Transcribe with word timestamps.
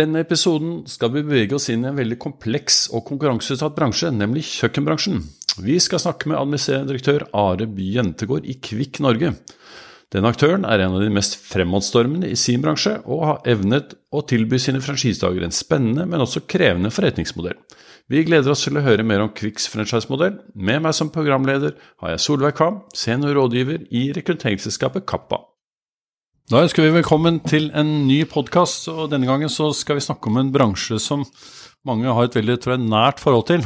Denne 0.00 0.22
episoden 0.24 0.80
skal 0.88 1.12
vi 1.12 1.24
bevege 1.26 1.56
oss 1.58 1.68
inn 1.72 1.84
i 1.84 1.90
en 1.90 1.98
veldig 1.98 2.16
kompleks 2.22 2.86
og 2.94 3.04
konkurranseutsatt 3.10 3.76
bransje, 3.76 4.10
nemlig 4.14 4.46
kjøkkenbransjen. 4.48 5.20
Vi 5.60 5.76
skal 5.82 6.00
snakke 6.00 6.30
med 6.30 6.38
administrerende 6.38 6.92
direktør 6.92 7.26
Are 7.36 7.66
Jentegård 7.66 8.46
i 8.48 8.56
Kvikk 8.64 9.02
Norge. 9.04 9.34
Denne 10.10 10.30
aktøren 10.32 10.64
er 10.66 10.82
en 10.82 10.96
av 10.96 11.04
de 11.04 11.10
mest 11.14 11.36
fremadstormende 11.46 12.30
i 12.30 12.38
sin 12.38 12.62
bransje, 12.64 12.96
og 13.06 13.26
har 13.28 13.52
evnet 13.52 13.94
å 14.10 14.24
tilby 14.26 14.58
sine 14.58 14.80
franchisetakere 14.82 15.46
en 15.46 15.54
spennende, 15.54 16.06
men 16.08 16.24
også 16.24 16.46
krevende 16.50 16.90
forretningsmodell. 16.94 17.58
Vi 18.10 18.24
gleder 18.26 18.50
oss 18.50 18.64
til 18.66 18.80
å 18.80 18.82
høre 18.82 19.06
mer 19.06 19.22
om 19.22 19.30
Kvikks 19.30 19.68
franchisemodell. 19.70 20.40
Med 20.58 20.82
meg 20.82 20.96
som 20.98 21.12
programleder 21.14 21.76
har 22.02 22.16
jeg 22.16 22.24
Solveig 22.24 22.56
Kvam, 22.58 22.80
senior 22.96 23.36
rådgiver 23.38 23.84
i 23.94 24.08
rekrutteringsselskapet 24.16 25.06
Kappa. 25.06 25.44
Da 26.50 26.64
ønsker 26.64 26.82
vi 26.82 26.96
velkommen 26.96 27.36
til 27.46 27.68
en 27.78 28.08
ny 28.08 28.24
podkast, 28.26 28.88
og 28.90 29.12
denne 29.12 29.28
gangen 29.28 29.46
så 29.46 29.68
skal 29.70 30.00
vi 30.00 30.02
snakke 30.02 30.26
om 30.26 30.40
en 30.40 30.48
bransje 30.50 30.96
som 30.98 31.20
mange 31.86 32.10
har 32.10 32.26
et 32.26 32.34
veldig 32.34 32.56
jeg, 32.58 32.80
nært 32.90 33.20
forhold 33.22 33.44
til, 33.46 33.62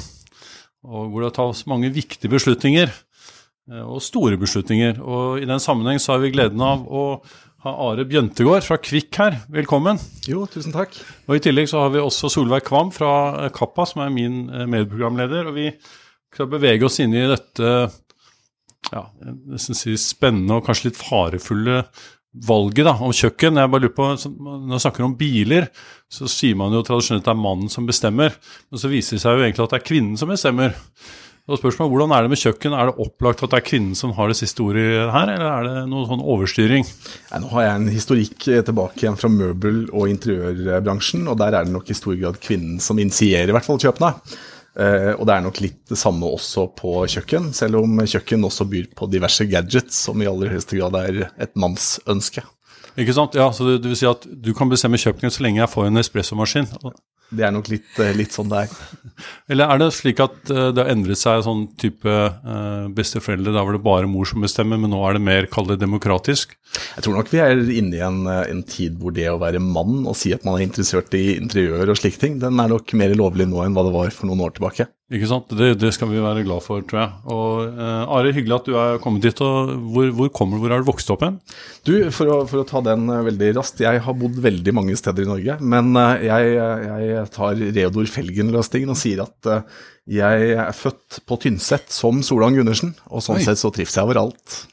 og 0.85 1.07
hvor 1.09 1.25
det 1.25 1.31
tas 1.39 1.63
mange 1.71 1.89
viktige 1.95 2.29
beslutninger, 2.35 2.91
eh, 3.73 3.87
og 3.89 4.03
store 4.05 4.37
beslutninger. 4.37 5.01
Og 5.01 5.41
I 5.41 5.49
den 5.49 5.63
sammenheng 5.65 5.97
så 5.97 6.13
har 6.13 6.21
vi 6.21 6.35
gleden 6.35 6.61
av 6.61 6.83
å 6.85 7.05
ha 7.65 7.73
Are 7.87 8.05
Bjøntegård 8.05 8.67
fra 8.67 8.77
Kvikk 8.77 9.17
her. 9.17 9.39
Velkommen. 9.49 9.97
Jo, 10.29 10.43
tusen 10.45 10.77
takk. 10.77 10.93
Og 11.25 11.39
I 11.39 11.45
tillegg 11.47 11.71
så 11.73 11.87
har 11.87 11.95
vi 11.95 12.03
også 12.05 12.29
Solveig 12.35 12.67
Kvam 12.69 12.93
fra 12.93 13.49
Kappa, 13.57 13.87
som 13.89 14.03
er 14.05 14.13
min 14.13 14.43
eh, 14.51 14.67
medprogramleder. 14.69 15.49
og 15.49 15.57
Vi 15.57 15.71
skal 16.37 16.53
bevege 16.53 16.85
oss 16.85 17.01
inn 17.01 17.17
i 17.17 17.25
dette 17.33 17.73
ja, 18.93 19.07
nesten 19.25 19.73
si 19.73 19.97
spennende 19.97 20.61
og 20.61 20.69
kanskje 20.69 20.91
litt 20.91 21.01
farefulle 21.01 21.81
valget 22.35 22.89
da, 22.89 22.95
om 22.99 23.13
kjøkken. 23.15 23.61
Jeg 23.61 23.71
bare 23.71 23.85
lurer 23.87 23.95
på, 23.95 24.07
Når 24.27 24.63
man 24.67 24.83
snakker 24.83 25.07
om 25.07 25.17
biler, 25.19 25.69
så 26.11 26.29
sier 26.31 26.57
man 26.59 26.73
jo 26.75 26.83
tradisjonelt 26.83 27.23
at 27.23 27.31
det 27.31 27.35
er 27.35 27.43
mannen 27.43 27.71
som 27.71 27.87
bestemmer. 27.87 28.35
Men 28.71 28.81
så 28.81 28.91
viser 28.91 29.17
det 29.17 29.23
seg 29.23 29.37
jo 29.37 29.45
egentlig 29.45 29.65
at 29.65 29.77
det 29.77 29.81
er 29.83 29.91
kvinnen 29.91 30.19
som 30.19 30.33
bestemmer. 30.33 30.75
Og 31.45 31.59
spørsmålet, 31.61 31.93
Hvordan 31.93 32.13
er 32.17 32.23
det 32.23 32.31
med 32.33 32.41
kjøkken? 32.41 32.73
Er 32.73 32.89
det 32.89 33.05
opplagt 33.05 33.43
at 33.45 33.53
det 33.53 33.59
er 33.59 33.69
kvinnen 33.69 33.95
som 33.95 34.15
har 34.17 34.29
det 34.29 34.39
siste 34.39 34.65
ordet 34.65 35.13
her, 35.13 35.29
eller 35.29 35.51
er 35.51 35.67
det 35.69 35.91
noe 35.91 36.09
sånn 36.09 36.25
overstyring? 36.25 36.87
Nei, 37.31 37.41
nå 37.43 37.51
har 37.53 37.67
jeg 37.67 37.81
en 37.81 37.93
historikk 37.93 38.49
tilbake 38.49 39.05
igjen 39.05 39.21
fra 39.21 39.29
møbel- 39.29 39.91
og 39.93 40.09
interiørbransjen, 40.09 41.29
og 41.29 41.37
der 41.43 41.53
er 41.53 41.69
det 41.69 41.75
nok 41.75 41.93
i 41.93 41.99
stor 41.99 42.17
grad 42.17 42.41
kvinnen 42.41 42.81
som 42.81 42.99
initierer 42.99 43.53
i 43.53 43.57
hvert 43.57 43.69
fall 43.69 43.83
kjøpene. 43.83 44.15
Uh, 44.75 45.13
og 45.15 45.23
det 45.29 45.37
er 45.37 45.45
nok 45.45 45.61
litt 45.63 45.77
det 45.87 45.99
samme 46.01 46.27
også 46.27 46.67
på 46.75 46.97
kjøkken, 47.13 47.53
selv 47.55 47.79
om 47.85 48.01
kjøkken 48.03 48.43
også 48.49 48.67
byr 48.67 48.89
på 48.99 49.07
diverse 49.13 49.47
gadgets, 49.47 50.01
som 50.09 50.19
i 50.19 50.27
aller 50.27 50.51
høyeste 50.51 50.81
grad 50.81 50.99
er 50.99 51.21
et 51.31 51.55
mannsønske. 51.55 52.43
Ikke 52.99 53.15
sant? 53.15 53.39
Ja, 53.39 53.49
så 53.55 53.67
det, 53.69 53.81
det, 53.85 53.93
vil 53.93 53.99
si 53.99 54.09
at 54.11 54.27
du 54.27 54.51
kan 54.55 54.71
bestemme 54.71 54.99
kjøkkenet 55.01 55.35
så 55.35 55.47
lenge 55.47 55.63
jeg 55.63 55.71
får 55.71 55.89
en 55.91 56.03
espressomaskin? 56.03 56.69
Det 57.35 57.47
er 57.47 57.53
nok 57.55 57.69
litt, 57.73 57.89
litt, 58.15 58.35
sånn 58.35 58.51
det 58.51 58.65
er. 58.65 58.75
Eller 59.51 59.71
er 59.73 59.81
det 59.81 59.89
slik 59.97 60.21
at 60.23 60.37
uh, 60.53 60.69
det 60.75 60.83
har 60.83 60.91
endret 60.93 61.19
seg 61.19 61.45
sånn 61.47 61.65
type 61.81 62.11
uh, 62.11 62.87
besteforeldre, 62.95 63.55
da 63.55 63.65
var 63.65 63.77
det 63.77 63.83
bare 63.85 64.11
mor 64.11 64.29
som 64.29 64.45
bestemmer, 64.45 64.81
men 64.81 64.93
nå 64.93 65.01
er 65.09 65.17
det 65.17 65.25
mer, 65.25 65.49
kall 65.51 65.69
det 65.71 65.81
demokratisk? 65.83 66.55
Jeg 66.97 67.07
tror 67.07 67.19
nok 67.19 67.31
vi 67.33 67.43
er 67.43 67.55
inne 67.63 67.99
i 67.99 68.03
en, 68.05 68.25
en, 68.27 68.63
tid 68.67 68.99
hvor 69.01 69.15
det 69.15 69.29
å 69.31 69.39
være 69.43 69.63
mann 69.63 70.03
og 70.03 70.17
si 70.19 70.33
at 70.35 70.47
man 70.47 70.59
er 70.59 70.67
interessert 70.67 71.15
i 71.17 71.37
interiør 71.37 71.93
og 71.93 72.01
slike 72.01 72.21
ting, 72.23 72.39
den 72.43 72.61
er 72.61 72.73
nok 72.73 72.95
mer 72.99 73.15
lovlig 73.19 73.47
nå 73.51 73.63
enn 73.65 73.77
hva 73.77 73.87
det 73.87 73.95
var 73.95 74.15
for 74.15 74.31
noen 74.31 74.45
år 74.47 74.57
tilbake. 74.57 74.89
Ikke 75.13 75.29
sant. 75.29 75.51
Det, 75.53 75.75
det 75.77 75.91
skal 75.93 76.09
vi 76.09 76.23
være 76.23 76.47
glad 76.47 76.65
for, 76.65 76.81
tror 76.89 77.01
jeg. 77.03 77.11
Og 77.29 77.77
uh, 77.77 78.15
Are, 78.17 78.33
hyggelig 78.33 78.57
at 78.57 78.69
du 78.71 78.77
er 78.81 79.01
kommet 79.05 79.27
dit. 79.27 79.43
og 79.45 79.75
Hvor, 79.93 80.09
hvor 80.17 80.31
kommer 80.41 80.63
hvor 80.63 80.73
har 80.73 80.81
du 80.81 80.89
vokst 80.89 81.13
opp 81.13 81.27
hen? 81.27 81.37
Du, 81.85 81.93
for 82.09 82.33
å, 82.33 82.39
for 82.49 82.63
å, 82.63 82.67
ta 82.69 82.81
den 82.87 83.07
veldig 83.29 83.53
raskt. 83.59 83.85
Jeg 83.85 84.01
har 84.07 84.19
bodd 84.19 84.41
veldig 84.45 84.77
mange 84.77 84.97
steder 84.97 85.27
i 85.27 85.31
Norge. 85.31 85.59
Men 85.61 85.93
jeg, 86.25 86.55
jeg 86.57 87.27
tar 87.37 87.61
Reodor 87.61 88.09
Felgen-løsningen 88.17 88.95
og 88.95 89.01
sier 89.01 89.27
at 89.27 89.53
jeg 90.11 90.55
er 90.57 90.77
født 90.77 91.23
på 91.29 91.41
Tynset 91.41 91.93
som 91.93 92.25
Solan 92.25 92.57
Gundersen, 92.57 92.93
og 93.09 93.25
sånn 93.25 93.41
Oi. 93.41 93.45
sett 93.47 93.61
så 93.61 93.73
trives 93.73 93.97
jeg 93.97 94.05
overalt. 94.05 94.65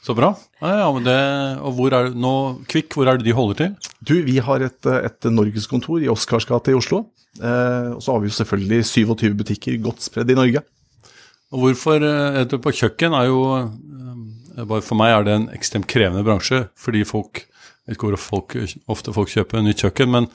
Så 0.00 0.14
bra. 0.16 0.32
Ja, 0.62 0.72
ja, 0.80 0.90
det, 1.04 1.16
og 1.60 1.74
hvor 1.76 1.94
er 1.96 2.10
nå, 2.16 2.34
Kvikk, 2.70 2.96
hvor 2.96 3.10
er 3.10 3.20
det 3.20 3.26
de 3.26 3.36
holder 3.36 3.58
til? 3.58 3.90
Du, 4.00 4.14
Vi 4.24 4.38
har 4.40 4.64
et, 4.64 4.86
et 4.88 5.28
norgeskontor 5.28 6.00
i 6.00 6.08
Oscars 6.08 6.48
gate 6.48 6.72
i 6.72 6.78
Oslo. 6.78 7.04
Eh, 7.38 7.90
og 7.94 8.00
så 8.02 8.14
har 8.14 8.22
vi 8.22 8.30
jo 8.30 8.38
selvfølgelig 8.38 8.86
27 8.88 9.34
butikker 9.38 9.76
godt 9.84 10.02
spredd 10.08 10.32
i 10.32 10.38
Norge. 10.38 10.64
Og 11.52 11.66
hvorfor 11.66 12.00
eh, 12.00 12.40
er 12.40 12.48
på 12.56 12.72
kjøkken 12.80 13.14
er 13.16 13.28
jo 13.28 13.44
eh, 13.58 14.64
bare 14.64 14.82
For 14.84 14.98
meg 14.98 15.14
er 15.14 15.26
det 15.26 15.36
en 15.36 15.48
ekstremt 15.54 15.88
krevende 15.90 16.24
bransje, 16.26 16.64
fordi 16.78 17.04
folk 17.08 17.44
jeg 17.88 17.96
vet 17.96 17.96
ikke 17.96 18.10
hvor 18.10 18.20
folk, 18.22 18.54
ofte 18.92 19.12
folk 19.16 19.30
kjøper 19.32 19.64
nytt 19.64 19.80
kjøkken, 19.82 20.10
men 20.12 20.26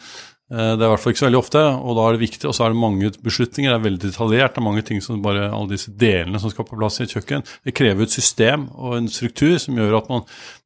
det 0.45 0.77
er 0.77 0.77
i 0.77 0.89
hvert 0.91 1.01
fall 1.01 1.13
ikke 1.15 1.23
så 1.23 1.25
veldig 1.25 1.39
ofte, 1.39 1.61
og 1.61 1.95
da 1.97 2.03
er 2.05 2.15
det 2.15 2.21
viktig. 2.21 2.45
Og 2.45 2.53
så 2.53 2.65
er 2.65 2.73
det 2.73 2.77
mange 2.77 3.09
beslutninger, 3.25 3.71
det 3.71 3.79
er 3.79 3.85
veldig 3.85 4.01
detaljert. 4.03 4.53
Det 4.53 4.61
er 4.61 4.67
mange 4.67 4.83
ting 4.85 4.99
som 5.01 5.23
bare, 5.23 5.47
Alle 5.49 5.73
disse 5.73 5.89
delene 5.89 6.37
som 6.41 6.53
skal 6.53 6.67
på 6.67 6.77
plass 6.77 6.99
i 6.99 7.07
et 7.07 7.15
kjøkken. 7.15 7.41
Det 7.65 7.73
krever 7.73 8.05
et 8.05 8.13
system 8.13 8.67
og 8.75 8.99
en 8.99 9.09
struktur 9.09 9.57
som 9.61 9.79
gjør 9.79 9.97
at 10.03 10.11
man 10.11 10.21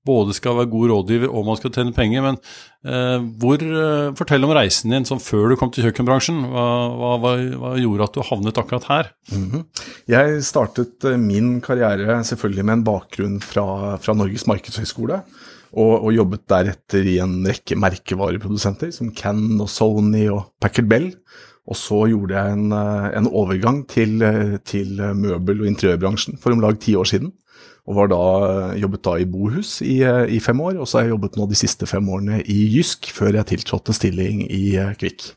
både 0.09 0.35
skal 0.35 0.57
være 0.57 0.72
god 0.72 0.91
rådgiver 0.94 1.31
og 1.31 1.45
man 1.47 1.59
skal 1.59 1.73
tjene 1.75 1.95
penger. 1.95 2.25
Men 2.25 2.40
eh, 2.40 3.25
hvor, 3.41 3.63
eh, 3.63 4.12
fortell 4.19 4.47
om 4.47 4.53
reisen 4.56 4.95
din 4.95 5.07
sånn 5.07 5.22
før 5.23 5.53
du 5.53 5.57
kom 5.59 5.72
til 5.73 5.88
kjøkkenbransjen. 5.88 6.41
Hva, 6.51 6.66
hva, 7.00 7.35
hva 7.61 7.73
gjorde 7.79 8.09
at 8.09 8.17
du 8.17 8.25
havnet 8.25 8.61
akkurat 8.61 8.90
her? 8.91 9.11
Mm 9.31 9.46
-hmm. 9.51 9.63
Jeg 10.07 10.44
startet 10.44 11.06
eh, 11.06 11.17
min 11.17 11.61
karriere 11.61 12.23
selvfølgelig 12.23 12.66
med 12.66 12.73
en 12.73 12.84
bakgrunn 12.84 13.40
fra, 13.40 13.97
fra 13.97 14.13
Norges 14.13 14.47
markedshøgskole 14.47 15.23
og, 15.75 15.94
og, 16.00 16.09
jobbet 16.16 16.47
deretter 16.50 17.06
i 17.06 17.19
en 17.22 17.40
rekke 17.46 17.78
merkevareprodusenter 17.78 18.91
som 18.96 19.12
Can 19.16 19.59
og 19.62 19.69
Sony 19.69 20.25
og 20.31 20.47
Packard 20.62 20.90
Bell. 20.90 21.12
Og 21.69 21.78
så 21.78 22.00
gjorde 22.09 22.34
jeg 22.34 22.56
en, 22.56 22.72
eh, 22.74 23.09
en 23.19 23.28
overgang 23.30 23.84
til, 23.90 24.22
eh, 24.25 24.58
til, 24.66 24.97
møbel- 25.13 25.62
og 25.62 25.69
interiørbransjen 25.69 26.40
for 26.41 26.56
om 26.56 26.63
lag 26.63 26.79
ti 26.81 26.96
år 26.97 27.06
siden. 27.06 27.31
Og 27.85 27.96
var 27.96 28.09
da, 28.09 28.22
eh, 28.74 28.81
jobbet 28.81 29.03
da 29.03 29.13
i 29.18 29.25
Bohus 29.25 29.81
i, 29.81 30.02
i, 30.02 30.40
fem 30.40 30.59
år, 30.59 30.79
og 30.79 30.88
så 30.88 31.00
har 31.00 31.06
jeg 31.06 31.13
jobbet 31.13 31.38
nå 31.38 31.47
de 31.50 31.56
siste 31.56 31.85
fem 31.85 32.06
årene 32.09 32.41
i 32.41 32.58
Jysk, 32.74 33.12
før 33.13 33.34
jeg 33.38 33.46
tiltrådte 33.53 33.94
stilling 33.94 34.50
i 34.50 34.78
Kvikk. 34.97 35.34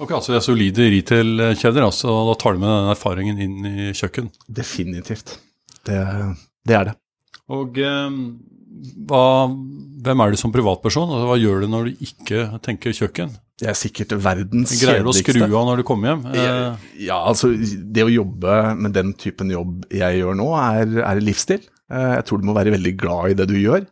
Ok, 0.00 0.12
altså 0.12 0.32
det 0.32 0.40
er 0.40 0.44
solide 0.44 0.88
retail-kjeder, 0.88 1.84
altså, 1.84 2.08
og 2.08 2.30
da 2.30 2.40
tar 2.40 2.52
du 2.56 2.60
med 2.60 2.68
den 2.72 2.92
erfaringen 2.92 3.40
inn 3.40 3.66
i 3.66 3.92
kjøkken? 3.92 4.30
Definitivt. 4.48 5.38
Det, 5.84 6.00
det 6.64 6.76
er 6.76 6.84
det. 6.84 6.94
Og 7.52 7.76
hva, 9.08 9.24
hvem 10.04 10.22
er 10.24 10.32
du 10.32 10.40
som 10.40 10.52
privatperson? 10.54 11.10
Altså, 11.10 11.28
hva 11.28 11.38
gjør 11.40 11.64
du 11.64 11.70
når 11.72 11.88
du 11.88 12.04
ikke 12.06 12.44
tenker 12.64 12.94
kjøkken? 12.96 13.32
Det 13.60 13.68
er 13.68 13.76
sikkert 13.76 14.14
verdens 14.24 14.72
kjedeligste. 14.72 14.86
Greier 14.86 15.04
du 15.04 15.10
å 15.10 15.16
skru 15.16 15.42
av 15.44 15.66
når 15.68 15.82
du 15.82 15.86
kommer 15.88 16.14
hjem? 16.14 16.22
Eh, 16.32 16.86
ja, 17.04 17.18
altså 17.18 17.50
Det 17.52 18.06
å 18.06 18.12
jobbe 18.12 18.54
med 18.80 18.94
den 18.96 19.12
typen 19.20 19.52
jobb 19.52 19.84
jeg 19.92 20.22
gjør 20.22 20.38
nå, 20.38 20.48
er, 20.56 20.96
er 21.04 21.20
livsstil. 21.20 21.66
Eh, 21.92 22.14
jeg 22.16 22.26
tror 22.28 22.40
du 22.40 22.48
må 22.48 22.56
være 22.56 22.72
veldig 22.76 22.94
glad 23.00 23.34
i 23.34 23.36
det 23.42 23.50
du 23.50 23.58
gjør. 23.60 23.84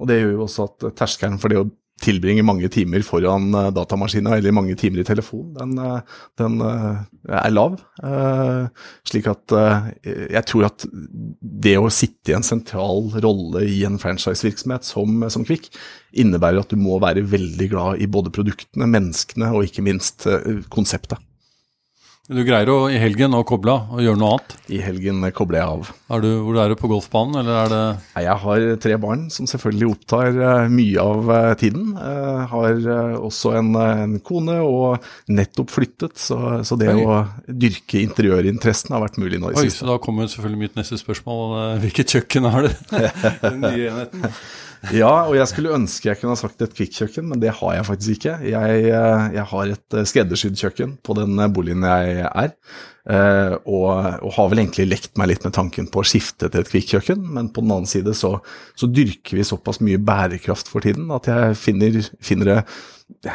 Og 0.00 0.08
det 0.08 0.22
gjør 0.22 0.32
jo 0.38 0.46
også 0.46 0.68
at 0.70 0.88
terskelen 1.02 1.36
for 1.42 1.52
det 1.52 1.60
å 1.60 1.68
tilbringer 2.00 2.46
mange 2.46 2.70
timer 2.72 3.04
foran 3.06 3.50
uh, 3.54 3.68
datamaskina 3.74 4.36
eller 4.36 4.54
mange 4.56 4.76
timer 4.78 5.02
i 5.02 5.06
telefon, 5.06 5.52
den, 5.56 5.76
uh, 5.78 6.00
den 6.40 6.58
uh, 6.64 7.02
er 7.28 7.52
lav. 7.52 7.78
slik 9.06 9.26
at 9.28 9.52
jeg 10.02 10.42
tror 10.48 10.66
at 10.70 10.86
det 11.40 11.74
å 11.76 11.90
sitte 11.92 12.32
i 12.32 12.36
en 12.36 12.46
sentral 12.46 13.10
rolle 13.22 13.66
i 13.68 13.82
en 13.84 13.98
franchisevirksomhet 14.00 14.86
som, 14.88 15.26
som 15.32 15.44
Kvikk, 15.46 15.68
innebærer 16.16 16.62
at 16.62 16.72
du 16.72 16.80
må 16.80 16.96
være 17.02 17.26
veldig 17.28 17.68
glad 17.74 18.00
i 18.00 18.08
både 18.10 18.32
produktene, 18.34 18.88
menneskene 18.90 19.52
og 19.52 19.68
ikke 19.68 19.84
minst 19.84 20.26
konseptet. 20.72 21.20
Du 22.30 22.44
greier 22.46 22.68
å 22.70 22.84
i 22.86 22.98
helgen 23.02 23.32
å 23.34 23.40
koble 23.42 23.72
av 23.74 23.88
og 23.96 24.04
gjøre 24.04 24.18
noe 24.20 24.36
annet? 24.36 24.52
I 24.70 24.78
helgen 24.84 25.24
kobler 25.34 25.58
jeg 25.58 25.70
av. 25.72 25.88
Er 26.14 26.22
du, 26.22 26.28
hvor 26.46 26.60
er 26.62 26.70
du 26.70 26.76
på 26.78 26.90
golfbanen, 26.92 27.40
eller 27.40 27.56
er 27.58 27.72
det 27.72 27.80
Nei, 28.12 28.22
Jeg 28.22 28.36
har 28.44 28.66
tre 28.84 28.98
barn 29.02 29.24
som 29.34 29.48
selvfølgelig 29.50 29.88
opptar 29.96 30.38
eh, 30.38 30.68
mye 30.70 31.02
av 31.02 31.32
eh, 31.34 31.48
tiden. 31.58 31.88
Jeg 31.98 32.46
har 32.52 32.70
eh, 32.94 33.18
også 33.18 33.56
en, 33.58 33.72
en 33.82 34.14
kone 34.22 34.60
og 34.62 35.10
nettopp 35.26 35.74
flyttet, 35.74 36.22
så, 36.22 36.38
så 36.62 36.78
det 36.78 36.92
Oi. 36.94 37.02
å 37.02 37.18
dyrke 37.50 37.98
interiørinteressen 38.04 38.94
har 38.94 39.02
vært 39.08 39.18
mulig 39.18 39.42
nå 39.42 39.50
i 39.50 39.58
Oi, 39.58 39.66
siste. 39.66 39.82
så 39.82 39.90
da 39.90 39.98
kommer 40.06 40.30
selvfølgelig 40.30 40.68
mitt 40.68 40.78
neste 40.78 41.02
spørsmål. 41.02 41.58
Hvilket 41.82 42.14
kjøkken 42.14 42.46
er 42.52 42.70
det? 42.70 42.74
Den 43.42 43.64
nye 43.66 43.90
enheten. 43.90 44.30
Ja, 44.88 45.26
og 45.28 45.34
jeg 45.36 45.48
skulle 45.50 45.74
ønske 45.76 46.08
jeg 46.08 46.18
kunne 46.20 46.32
ha 46.32 46.40
sagt 46.40 46.62
et 46.64 46.72
kvikkjøkken, 46.76 47.26
men 47.28 47.40
det 47.42 47.52
har 47.58 47.74
jeg 47.76 47.86
faktisk 47.88 48.14
ikke. 48.16 48.36
Jeg, 48.48 48.84
eh, 48.88 49.24
jeg 49.36 49.44
har 49.50 49.72
et 49.74 49.96
eh, 49.96 50.06
skreddersydd 50.08 50.56
kjøkken 50.56 50.94
på 51.04 51.16
den 51.18 51.36
eh, 51.36 51.50
boligen 51.52 51.84
jeg 51.84 52.24
er, 52.30 52.54
og, 53.10 53.86
og 54.22 54.32
har 54.36 54.50
vel 54.52 54.60
egentlig 54.62 54.86
lekt 54.86 55.16
meg 55.18 55.30
litt 55.30 55.44
med 55.44 55.54
tanken 55.56 55.88
på 55.90 56.02
å 56.02 56.06
skifte 56.06 56.50
til 56.52 56.62
et 56.62 56.70
kvikkjøkken, 56.70 57.22
men 57.34 57.48
på 57.52 57.64
den 57.64 57.72
annen 57.74 57.88
side 57.90 58.12
så, 58.14 58.36
så 58.78 58.88
dyrker 58.88 59.40
vi 59.40 59.46
såpass 59.48 59.80
mye 59.82 59.98
bærekraft 59.98 60.68
for 60.70 60.84
tiden 60.84 61.08
at 61.16 61.26
jeg 61.28 61.56
finner, 61.58 61.96
finner 62.22 62.52
det 62.52 63.32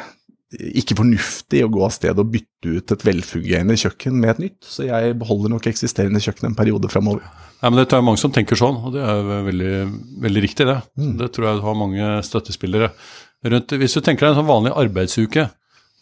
ikke 0.54 0.98
fornuftig 1.00 1.64
å 1.66 1.72
gå 1.74 1.82
av 1.86 1.94
sted 1.96 2.20
og 2.22 2.30
bytte 2.32 2.78
ut 2.78 2.94
et 2.94 3.06
velfungerende 3.08 3.78
kjøkken 3.82 4.16
med 4.20 4.36
et 4.36 4.42
nytt, 4.46 4.60
så 4.62 4.86
jeg 4.86 5.18
beholder 5.20 5.52
nok 5.56 5.68
eksisterende 5.72 6.22
kjøkken 6.22 6.52
en 6.52 6.58
periode 6.58 6.92
framover. 6.92 7.26
Ja, 7.62 7.72
men 7.72 7.80
Det 7.82 7.94
er 7.94 8.06
mange 8.06 8.22
som 8.22 8.32
tenker 8.32 8.60
sånn, 8.60 8.78
og 8.78 8.94
det 8.94 9.02
er 9.02 9.46
veldig, 9.48 9.76
veldig 10.22 10.42
riktig. 10.44 10.68
Det 10.70 10.82
Det 10.96 11.32
tror 11.34 11.48
jeg 11.48 11.58
du 11.58 11.66
har 11.66 11.76
mange 11.80 12.10
støttespillere 12.24 12.92
rundt. 13.44 13.74
Hvis 13.74 13.98
du 13.98 14.02
tenker 14.02 14.26
deg 14.26 14.36
en 14.36 14.42
sånn 14.44 14.54
vanlig 14.54 14.76
arbeidsuke 14.76 15.50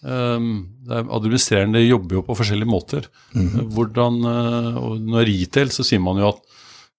um, 0.03 0.67
er 0.89 1.07
Administrerende 1.07 1.83
jobber 1.85 2.19
jo 2.19 2.25
på 2.27 2.35
forskjellige 2.35 2.69
måter. 2.69 3.07
Hvordan, 3.33 4.19
uh, 4.27 4.81
og 4.83 4.99
Når 5.07 5.29
retail 5.29 5.71
så 5.71 5.85
sier 5.87 6.03
man 6.03 6.19
jo 6.19 6.33
at 6.33 6.43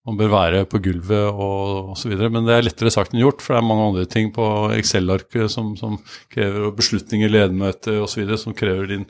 man 0.04 0.18
bør 0.20 0.32
være 0.34 0.64
på 0.68 0.80
gulvet 0.84 1.30
og 1.32 1.94
osv., 1.94 2.12
men 2.28 2.44
det 2.44 2.58
er 2.58 2.66
lettere 2.66 2.92
sagt 2.92 3.14
enn 3.14 3.22
gjort, 3.22 3.40
for 3.40 3.54
det 3.54 3.62
er 3.62 3.68
mange 3.70 3.86
andre 3.88 4.04
ting 4.10 4.28
på 4.34 4.44
Excel-arket 4.76 5.52
som, 5.52 5.72
som 5.80 5.96
krever 6.32 6.74
beslutninger, 6.76 7.32
ledermøter 7.32 8.02
osv. 8.04 8.34
som 8.40 8.56
krever 8.56 8.90
din 8.92 9.08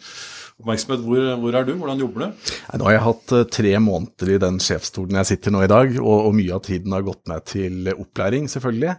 oppmerksomhet. 0.63 1.03
Hvor, 1.03 1.29
hvor 1.43 1.59
er 1.59 1.67
du? 1.67 1.75
Hvordan 1.81 2.03
jobber 2.05 2.25
du? 2.25 2.49
Nå 2.79 2.89
har 2.89 2.97
jeg 2.97 3.07
hatt 3.09 3.35
eh, 3.35 3.47
tre 3.59 3.77
måneder 3.83 4.35
i 4.37 4.41
den 4.47 4.63
sjefsstolen 4.63 5.19
jeg 5.19 5.33
sitter 5.33 5.55
nå 5.55 5.65
i 5.67 5.71
dag, 5.71 5.99
og, 5.99 6.29
og 6.29 6.35
mye 6.39 6.55
av 6.55 6.63
tiden 6.67 6.95
har 6.95 7.07
gått 7.07 7.25
med 7.31 7.47
til 7.51 7.95
opplæring, 7.97 8.47
selvfølgelig. 8.53 8.95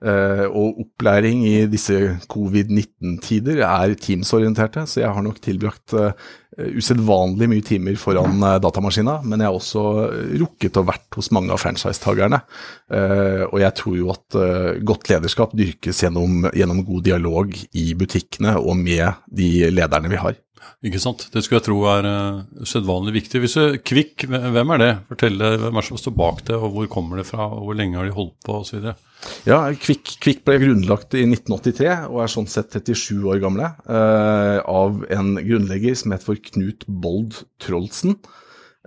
Eh, 0.00 0.46
og 0.46 0.78
opplæring 0.80 1.42
i 1.44 1.56
disse 1.68 1.98
covid-19-tider 2.32 3.60
er 3.66 3.98
Teams-orienterte, 4.00 4.86
så 4.88 5.02
jeg 5.02 5.12
har 5.12 5.26
nok 5.26 5.42
tilbrakt 5.44 5.92
uh, 5.92 6.14
usedvanlig 6.76 7.48
mye 7.50 7.64
timer 7.66 7.96
foran 8.00 8.42
uh, 8.42 8.58
datamaskina, 8.62 9.18
men 9.24 9.42
jeg 9.42 9.50
har 9.50 9.56
også 9.56 9.84
eh, 10.06 10.34
rukket 10.42 10.78
å 10.80 10.84
vært 10.88 11.18
hos 11.18 11.30
mange 11.34 11.54
av 11.54 11.60
franchisetakerne. 11.62 12.42
Eh, 12.92 13.42
og 13.48 13.58
jeg 13.62 13.76
tror 13.80 13.96
jo 13.98 14.12
at 14.14 14.38
eh, 14.38 14.80
godt 14.86 15.10
lederskap 15.12 15.54
dyrkes 15.56 16.04
gjennom, 16.04 16.46
gjennom 16.56 16.84
god 16.86 17.06
dialog 17.08 17.56
i 17.56 17.90
butikkene 17.98 18.56
og 18.60 18.78
med 18.80 19.20
de 19.26 19.50
lederne 19.72 20.12
vi 20.12 20.20
har. 20.20 20.38
Ikke 20.86 21.00
sant? 21.02 21.26
Det 21.32 21.42
skulle 21.44 21.60
jeg 21.60 21.66
tro 21.66 21.78
er 21.92 22.06
usedvanlig 22.62 23.18
viktig. 23.18 23.40
Hvis 23.42 23.56
du, 23.58 23.78
Kvikk, 23.84 24.24
hvem 24.30 24.74
er 24.76 24.80
det? 24.80 24.90
Fortell 25.10 25.36
Hvem 25.36 25.68
er 25.68 25.82
det 25.82 25.88
som 25.90 26.00
står 26.00 26.14
bak 26.16 26.44
det, 26.48 26.56
og 26.56 26.72
hvor 26.72 26.88
kommer 26.92 27.20
det 27.20 27.28
fra, 27.28 27.50
og 27.52 27.66
hvor 27.66 27.76
lenge 27.76 28.00
har 28.00 28.08
de 28.08 28.16
holdt 28.16 28.36
på 28.46 28.60
osv.? 28.62 28.90
Ja, 29.48 29.62
Kvikk, 29.76 30.14
Kvikk 30.20 30.42
ble 30.48 30.58
grunnlagt 30.62 31.14
i 31.16 31.24
1983 31.26 31.88
og 32.08 32.22
er 32.24 32.30
sånn 32.32 32.48
sett 32.50 32.72
37 32.76 33.24
år 33.28 33.40
gamle. 33.42 33.72
eh, 33.88 34.58
av 34.64 35.02
en 35.12 35.34
grunnlegger 35.36 35.96
som 35.96 36.12
het 36.12 36.24
for 36.24 36.36
Knut 36.36 36.86
Bold 36.88 37.42
Troldsen. 37.60 38.16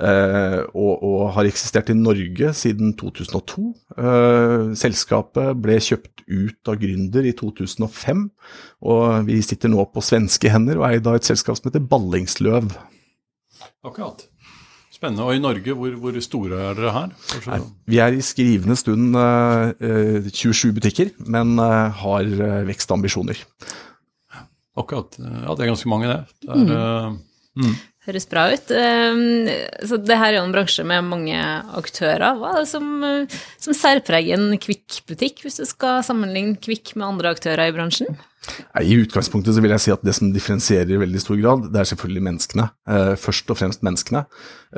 eh, 0.01 0.59
og, 0.73 1.03
og 1.05 1.33
har 1.35 1.45
eksistert 1.45 1.91
i 1.93 1.97
Norge 1.97 2.49
siden 2.57 2.95
2002. 2.97 3.75
Eh, 3.93 4.73
selskapet 4.79 5.53
ble 5.61 5.77
kjøpt 5.77 6.25
ut 6.25 6.71
av 6.71 6.79
gründer 6.81 7.29
i 7.29 7.35
2005. 7.37 8.25
Og 8.89 9.29
vi 9.29 9.37
sitter 9.45 9.69
nå 9.69 9.85
på 9.93 10.01
svenske 10.01 10.49
hender 10.49 10.81
og 10.81 10.89
eier 10.89 11.03
da 11.05 11.13
et 11.17 11.29
selskap 11.29 11.59
som 11.59 11.69
heter 11.69 11.85
Ballingsløv. 11.85 12.73
Akkurat. 13.85 14.25
Spennende. 14.93 15.25
Og 15.25 15.33
i 15.33 15.41
Norge, 15.41 15.73
hvor, 15.77 15.95
hvor 15.97 16.17
store 16.21 16.59
er 16.69 16.77
dere 16.77 16.93
her? 16.93 17.13
Nei, 17.49 17.61
Vi 17.89 18.01
er 18.03 18.13
i 18.13 18.25
skrivende 18.25 18.77
stund 18.77 19.17
eh, 19.17 19.71
eh, 19.81 20.27
27 20.29 20.73
butikker, 20.77 21.13
men 21.33 21.55
eh, 21.57 22.03
har 22.03 22.29
eh, 22.29 22.59
vekstambisjoner. 22.69 23.41
Akkurat. 24.77 25.17
Ja, 25.19 25.53
det 25.53 25.65
er 25.65 25.73
ganske 25.73 25.89
mange, 25.89 26.09
det. 26.09 26.45
det 26.45 26.77
er, 26.77 27.09
uh, 27.61 27.73
Høres 28.03 28.25
bra 28.27 28.47
ut. 28.51 28.71
Ehm, 28.73 29.47
Så 29.87 29.97
det 30.01 30.17
her 30.17 30.33
er 30.33 30.39
jo 30.39 30.47
en 30.47 30.55
bransje 30.55 30.83
med 30.83 31.05
mange 31.07 31.37
aktører. 31.77 32.35
Hva 32.35 32.51
er 32.51 32.63
det 32.63 32.69
som, 32.71 32.87
eh, 33.03 33.37
som 33.57 33.73
særpreger 33.77 34.35
en 34.35 34.57
Kvikk-butikk, 34.57 35.43
hvis 35.45 35.61
du 35.61 35.65
skal 35.65 36.03
sammenligne 36.03 36.57
Kvikk 36.57 36.95
med 36.97 37.07
andre 37.07 37.31
aktører 37.31 37.69
i 37.69 37.75
bransjen? 37.75 38.17
I 38.83 38.97
utgangspunktet 38.99 39.55
så 39.55 39.61
vil 39.63 39.71
jeg 39.71 39.83
si 39.85 39.91
at 39.93 40.01
det 40.03 40.13
som 40.17 40.31
differensierer 40.33 40.91
i 40.91 40.99
veldig 40.99 41.21
stor 41.21 41.37
grad, 41.39 41.69
det 41.71 41.79
er 41.79 41.87
selvfølgelig 41.93 42.23
menneskene. 42.27 42.65
Eh, 42.91 43.13
først 43.19 43.53
og 43.53 43.59
fremst 43.59 43.85
menneskene. 43.85 44.25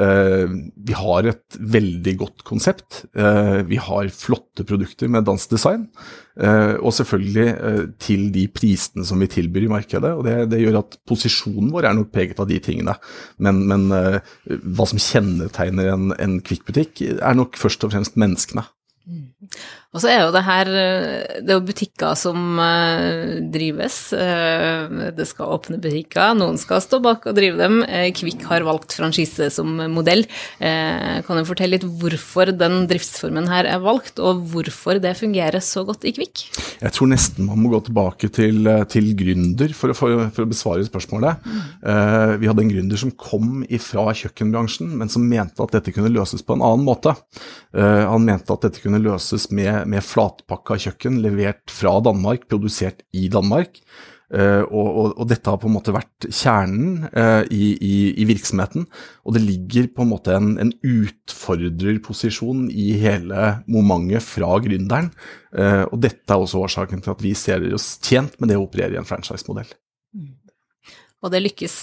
Eh, 0.06 0.54
vi 0.86 0.98
har 0.98 1.30
et 1.32 1.58
veldig 1.58 2.14
godt 2.20 2.46
konsept. 2.48 3.02
Eh, 3.18 3.64
vi 3.66 3.80
har 3.82 4.12
flotte 4.14 4.68
produkter 4.68 5.10
med 5.12 5.26
dansk 5.26 5.56
design, 5.56 5.90
og 6.36 6.92
selvfølgelig 6.92 7.94
til 8.04 8.26
de 8.36 8.42
prisene 8.52 9.06
som 9.08 9.22
vi 9.24 9.30
tilbyr 9.32 9.70
i 9.70 9.72
markedet. 9.72 10.10
og 10.12 10.26
Det, 10.28 10.34
det 10.52 10.60
gjør 10.60 10.82
at 10.82 10.98
posisjonen 11.08 11.72
vår 11.72 11.88
er 11.88 11.96
nok 11.96 12.12
preget 12.12 12.42
av 12.44 12.50
de 12.50 12.60
tingene. 12.60 12.98
Men, 13.40 13.62
men 13.72 13.86
hva 13.88 14.90
som 14.92 15.00
kjennetegner 15.00 15.94
en, 15.94 16.10
en 16.20 16.42
Kvikk-butikk, 16.44 17.06
er 17.16 17.40
nok 17.40 17.56
først 17.56 17.88
og 17.88 17.96
fremst 17.96 18.20
menneskene. 18.20 18.66
Og 19.96 20.02
så 20.04 20.10
er 20.12 20.26
jo 20.26 20.32
det 20.36 20.44
her 20.44 20.70
eh, 20.76 21.40
Det 21.40 21.54
er 21.54 21.60
jo 21.60 21.66
butikker 21.70 22.18
som 22.20 22.60
eh, 22.60 23.40
drives. 23.54 24.00
eh, 24.14 25.12
Det 25.16 25.28
skal 25.30 25.54
åpne 25.56 25.80
butikker, 25.80 26.36
noen 26.36 26.60
skal 26.60 26.84
stå 26.84 27.00
bak 27.04 27.28
og 27.30 27.38
drive 27.38 27.60
dem. 27.60 27.82
Kvikk 28.16 28.44
har 28.50 28.66
valgt 28.68 28.96
franchise 28.98 29.48
som 29.54 29.78
modell. 29.92 30.26
Kan 30.60 31.40
du 31.40 31.44
fortelle 31.48 31.76
litt 31.76 31.86
hvorfor 31.86 32.52
den 32.56 32.86
driftsformen 32.90 33.48
her 33.50 33.68
er 33.70 33.82
valgt, 33.84 34.20
og 34.20 34.44
hvorfor 34.52 35.00
det 35.02 35.16
fungerer 35.20 35.64
så 35.64 35.84
godt 35.88 36.06
i 36.08 36.14
Kvikk? 36.16 36.44
Jeg 36.81 36.94
tror 36.96 37.10
nesten 37.12 37.48
man 37.48 37.62
må 37.62 37.72
gå 37.74 37.81
tilbake 37.88 38.30
til, 38.34 38.68
til 38.92 39.12
gründer 39.18 39.74
for 39.78 39.92
å, 39.94 39.98
for, 39.98 40.26
for 40.36 40.46
å 40.46 40.50
besvare 40.50 40.88
spørsmålet. 40.88 41.46
Mm. 41.46 41.62
vi 42.42 42.50
hadde 42.50 42.66
en 42.66 42.72
gründer 42.72 43.00
som 43.00 43.14
kom 43.20 43.64
ifra 43.70 44.08
kjøkkenbransjen, 44.18 44.92
men 45.00 45.12
som 45.12 45.26
mente 45.28 45.64
at 45.64 45.76
dette 45.78 45.94
kunne 45.96 46.14
løses 46.14 46.44
på 46.46 46.58
en 46.58 46.66
annen 46.66 46.86
måte. 46.88 47.16
Han 47.76 48.26
mente 48.28 48.54
at 48.56 48.68
dette 48.68 48.84
kunne 48.84 49.02
løses 49.04 49.50
med, 49.56 49.75
med 49.89 50.06
flatpakka 50.06 50.80
kjøkken 50.88 51.19
levert 51.24 51.63
fra 51.74 51.98
Danmark, 52.06 52.48
produsert 52.51 53.04
i 53.16 53.27
Danmark. 53.33 53.81
Eh, 54.33 54.63
og, 54.74 55.13
og, 55.13 55.25
dette 55.30 55.51
har 55.51 55.60
på 55.62 55.69
en 55.69 55.75
måte 55.75 55.94
vært 55.94 56.25
kjernen 56.33 57.06
eh, 57.12 57.44
i, 57.54 57.68
i, 57.77 57.95
i 58.24 58.25
virksomheten. 58.27 58.88
Og 59.23 59.35
det 59.35 59.44
ligger 59.44 59.90
på 59.94 60.06
en 60.06 60.11
måte 60.11 60.33
en, 60.33 60.56
en 60.61 60.73
utfordrerposisjon 60.81 62.66
i 62.73 62.92
hele 63.02 63.59
momentet 63.71 64.26
fra 64.26 64.56
gründeren. 64.66 65.11
Eh, 65.54 65.83
og 65.85 66.02
dette 66.04 66.26
er 66.26 66.42
også 66.42 66.64
årsaken 66.66 67.06
til 67.06 67.14
at 67.14 67.21
vi 67.26 67.35
ser 67.38 67.68
oss 67.76 67.95
tjent 68.02 68.40
med 68.40 68.52
det 68.52 68.57
å 68.59 68.66
operere 68.66 68.97
i 68.97 69.02
en 69.02 69.07
franchise-modell. 69.07 69.69
Og 71.26 71.31
det 71.33 71.42
lykkes 71.42 71.78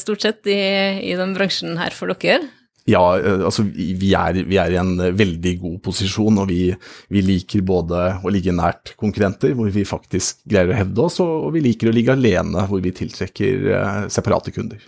stort 0.00 0.22
sett 0.24 0.46
i, 0.48 0.60
i 1.04 1.16
den 1.18 1.34
bransjen 1.36 1.76
her 1.80 1.92
for 1.92 2.12
dere. 2.12 2.46
Ja, 2.86 3.02
eh, 3.18 3.42
altså 3.44 3.64
vi 3.66 4.12
er, 4.14 4.38
vi 4.46 4.58
er 4.62 4.74
i 4.74 4.78
en 4.78 4.94
eh, 5.02 5.14
veldig 5.16 5.54
god 5.62 5.78
posisjon, 5.88 6.38
og 6.42 6.50
vi, 6.50 6.70
vi 7.12 7.22
liker 7.24 7.64
både 7.66 8.02
å 8.22 8.30
ligge 8.32 8.54
nært 8.54 8.94
konkurrenter, 9.00 9.56
hvor 9.58 9.72
vi 9.74 9.82
faktisk 9.86 10.44
greier 10.46 10.70
å 10.70 10.78
hevde 10.78 11.06
oss, 11.08 11.18
og, 11.24 11.50
vi 11.56 11.64
liker 11.64 11.90
å 11.90 11.94
ligge 11.96 12.14
alene, 12.14 12.66
hvor 12.70 12.82
vi 12.84 12.94
tiltrekker 12.94 13.66
eh, 13.74 14.04
separate 14.12 14.54
kunder. 14.54 14.84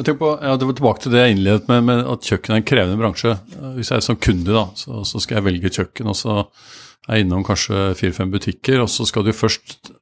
Jeg 0.00 0.06
tenker 0.06 0.18
på, 0.18 0.32
ja, 0.42 0.56
det 0.58 0.66
var 0.66 0.78
tilbake 0.80 1.04
til 1.04 1.14
det 1.14 1.22
jeg 1.22 1.36
innledet 1.36 1.70
med, 1.70 1.86
med 1.86 2.02
at 2.10 2.26
kjøkken 2.26 2.56
er 2.56 2.62
en 2.62 2.66
krevende 2.66 2.98
bransje. 2.98 3.36
Hvis 3.76 3.92
jeg 3.92 4.00
er 4.00 4.06
som 4.06 4.18
kunde, 4.18 4.50
da, 4.56 4.64
så, 4.80 5.04
så 5.06 5.22
skal 5.22 5.38
jeg 5.38 5.46
velge 5.46 5.74
kjøkken, 5.76 6.10
og 6.10 6.18
så 6.18 6.36
er 7.06 7.20
jeg 7.20 7.26
innom 7.26 7.44
kanskje 7.46 7.92
fire-fem 8.00 8.32
butikker, 8.32 8.82
og 8.82 8.90
så 8.90 9.06
skal 9.06 9.26
du 9.28 9.34
først 9.36 9.92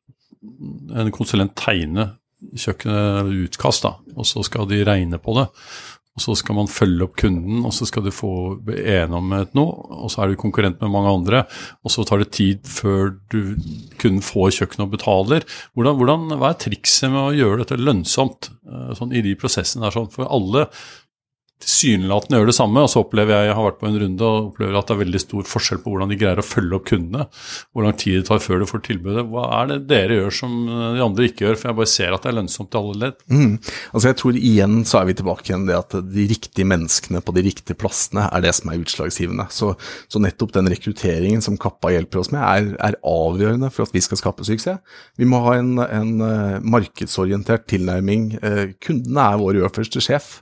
en 0.96 1.12
konsulent 1.12 1.52
tegne 1.58 2.14
kjøkkenet 2.54 3.30
utkast, 3.48 3.86
da, 3.86 3.96
og 4.16 4.26
så 4.28 4.44
skal 4.46 4.68
de 4.70 4.82
regne 4.86 5.20
på 5.22 5.34
det. 5.38 5.48
Og 6.18 6.22
så 6.24 6.34
skal 6.40 6.56
man 6.58 6.66
følge 6.66 7.06
opp 7.06 7.14
kunden, 7.20 7.60
og 7.62 7.70
så 7.76 7.86
skal 7.86 8.02
du 8.02 8.10
få 8.10 8.30
enighet 8.66 9.52
noe, 9.54 9.74
og 10.02 10.10
så 10.10 10.24
er 10.24 10.32
du 10.32 10.40
konkurrent 10.40 10.80
med 10.82 10.90
mange 10.90 11.12
andre, 11.14 11.44
og 11.86 11.94
så 11.94 12.02
tar 12.06 12.24
det 12.24 12.32
tid 12.34 12.66
før 12.66 13.12
du, 13.30 13.54
kunden 14.02 14.24
får 14.26 14.56
kjøkkenet 14.56 14.88
og 14.88 14.96
betaler. 14.96 15.46
Hvordan, 15.78 15.98
hvordan, 16.00 16.38
hva 16.40 16.50
er 16.50 16.58
trikset 16.64 17.12
med 17.14 17.20
å 17.22 17.36
gjøre 17.38 17.60
dette 17.62 17.78
lønnsomt 17.78 18.50
eh, 18.50 18.90
sånn, 18.98 19.14
i 19.14 19.22
de 19.28 19.36
prosessene 19.38 19.86
der? 19.86 19.94
Sånn? 19.94 20.10
For 20.10 20.26
alle 20.26 20.66
tilsynelatende 21.58 22.38
gjør 22.38 22.50
det 22.52 22.56
samme, 22.56 22.82
og 22.84 22.90
så 22.92 23.02
opplever 23.02 23.34
jeg 23.34 23.48
jeg 23.48 23.56
har 23.58 23.66
vært 23.66 23.78
på 23.80 23.88
en 23.88 23.98
runde 24.02 24.26
og 24.26 24.50
opplever 24.52 24.78
at 24.78 24.88
det 24.88 24.94
er 24.94 25.00
veldig 25.00 25.20
stor 25.22 25.48
forskjell 25.50 25.80
på 25.82 25.92
hvordan 25.92 26.12
de 26.12 26.18
greier 26.20 26.40
å 26.40 26.46
følge 26.46 26.78
opp 26.78 26.86
kundene. 26.86 27.26
Hvor 27.74 27.86
lang 27.86 27.96
tid 27.98 28.20
det 28.20 28.28
tar 28.28 28.42
før 28.44 28.62
du 28.62 28.66
får 28.70 28.82
tilbudet. 28.86 29.24
Hva 29.32 29.46
er 29.58 29.72
det 29.72 29.78
dere 29.90 30.18
gjør 30.20 30.36
som 30.38 30.54
de 30.68 31.02
andre 31.02 31.28
ikke 31.28 31.46
gjør? 31.46 31.58
For 31.58 31.70
jeg 31.70 31.78
bare 31.80 31.90
ser 31.90 32.14
at 32.14 32.24
det 32.24 32.30
er 32.30 32.36
lønnsomt 32.38 32.76
i 32.76 32.80
alle 32.80 33.00
ledd. 33.02 33.24
Mm. 33.32 33.56
Altså 33.92 34.10
jeg 34.10 34.18
tror 34.22 34.38
igjen 34.38 34.76
så 34.88 35.00
er 35.00 35.08
vi 35.08 35.16
tilbake 35.18 35.50
igjen 35.50 35.66
det 35.68 35.78
at 35.78 35.98
de 36.14 36.28
riktige 36.30 36.68
menneskene 36.68 37.22
på 37.24 37.34
de 37.36 37.44
riktige 37.48 37.78
plassene 37.78 38.28
er 38.28 38.46
det 38.46 38.54
som 38.58 38.70
er 38.70 38.84
utslagsgivende. 38.84 39.48
Så, 39.54 39.72
så 40.06 40.22
nettopp 40.22 40.54
den 40.54 40.70
rekrutteringen 40.70 41.42
som 41.44 41.58
Kappa 41.60 41.92
hjelper 41.94 42.22
oss 42.22 42.32
med, 42.34 42.42
er, 42.44 42.70
er, 42.86 43.00
avgjørende 43.08 43.72
for 43.74 43.88
at 43.88 43.94
vi 43.94 44.02
skal 44.04 44.20
skape 44.20 44.46
suksess. 44.46 44.78
Vi 45.18 45.26
må 45.28 45.40
ha 45.42 45.56
en, 45.58 45.74
en 45.82 46.14
uh, 46.22 46.58
markedsorientert 46.62 47.66
tilnærming. 47.70 48.30
Uh, 48.42 48.64
kundene 48.84 49.26
er 49.32 49.42
vår 49.42 49.62
øverste 49.62 50.02
sjef. 50.04 50.38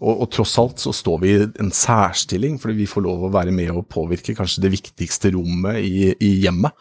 Og, 0.00 0.12
og, 0.12 0.26
tross 0.34 0.54
alt 0.60 0.82
så 0.82 0.92
står 0.96 1.22
vi 1.22 1.32
i 1.32 1.46
en 1.62 1.72
særstilling, 1.74 2.58
fordi 2.62 2.76
vi 2.82 2.90
får 2.90 3.06
lov 3.06 3.26
å 3.26 3.32
være 3.34 3.54
med 3.54 3.72
og 3.74 3.88
påvirke 3.92 4.36
kanskje 4.38 4.64
det 4.66 4.72
viktigste 4.74 5.32
rommet 5.36 5.80
i, 5.82 6.12
i 6.14 6.32
hjemmet. 6.44 6.74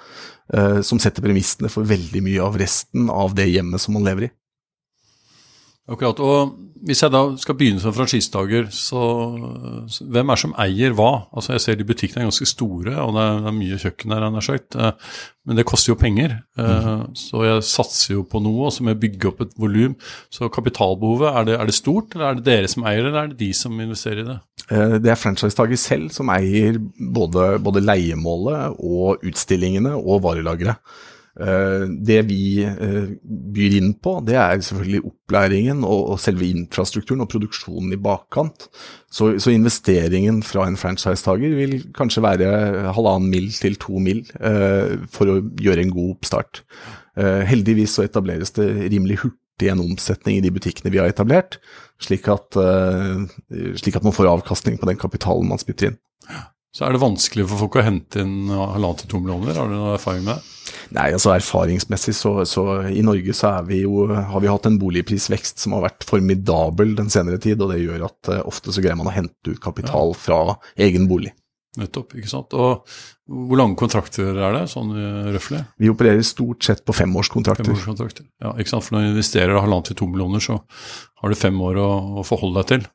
Uh, 0.51 0.81
som 0.83 0.99
setter 0.99 1.23
premissene 1.23 1.69
for 1.71 1.87
veldig 1.87 2.19
mye 2.25 2.43
av 2.43 2.57
resten 2.59 3.07
av 3.13 3.37
det 3.37 3.47
hjemmet 3.53 3.79
som 3.79 3.95
man 3.95 4.03
lever 4.07 4.27
i. 4.27 4.31
Akkurat, 5.89 6.19
og 6.21 6.57
Hvis 6.81 7.03
jeg 7.03 7.13
da 7.13 7.19
skal 7.37 7.53
begynne 7.53 7.77
som 7.77 7.93
franchisetaker, 7.93 8.71
så, 8.73 9.01
så 9.85 10.05
hvem 10.09 10.31
er 10.31 10.37
det 10.37 10.41
som 10.41 10.55
eier 10.57 10.95
hva? 10.97 11.27
Altså 11.29 11.53
Jeg 11.53 11.61
ser 11.61 11.75
de 11.77 11.85
butikkene 11.85 12.23
er 12.23 12.29
ganske 12.31 12.47
store, 12.49 12.95
og 13.03 13.11
det 13.13 13.21
er, 13.21 13.35
det 13.43 13.49
er 13.51 13.53
mye 13.59 13.77
kjøkken 13.83 14.13
der, 14.15 14.25
nær 14.33 14.45
sagt. 14.47 14.77
Men 15.45 15.59
det 15.59 15.67
koster 15.69 15.91
jo 15.91 15.99
penger. 16.01 16.39
mm. 16.57 17.13
Så 17.21 17.43
jeg 17.45 17.67
satser 17.69 18.15
jo 18.15 18.23
på 18.25 18.41
noe, 18.41 18.65
og 18.65 18.73
så 18.73 18.81
må 18.81 18.95
jeg 18.95 19.01
bygge 19.03 19.29
opp 19.29 19.45
et 19.45 19.53
volum. 19.61 19.93
Så 20.33 20.49
kapitalbehovet, 20.49 21.29
er 21.29 21.47
det, 21.51 21.59
er 21.59 21.69
det, 21.69 21.77
stort, 21.77 22.17
eller 22.17 22.31
er 22.31 22.41
det 22.41 22.47
dere 22.49 22.73
som 22.73 22.89
eier 22.89 23.03
det, 23.03 23.11
eller 23.11 23.21
er 23.21 23.31
det 23.35 23.39
de 23.43 23.53
som 23.61 23.85
investerer 23.85 24.23
i 24.23 24.27
det? 24.31 24.39
Uh, 24.71 24.97
det 24.97 25.13
er 25.13 25.21
franchisetaker 25.21 25.83
selv 25.85 26.09
som 26.17 26.33
eier 26.33 26.81
både, 26.97 27.51
både 27.61 27.85
leiemålet 27.85 28.81
og 28.81 29.21
utstillingene 29.29 29.93
og 30.01 30.25
varelageret. 30.25 30.81
Eh, 31.39 31.83
det 32.03 32.19
vi 32.27 32.59
eh, 32.67 33.11
byr 33.23 33.75
inn 33.77 33.93
på, 34.03 34.17
det 34.27 34.35
er 34.35 34.59
selvfølgelig 34.59 35.03
opplæringen 35.07 35.85
og 35.87 36.17
selve 36.19 36.49
infrastrukturen 36.49 37.23
og 37.23 37.29
produksjonen 37.31 37.93
i 37.95 37.99
bakkant. 38.01 38.67
Så, 39.11 39.33
så 39.39 39.53
investeringen 39.53 40.41
fra 40.43 40.67
en 40.67 40.79
franchisetaker 40.79 41.55
vil 41.55 41.77
kanskje 41.95 42.25
være 42.25 42.49
halvannen 42.97 43.31
mil 43.31 43.47
til 43.55 43.79
to 43.79 44.01
mil 44.03 44.25
eh, 44.41 44.97
for 45.11 45.31
å 45.31 45.39
gjøre 45.61 45.85
en 45.85 45.93
god 45.95 46.17
oppstart. 46.17 46.65
Heldigvis 47.21 47.97
så 47.97 48.05
etableres 48.05 48.53
det 48.55 48.65
rimelig 48.93 49.17
hurtig 49.19 49.67
en 49.67 49.81
omsetning 49.83 50.37
i 50.37 50.43
de 50.45 50.51
butikkene 50.55 50.93
vi 50.93 51.01
har 51.01 51.11
etablert, 51.11 51.57
slik 52.01 52.29
at, 52.31 52.55
slik 53.77 53.97
at 53.99 54.07
man 54.07 54.15
får 54.15 54.29
avkastning 54.31 54.79
på 54.79 54.87
den 54.87 54.97
kapitalen 54.97 55.51
man 55.51 55.59
spytter 55.59 55.89
inn. 55.89 55.99
Så 56.71 56.87
er 56.87 56.95
det 56.95 57.03
vanskelig 57.03 57.49
for 57.51 57.65
folk 57.65 57.77
å 57.81 57.83
hente 57.83 58.23
inn 58.23 58.47
halvannen 58.47 59.01
til 59.03 59.11
to 59.11 59.19
millioner, 59.19 59.59
har 59.59 59.67
du 59.67 59.75
noe 59.75 59.97
erfaring 59.99 60.23
med 60.23 60.39
det? 60.39 60.60
Nei, 60.91 61.07
altså 61.15 61.31
erfaringsmessig 61.37 62.13
så, 62.17 62.33
så 62.47 62.65
i 62.91 63.03
Norge 63.05 63.35
så 63.37 63.53
vi 63.67 63.81
jo, 63.85 64.07
har 64.11 64.43
vi 64.43 64.49
hatt 64.51 64.67
en 64.67 64.79
boligprisvekst 64.81 65.63
som 65.63 65.77
har 65.77 65.85
vært 65.85 66.03
formidabel 66.07 66.97
den 66.97 67.11
senere 67.13 67.39
tid, 67.41 67.61
og 67.63 67.71
det 67.71 67.79
gjør 67.83 68.09
at 68.09 68.31
uh, 68.33 68.41
ofte 68.49 68.75
så 68.75 68.83
greier 68.83 68.99
man 68.99 69.07
å 69.07 69.15
hente 69.15 69.53
ut 69.53 69.61
kapital 69.63 70.11
fra 70.19 70.41
egen 70.75 71.07
bolig. 71.11 71.31
Nettopp, 71.79 72.17
ikke 72.19 72.27
sant. 72.27 72.51
Og 72.51 72.83
hvor 73.31 73.59
lange 73.59 73.79
kontrakter 73.79 74.35
er 74.35 74.55
det, 74.57 74.65
sånn 74.73 74.89
eh, 74.91 75.29
røftlig? 75.31 75.61
Vi 75.79 75.87
opererer 75.87 76.25
stort 76.27 76.65
sett 76.67 76.81
på 76.83 76.95
femårskontrakter. 76.97 77.63
femårskontrakter. 77.63 78.25
Ja, 78.43 78.51
ikke 78.59 78.73
sant. 78.73 78.83
For 78.83 78.97
når 78.97 79.05
du 79.05 79.11
investerer 79.13 79.55
halvannet 79.55 79.87
til 79.87 80.01
to 80.01 80.09
millioner, 80.11 80.43
så 80.43 80.57
har 80.59 81.31
du 81.31 81.39
fem 81.39 81.61
år 81.63 81.79
å, 81.79 81.87
å 82.19 82.25
forholde 82.27 82.59
deg 82.59 82.73
til. 82.73 82.89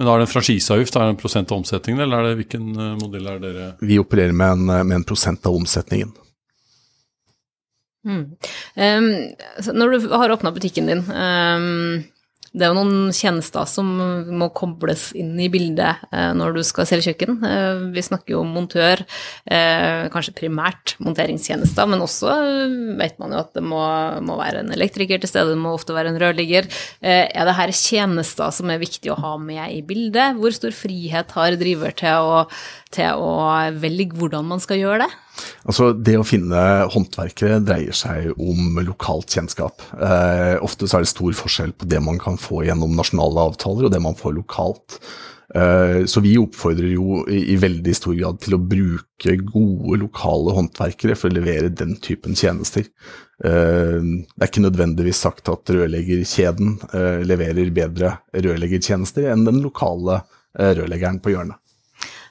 Men 0.00 0.08
da 0.08 0.14
er 0.14 0.22
det 0.22 0.30
en 0.30 0.32
franchiseavgift, 0.32 0.96
er 0.96 1.04
det 1.04 1.12
en 1.12 1.20
prosent 1.20 1.52
av 1.52 1.60
omsetningen, 1.60 2.00
eller 2.06 2.22
er 2.22 2.30
det, 2.30 2.38
hvilken 2.40 2.70
eh, 2.72 2.94
modell 3.02 3.28
er 3.34 3.44
dere 3.44 3.68
Vi 3.84 4.00
opererer 4.00 4.32
med 4.32 4.54
en, 4.54 4.72
med 4.88 4.96
en 5.02 5.06
prosent 5.12 5.44
av 5.44 5.60
omsetningen. 5.60 6.16
Mm. 8.06 8.26
Um, 8.78 9.08
når 9.74 9.96
du 9.96 10.10
har 10.14 10.30
åpna 10.30 10.52
butikken 10.54 10.86
din, 10.90 11.02
um, 11.10 12.04
det 12.56 12.64
er 12.64 12.72
jo 12.72 12.78
noen 12.78 13.12
tjenester 13.12 13.66
som 13.68 13.88
må 14.40 14.48
kobles 14.56 15.10
inn 15.18 15.34
i 15.42 15.50
bildet 15.52 16.06
eh, 16.08 16.30
når 16.36 16.56
du 16.56 16.62
skal 16.64 16.88
selge 16.88 17.10
kjøkken. 17.10 17.36
Eh, 17.44 17.82
vi 17.92 18.04
snakker 18.04 18.32
jo 18.32 18.40
om 18.46 18.54
montør, 18.56 19.02
eh, 19.44 20.06
kanskje 20.12 20.34
primært 20.38 20.94
monteringstjenester, 21.04 21.90
men 21.92 22.04
også 22.04 22.32
vet 22.96 23.20
man 23.20 23.34
jo 23.36 23.42
at 23.42 23.52
det 23.58 23.64
må, 23.64 23.82
må, 24.24 24.38
være 24.40 24.64
en 24.64 24.72
elektriker 24.72 25.20
til 25.20 25.30
stede, 25.30 25.52
det 25.52 25.60
må 25.60 25.74
ofte 25.76 25.96
være 25.96 26.14
en 26.14 26.20
rørlegger. 26.22 26.70
Er 27.04 27.48
det 27.48 27.58
her 27.58 27.74
tjenester 27.76 28.54
som 28.54 28.72
er 28.72 28.80
viktig 28.80 29.12
å 29.12 29.20
ha 29.20 29.34
med 29.40 29.76
i 29.76 29.82
bildet? 29.84 30.40
Hvor 30.40 30.56
stor 30.56 30.72
frihet 30.76 31.36
har 31.36 31.60
driver 31.60 31.92
til 31.96 32.24
å, 32.24 32.42
til 32.94 33.20
å 33.20 33.36
velge 33.76 34.16
hvordan 34.16 34.48
man 34.48 34.64
skal 34.64 34.80
gjøre 34.80 35.04
det? 35.04 35.12
Altså, 35.66 35.92
Det 35.92 36.16
å 36.18 36.26
finne 36.26 36.64
håndverkere 36.92 37.60
dreier 37.64 37.96
seg 37.96 38.32
om 38.40 38.80
lokalt 38.86 39.32
kjennskap. 39.36 39.84
Eh, 39.98 40.56
ofte 40.64 40.88
så 40.88 40.98
er 40.98 41.06
det 41.06 41.12
stor 41.12 41.36
forskjell 41.36 41.76
på 41.76 41.88
det 41.90 42.02
man 42.04 42.20
kan 42.22 42.38
få 42.40 42.64
gjennom 42.66 42.96
nasjonale 42.96 43.48
avtaler, 43.50 43.88
og 43.88 43.94
det 43.94 44.02
man 44.02 44.18
får 44.18 44.36
lokalt. 44.38 45.00
Eh, 45.54 46.04
så 46.10 46.20
vi 46.20 46.34
oppfordrer 46.40 46.90
jo 46.90 47.20
i, 47.30 47.52
i, 47.52 47.56
veldig 47.60 47.94
stor 47.94 48.16
grad 48.18 48.40
til 48.42 48.56
å 48.56 48.62
bruke 48.62 49.36
gode 49.46 50.00
lokale 50.02 50.56
håndverkere 50.56 51.14
for 51.18 51.30
å 51.30 51.36
levere 51.36 51.70
den 51.70 51.94
typen 52.02 52.34
tjenester. 52.38 52.88
Eh, 53.44 54.00
det 54.00 54.42
er 54.42 54.50
ikke 54.50 54.64
nødvendigvis 54.64 55.22
sagt 55.22 55.50
at 55.52 55.70
rørleggerkjeden 55.72 56.74
eh, 56.90 57.20
leverer 57.28 57.70
bedre 57.74 58.16
rørleggertjenester 58.34 59.30
enn 59.32 59.46
den 59.46 59.62
lokale 59.64 60.22
eh, 60.58 60.72
rørleggeren 60.80 61.22
på 61.22 61.36
hjørnet. 61.36 61.60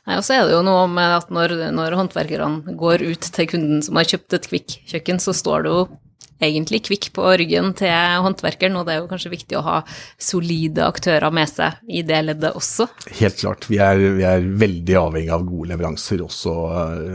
Nei, 0.06 0.20
og 0.20 0.26
så 0.26 0.36
er 0.36 0.46
det 0.46 0.54
jo 0.54 0.64
noe 0.66 0.86
med 0.92 1.16
at 1.18 1.32
når, 1.34 1.56
når 1.74 1.96
håndverkerne 1.98 2.76
går 2.78 3.04
ut 3.10 3.30
til 3.36 3.48
kunden 3.50 3.82
som 3.86 3.98
har 3.98 4.10
kjøpt 4.10 4.38
et 4.38 4.50
Kvikk-kjøkken, 4.52 5.22
så 5.22 5.34
står 5.34 5.66
det 5.66 5.72
jo 5.74 5.86
egentlig 6.46 6.82
Kvikk 6.86 7.10
på 7.16 7.26
ryggen 7.40 7.72
til 7.80 8.22
håndverkeren, 8.26 8.76
og 8.78 8.86
det 8.86 8.96
er 8.96 9.02
jo 9.02 9.10
kanskje 9.10 9.34
viktig 9.34 9.58
å 9.58 9.66
ha 9.66 9.78
solide 10.22 10.86
aktører 10.86 11.34
med 11.34 11.50
seg 11.50 11.80
i 11.90 12.04
det 12.06 12.22
leddet 12.28 12.58
også? 12.58 12.90
Helt 13.22 13.40
klart. 13.40 13.70
Vi 13.72 13.80
er, 13.82 14.02
vi 14.20 14.28
er 14.28 14.46
veldig 14.66 15.00
avhengig 15.02 15.34
av 15.34 15.48
gode 15.48 15.72
leveranser 15.74 16.22
også, 16.26 16.54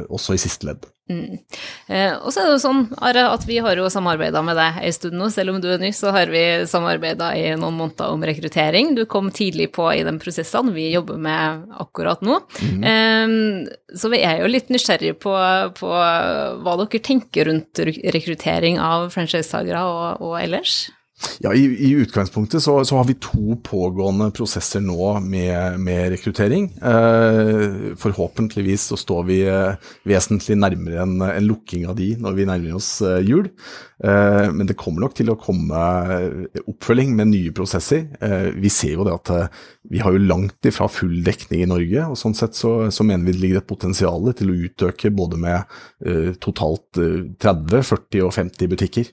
også 0.08 0.36
i 0.36 0.42
siste 0.42 0.70
ledd. 0.70 0.88
Mm. 1.10 1.38
Eh, 1.90 2.12
og 2.14 2.30
så 2.30 2.42
er 2.42 2.48
det 2.48 2.54
jo 2.54 2.62
sånn, 2.62 2.84
Are, 3.02 3.26
at 3.34 3.46
vi 3.48 3.58
har 3.62 3.78
jo 3.78 3.88
samarbeida 3.92 4.42
med 4.46 4.58
deg 4.58 4.78
en 4.86 4.94
stund 4.94 5.18
nå. 5.18 5.30
Selv 5.34 5.54
om 5.54 5.60
du 5.62 5.68
er 5.72 5.82
ny, 5.82 5.90
så 5.96 6.12
har 6.14 6.30
vi 6.32 6.44
samarbeida 6.70 7.32
i 7.38 7.48
noen 7.58 7.78
måneder 7.78 8.14
om 8.14 8.24
rekruttering. 8.26 8.94
Du 8.98 9.04
kom 9.10 9.32
tidlig 9.34 9.70
på 9.76 9.88
i 9.92 10.04
de 10.06 10.14
prosessene 10.22 10.74
vi 10.76 10.90
jobber 10.94 11.18
med 11.20 11.66
akkurat 11.82 12.22
nå. 12.26 12.38
Mm. 12.62 12.86
Eh, 12.92 13.96
så 13.98 14.12
vi 14.12 14.22
er 14.22 14.44
jo 14.44 14.52
litt 14.52 14.70
nysgjerrige 14.70 15.18
på, 15.20 15.34
på, 15.76 15.90
hva 15.90 16.78
dere 16.78 17.02
tenker 17.04 17.50
rundt 17.50 17.82
rekruttering 18.14 18.78
av 18.82 19.10
franchisetagere 19.14 19.82
og, 19.90 20.24
og 20.30 20.38
ellers? 20.40 20.84
Ja, 21.40 21.52
i, 21.54 21.64
i 21.64 21.90
utgangspunktet 22.00 22.62
så, 22.62 22.84
så, 22.84 22.96
har 22.96 23.04
vi 23.08 23.16
to 23.20 23.56
pågående 23.64 24.30
prosesser 24.36 24.82
nå 24.84 25.12
med, 25.24 25.80
med 25.80 26.10
rekruttering. 26.14 26.70
Eh, 26.76 27.94
forhåpentligvis 28.00 28.86
så 28.92 28.98
står 29.00 29.26
vi 29.28 29.38
eh, 29.48 29.90
vesentlig 30.08 30.56
nærmere 30.60 31.02
en, 31.04 31.16
en, 31.24 31.48
lukking 31.48 31.86
av 31.88 31.98
de 31.98 32.12
når 32.20 32.38
vi 32.38 32.48
nærmer 32.48 32.78
oss 32.78 32.90
eh, 33.04 33.20
jul. 33.28 33.50
Eh, 34.04 34.46
men 34.52 34.68
det 34.68 34.78
kommer 34.80 35.04
nok 35.04 35.16
til 35.18 35.32
å 35.32 35.38
komme 35.40 35.82
eh, 36.14 36.62
oppfølging 36.64 37.12
med 37.18 37.32
nye 37.34 37.52
prosesser. 37.56 38.06
Eh, 38.20 38.48
vi 38.56 38.72
ser 38.72 38.96
jo 38.96 39.04
det 39.08 39.16
at 39.18 39.60
vi 39.90 40.00
har 40.00 40.16
jo 40.16 40.24
langt 40.24 40.68
ifra 40.68 40.88
full 40.92 41.20
dekning 41.26 41.64
i 41.64 41.68
Norge, 41.68 42.06
og 42.08 42.18
sånn 42.20 42.36
sett 42.36 42.56
så, 42.56 42.74
så 42.92 43.04
mener 43.04 43.28
vi 43.28 43.36
det 43.36 43.44
ligger 43.44 43.60
et 43.60 43.68
potensial 43.68 44.32
til 44.36 44.52
å 44.52 44.58
utøke 44.68 45.12
både 45.12 45.40
med 45.40 45.78
totalt 46.40 46.96
30, 46.96 47.82
40 47.84 48.26
og 48.26 48.34
50 48.36 48.70
butikker. 48.70 49.08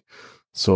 Så, 0.58 0.76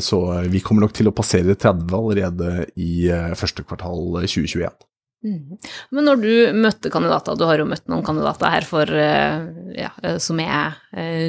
så, 0.00 0.18
vi 0.48 0.62
kommer 0.64 0.86
nok 0.86 0.94
til 0.96 1.10
å 1.10 1.16
passere 1.16 1.56
30 1.58 1.96
allerede 1.98 2.52
i 2.80 3.08
eh, 3.12 3.34
første 3.36 3.64
kvartal 3.66 4.22
2021. 4.22 4.86
Mm. 5.18 5.58
Men 5.90 6.06
når 6.06 6.20
du 6.22 6.32
møtte 6.62 6.92
kandidater, 6.94 7.34
du 7.34 7.42
har 7.48 7.58
jo 7.58 7.66
møtt 7.66 7.88
noen 7.90 8.04
kandidater 8.06 8.52
her 8.54 8.64
for, 8.64 8.86
eh, 8.86 9.48
ja, 9.74 9.90
eh, 10.06 10.16
som 10.22 10.38
er 10.40 10.78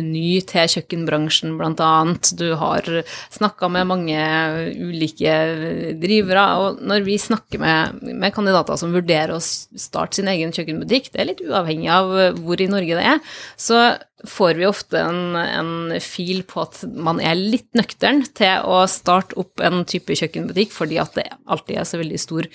ny 0.06 0.40
til 0.48 0.70
kjøkkenbransjen 0.76 1.58
bl.a. 1.58 1.90
Du 2.38 2.54
har 2.62 2.86
snakka 3.34 3.68
med 3.74 3.90
mange 3.90 4.20
ulike 4.78 5.34
drivere. 6.00 6.46
Og 6.62 6.84
når 6.86 7.04
vi 7.04 7.18
snakker 7.20 7.60
med, 7.60 8.00
med, 8.14 8.32
kandidater 8.36 8.80
som 8.80 8.94
vurderer 8.96 9.34
å 9.36 9.42
starte 9.42 10.22
sin 10.22 10.30
egen 10.32 10.54
kjøkkenbutikk, 10.56 11.12
det 11.12 11.24
er 11.24 11.32
litt 11.34 11.44
uavhengig 11.44 11.92
av 11.92 12.14
hvor 12.46 12.62
i 12.62 12.70
Norge 12.72 13.02
det 13.02 13.10
er, 13.18 13.36
så 13.60 13.90
får 14.28 14.54
vi 14.60 14.66
ofte 14.68 15.00
en, 15.00 15.36
en, 15.36 16.00
fil 16.04 16.42
på 16.48 16.64
at 16.66 16.82
man 16.92 17.22
er 17.24 17.38
litt 17.40 17.70
nøktern 17.78 18.24
til 18.36 18.66
å 18.68 18.82
starte 18.92 19.38
opp 19.40 19.64
en 19.64 19.84
type 19.88 20.16
kjøkkenbutikk, 20.20 20.74
fordi 20.76 21.00
at 21.02 21.16
det 21.16 21.28
alltid 21.48 21.80
er 21.80 21.88
så 21.88 22.00
veldig 22.02 22.20
stor 22.20 22.50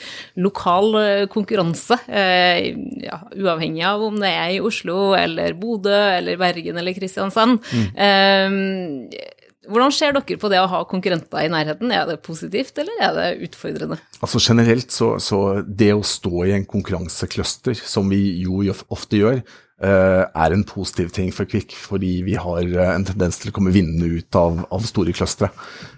lokal 0.44 0.99
eh, 1.00 1.23
konkurranse. 1.33 1.99
Eh, 2.09 2.75
ja, 3.04 3.21
uavhengig 3.33 3.87
av 3.88 4.04
om 4.04 4.18
det 4.21 4.33
er 4.33 4.56
i 4.56 4.61
Oslo 4.64 5.14
eller 5.18 5.56
Bodø 5.59 5.94
eller 5.94 6.40
Bergen 6.40 6.80
eller 6.80 6.97
Kristiansand. 6.97 7.64
Mm. 7.73 7.88
Eh, 7.94 9.33
hvordan 9.71 9.92
ser 9.94 10.12
dere 10.12 10.37
på 10.40 10.50
det 10.52 10.61
å 10.61 10.68
ha 10.68 10.83
konkurrenter 10.88 11.47
i 11.47 11.50
nærheten? 11.52 11.92
Er 11.94 12.09
det 12.09 12.18
positivt, 12.25 12.76
eller 12.80 13.00
er 13.00 13.14
det 13.16 13.49
utfordrende? 13.49 13.97
Altså 14.21 14.40
Generelt 14.42 14.92
så, 14.92 15.14
så 15.23 15.40
det 15.64 15.92
å 15.94 16.04
stå 16.04 16.44
i 16.44 16.54
en 16.59 16.66
konkurransecluster, 16.68 17.78
som 17.78 18.11
vi 18.12 18.21
jo 18.42 18.61
ofte 18.92 19.23
gjør, 19.23 19.40
er 19.83 20.54
en 20.54 20.62
positiv 20.64 21.11
ting 21.14 21.33
for 21.35 21.50
Kvikk, 21.50 21.75
fordi 21.75 22.21
vi 22.26 22.37
har 22.38 22.62
eh, 22.62 22.93
en 22.95 23.07
tendens 23.07 23.40
til 23.40 23.50
å 23.50 23.54
komme 23.57 23.73
vinnende 23.75 24.07
ut 24.21 24.38
av, 24.38 24.62
av 24.71 24.87
store 24.87 25.14
clustere. 25.16 25.50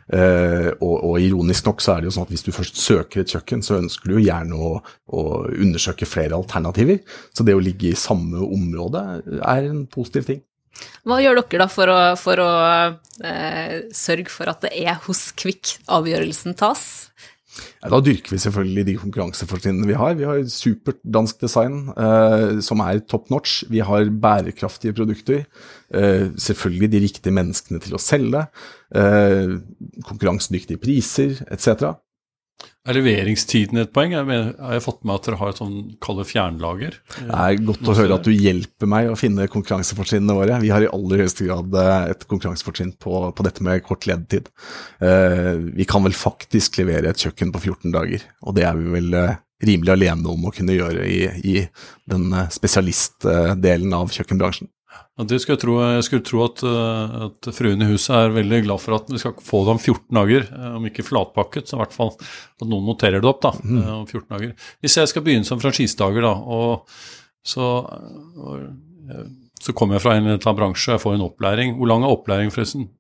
Uh, 0.06 0.70
og, 0.78 0.92
og, 1.02 1.14
ironisk 1.18 1.66
nok 1.66 1.80
så 1.82 1.96
er 1.96 2.02
det 2.04 2.06
jo 2.06 2.12
sånn 2.14 2.28
at 2.28 2.30
hvis 2.30 2.44
du 2.46 2.52
først 2.54 2.76
søker 2.78 3.24
et 3.24 3.32
kjøkken, 3.34 3.64
så 3.66 3.80
ønsker 3.80 4.06
du 4.06 4.12
jo 4.14 4.22
gjerne 4.22 4.54
å, 4.54 4.68
å, 5.10 5.22
undersøke 5.50 6.06
flere 6.06 6.38
alternativer. 6.38 7.00
Så 7.34 7.42
det 7.46 7.56
å 7.58 7.62
ligge 7.62 7.90
i 7.90 7.98
samme 7.98 8.38
område 8.46 9.02
er 9.40 9.66
en 9.66 9.82
positiv 9.90 10.28
ting. 10.30 10.44
Hva 11.06 11.18
gjør 11.22 11.40
dere 11.40 11.64
da 11.64 11.66
for 11.70 11.90
å, 11.90 11.98
for 12.20 12.42
å 12.42 12.50
eh, 13.24 13.76
sørge 13.96 14.30
for 14.32 14.50
at 14.50 14.64
det 14.66 14.72
er 14.76 14.98
hos 15.06 15.30
Kvikk 15.38 15.76
avgjørelsen 15.92 16.56
tas? 16.58 16.84
Ja, 17.82 17.90
da 17.92 18.00
dyrker 18.04 18.34
vi 18.34 18.40
selvfølgelig 18.42 18.84
de 18.88 18.96
konkurransefortrinnene 19.00 19.88
vi 19.88 19.96
har. 19.98 20.16
Vi 20.18 20.26
har 20.28 20.40
supert 20.50 20.98
dansk 21.02 21.40
design 21.44 21.90
eh, 21.92 22.58
som 22.64 22.82
er 22.84 23.02
top 23.08 23.30
notch. 23.32 23.62
Vi 23.72 23.82
har 23.84 24.10
bærekraftige 24.10 24.96
produkter. 24.96 25.44
Eh, 25.94 26.32
selvfølgelig 26.36 26.90
de 26.92 27.02
riktige 27.06 27.36
menneskene 27.36 27.80
til 27.84 27.96
å 27.96 28.02
selge. 28.02 28.46
Eh, 28.94 29.56
konkurransedyktige 30.08 30.82
priser 30.82 31.40
etc. 31.50 31.96
Er 32.86 32.94
leveringstiden 32.94 33.80
et 33.82 33.90
poeng? 33.94 34.12
Jeg 34.14 34.26
mener, 34.28 34.52
har 34.62 34.76
jeg 34.76 34.84
fått 34.84 35.00
med 35.02 35.16
at 35.18 35.26
dere 35.26 35.38
har 35.40 35.50
et 35.50 35.58
sånn 35.58 35.78
kalde 36.02 36.24
fjernlager? 36.28 36.94
Det 37.16 37.38
er 37.42 37.64
godt 37.66 37.90
å 37.90 37.96
høre 37.98 38.18
at 38.20 38.28
du 38.28 38.30
hjelper 38.30 38.90
meg 38.90 39.10
å 39.10 39.16
finne 39.18 39.48
konkurransefortrinnene 39.50 40.36
våre. 40.38 40.60
Vi 40.62 40.70
har 40.70 40.86
i 40.86 40.90
aller 40.94 41.24
høyeste 41.24 41.48
grad 41.48 41.74
eh, 41.82 42.12
et 42.14 42.22
konkurransefortrinn 42.30 42.94
på, 43.02 43.18
på, 43.34 43.46
dette 43.46 43.66
med 43.66 43.82
kort 43.86 44.06
ledetid. 44.06 44.52
Uh, 45.02 45.58
vi 45.74 45.88
kan 45.88 46.06
vel 46.06 46.14
faktisk 46.16 46.78
levere 46.78 47.10
et 47.10 47.26
kjøkken 47.26 47.50
på 47.54 47.64
14 47.64 47.96
dager, 47.96 48.22
og 48.46 48.56
det 48.56 48.68
er 48.68 48.78
vi 48.78 48.94
vel 48.94 49.18
uh, 49.18 49.34
rimelig 49.66 49.96
alene 49.96 50.30
om 50.30 50.46
å 50.46 50.54
kunne 50.54 50.78
gjøre 50.78 51.10
i, 51.10 51.20
i 51.42 51.56
den 52.06 52.30
spesialistdelen 52.54 53.98
av 53.98 54.14
kjøkkenbransjen. 54.14 54.70
Det 55.16 55.38
skulle 55.40 55.56
jeg, 55.56 55.62
tro, 55.62 55.74
jeg 55.80 56.04
skulle 56.04 56.24
tro 56.28 56.42
at, 56.44 56.62
eh, 56.68 57.14
at 57.26 57.48
fruen 57.56 57.80
i 57.80 57.88
huset 57.88 58.12
er 58.18 58.34
veldig 58.34 58.58
glad 58.66 58.82
for 58.82 58.98
at 58.98 59.08
vi 59.08 59.20
skal 59.22 59.32
få 59.40 59.62
det 59.64 59.72
om 59.72 59.80
14 59.80 60.18
dager. 60.18 60.48
Eh, 60.52 60.74
om 60.76 60.88
ikke 60.90 61.06
flatpakket, 61.06 61.70
så 61.70 61.78
i 61.78 61.80
hvert 61.80 61.96
fall 61.96 62.12
at 62.18 62.66
noen 62.66 62.84
noterer 62.90 63.24
det 63.24 63.30
opp 63.30 63.40
da, 63.46 63.54
mm. 63.56 63.78
om 64.02 64.04
14 64.04 64.26
dager. 64.34 64.52
Hvis 64.84 64.98
jeg 65.00 65.12
skal 65.12 65.24
begynne 65.24 65.48
som 65.48 65.62
franchisedager, 65.62 66.26
da, 66.26 66.34
og 66.36 66.92
så, 67.46 67.70
og, 67.86 68.66
så 69.62 69.72
kommer 69.72 69.96
jeg 69.96 70.04
fra 70.04 70.16
en 70.16 70.26
eller 70.26 70.36
annen 70.36 70.58
bransje 70.58 70.92
jeg 70.92 71.02
får 71.02 71.16
en 71.16 71.26
opplæring. 71.26 71.76
Hvor 71.78 71.88
lang 71.88 72.04
er 72.04 72.12
opplæring, 72.12 72.52
forresten? 72.52 72.90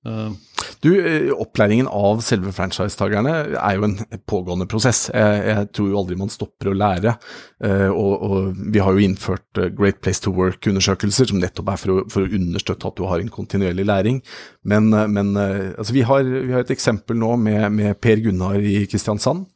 Du, 0.80 0.90
eh, 1.00 1.32
Opplæringen 1.32 1.88
av 1.88 2.20
selve 2.24 2.52
franchisetakerne 2.54 3.32
er 3.56 3.76
jo 3.76 3.84
en 3.86 3.96
pågående 4.28 4.66
prosess. 4.70 5.06
Jeg, 5.12 5.42
jeg, 5.50 5.68
tror 5.76 5.90
jo 5.90 5.98
aldri 6.00 6.18
man 6.20 6.32
stopper 6.32 6.70
å 6.70 6.76
lære. 6.76 7.16
Eh, 7.64 7.88
og, 7.90 8.24
og 8.26 8.62
Vi 8.74 8.82
har 8.82 8.96
jo 8.96 9.04
innført 9.04 9.60
eh, 9.60 9.70
Great 9.76 10.00
Place 10.04 10.22
to 10.24 10.32
Work-undersøkelser, 10.36 11.30
som 11.30 11.40
nettopp 11.42 11.72
er 11.72 11.82
for 11.82 11.94
å, 11.94 11.98
for 12.12 12.24
å, 12.24 12.32
understøtte 12.40 12.88
at 12.88 12.98
du 12.98 13.04
har 13.08 13.22
en 13.22 13.32
kontinuerlig 13.32 13.86
læring. 13.88 14.22
Men, 14.66 14.90
men 14.90 15.36
altså 15.38 15.94
vi, 15.94 16.02
har, 16.08 16.24
vi, 16.26 16.52
har, 16.52 16.64
et 16.64 16.74
eksempel 16.74 17.18
nå 17.20 17.36
med, 17.40 17.68
med 17.76 18.00
Per 18.02 18.24
Gunnar 18.24 18.58
i 18.58 18.80
Kristiansand, 18.90 19.46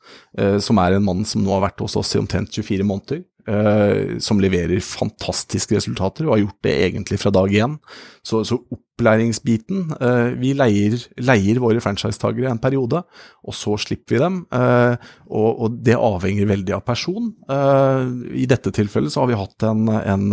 som 0.62 0.78
er 0.80 0.94
en 0.94 1.04
mann 1.04 1.24
som 1.26 1.42
nå 1.42 1.50
har 1.56 1.64
vært 1.64 1.82
hos 1.82 1.96
oss 1.98 2.14
i 2.14 2.20
omtrent 2.20 2.54
24 2.54 2.86
måneder. 2.86 3.24
Som 4.22 4.38
leverer 4.42 4.82
fantastiske 4.84 5.74
resultater, 5.76 6.26
og 6.26 6.36
har 6.36 6.42
gjort 6.44 6.66
det 6.66 6.74
egentlig 6.86 7.18
fra 7.22 7.32
dag 7.34 7.54
én. 7.56 7.78
Så, 8.22 8.44
så 8.46 8.60
opplæringsbiten. 9.00 9.94
Eh, 10.00 10.28
vi 10.40 10.52
leier, 10.54 10.98
leier 11.24 11.60
våre 11.62 11.80
franchisetagere 11.82 12.50
en 12.50 12.60
periode, 12.60 13.02
og 13.44 13.56
så 13.56 13.76
slipper 13.80 14.16
vi 14.16 14.20
dem. 14.20 14.38
Eh, 14.52 14.96
og, 15.30 15.50
og, 15.64 15.78
det 15.86 15.96
avhenger 15.96 16.48
veldig 16.50 16.74
av 16.76 16.84
person. 16.84 17.30
Eh, 17.48 18.10
I 18.42 18.46
dette 18.50 18.72
tilfellet 18.74 19.12
så 19.12 19.22
har 19.24 19.30
vi 19.30 19.40
hatt 19.40 19.66
en, 19.68 19.88
en 19.88 20.28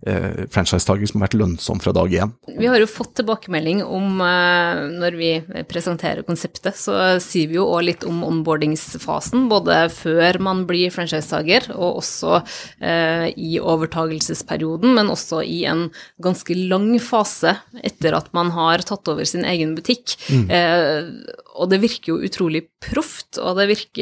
franchisetager 0.00 1.10
som 1.10 1.20
har 1.20 1.28
vært 1.28 1.36
lønnsom 1.36 1.80
fra 1.82 1.92
dag 1.92 2.12
én. 2.16 2.30
Vi 2.56 2.68
har 2.70 2.80
jo 2.80 2.88
fått 2.88 3.18
tilbakemelding 3.18 3.82
om 3.84 4.16
når 4.16 5.16
vi 5.18 5.28
presenterer 5.68 6.24
konseptet, 6.24 6.78
så 6.80 7.20
sier 7.20 7.50
vi 7.50 7.58
jo 7.58 7.66
òg 7.68 7.84
litt 7.84 8.06
om 8.08 8.22
onboardingsfasen. 8.24 9.44
Både 9.52 9.82
før 9.92 10.40
man 10.40 10.64
blir 10.68 10.92
franchisetager, 10.94 11.68
og 11.76 12.00
også 12.00 12.40
i 13.36 13.58
overtagelsesperioden, 13.60 14.96
men 14.96 15.12
også 15.12 15.42
i 15.44 15.66
en 15.68 15.90
ganske 16.24 16.56
lang 16.56 16.94
fase 17.04 17.58
etter 17.84 17.99
etter 18.00 18.16
at 18.16 18.32
man 18.32 18.50
har 18.54 18.80
tatt 18.86 19.08
over 19.12 19.24
sin 19.28 19.44
egen 19.44 19.74
butikk. 19.76 20.16
Mm. 20.32 20.48
Eh, 20.48 21.34
og 21.60 21.68
det 21.68 21.80
virker 21.82 22.14
jo 22.14 22.24
utrolig 22.24 22.62
proft, 22.80 23.36
og 23.42 23.58
det 23.58 23.66
virker 23.68 23.98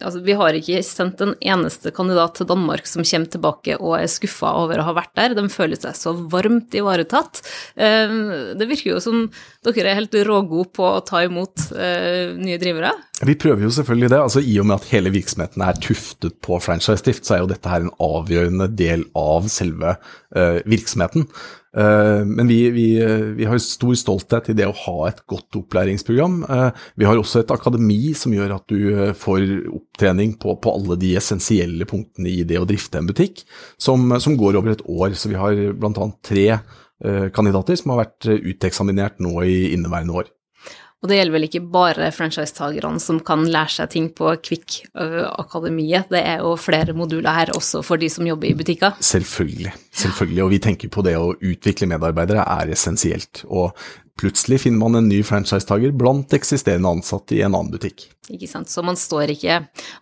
Altså, 0.00 0.22
vi 0.24 0.32
har 0.38 0.56
ikke 0.56 0.80
sendt 0.86 1.20
en 1.20 1.34
eneste 1.42 1.90
kandidat 1.92 2.38
til 2.38 2.48
Danmark 2.48 2.86
som 2.88 3.04
kommer 3.04 3.28
tilbake 3.30 3.76
og 3.78 3.98
er 3.98 4.08
skuffa 4.08 4.54
over 4.62 4.80
å 4.80 4.86
ha 4.88 4.94
vært 4.96 5.12
der. 5.18 5.34
De 5.36 5.44
føler 5.52 5.76
seg 5.76 5.98
så 5.98 6.14
varmt 6.32 6.72
ivaretatt. 6.74 7.42
Eh, 7.76 8.16
det 8.56 8.70
virker 8.70 8.94
jo 8.94 9.02
som 9.04 9.26
dere 9.66 9.92
er 9.92 10.00
helt 10.00 10.16
rågode 10.24 10.70
på 10.76 10.86
å 10.86 11.04
ta 11.04 11.24
imot 11.26 11.68
eh, 11.76 12.32
nye 12.38 12.60
drivere. 12.60 12.94
Vi 13.20 13.36
prøver 13.36 13.66
jo 13.66 13.74
selvfølgelig 13.74 14.10
det. 14.14 14.20
altså 14.20 14.40
I 14.40 14.56
og 14.62 14.68
med 14.70 14.80
at 14.80 14.88
hele 14.94 15.12
virksomheten 15.12 15.64
er 15.64 15.80
tuftet 15.84 16.38
på 16.44 16.56
franchise-drift, 16.64 17.26
så 17.26 17.36
er 17.36 17.42
jo 17.42 17.50
dette 17.50 17.68
her 17.68 17.84
en 17.84 17.92
avgjørende 18.00 18.70
del 18.78 19.04
av 19.18 19.50
selve 19.52 19.98
uh, 19.98 20.60
virksomheten. 20.64 21.26
Uh, 21.70 22.26
men 22.26 22.48
vi, 22.50 22.64
vi, 22.74 22.86
vi, 23.36 23.44
har 23.46 23.60
stor 23.62 23.94
stolthet 23.94 24.48
i 24.50 24.56
det 24.58 24.66
å 24.66 24.74
ha 24.74 24.96
et 25.06 25.20
godt 25.30 25.60
opplæringsprogram. 25.60 26.40
Uh, 26.48 26.70
vi 26.98 27.06
har 27.06 27.20
også 27.20 27.44
et 27.44 27.54
akademi 27.54 28.14
som 28.18 28.34
gjør 28.34 28.56
at 28.56 28.66
du 28.72 29.12
får 29.18 29.46
opptrening 29.70 30.34
på, 30.42 30.56
på, 30.58 30.74
alle 30.74 30.98
de 31.00 31.14
essensielle 31.20 31.86
punktene 31.90 32.32
i 32.32 32.42
det 32.48 32.58
å 32.58 32.66
drifte 32.66 32.98
en 32.98 33.10
butikk, 33.10 33.44
som, 33.78 34.10
som 34.18 34.38
går 34.40 34.58
over 34.58 34.74
et 34.74 34.84
år. 34.86 35.14
Så 35.14 35.30
vi 35.30 35.38
har 35.38 35.62
bl.a. 35.78 36.10
tre 36.26 36.46
kandidater 37.32 37.78
som 37.80 37.94
har 37.94 38.02
vært 38.02 38.26
uteksaminert 38.28 39.22
nå 39.24 39.38
i 39.48 39.70
inneværende 39.72 40.18
år. 40.20 40.26
Og 41.00 41.08
det 41.08 41.16
gjelder 41.16 41.32
vel 41.32 41.46
ikke 41.46 41.62
bare 41.72 42.10
franchisetagerne 42.12 43.00
som 43.00 43.22
kan 43.24 43.46
lære 43.48 43.72
seg 43.72 43.92
ting 43.94 44.10
på 44.12 44.34
Kvikk-akademiet, 44.44 46.10
det 46.12 46.20
er 46.20 46.42
jo 46.44 46.52
flere 46.60 46.92
moduler 46.96 47.38
her 47.38 47.54
også 47.56 47.80
for 47.86 48.00
de 48.00 48.10
som 48.12 48.28
jobber 48.28 48.50
i 48.50 48.56
butikker? 48.58 48.98
Selvfølgelig, 49.00 49.72
selvfølgelig. 49.96 50.42
Og 50.44 50.52
vi 50.52 50.60
tenker 50.60 50.92
på 50.92 51.04
det 51.06 51.16
å 51.16 51.32
utvikle 51.32 51.88
medarbeidere 51.88 52.44
er 52.44 52.74
essensielt. 52.76 53.46
Og 53.48 53.72
Plutselig 54.20 54.60
finner 54.66 54.82
man 54.82 54.98
en 54.98 55.08
ny 55.08 55.22
franchisetaker 55.24 55.94
blant 55.96 56.34
eksisterende 56.36 56.90
ansatte 56.92 57.38
i 57.38 57.40
en 57.40 57.54
annen 57.54 57.70
butikk. 57.72 58.10
Ikke 58.30 58.46
sant, 58.46 58.68
Så 58.68 58.82
man 58.84 58.98
står 59.00 59.32
ikke, 59.32 59.56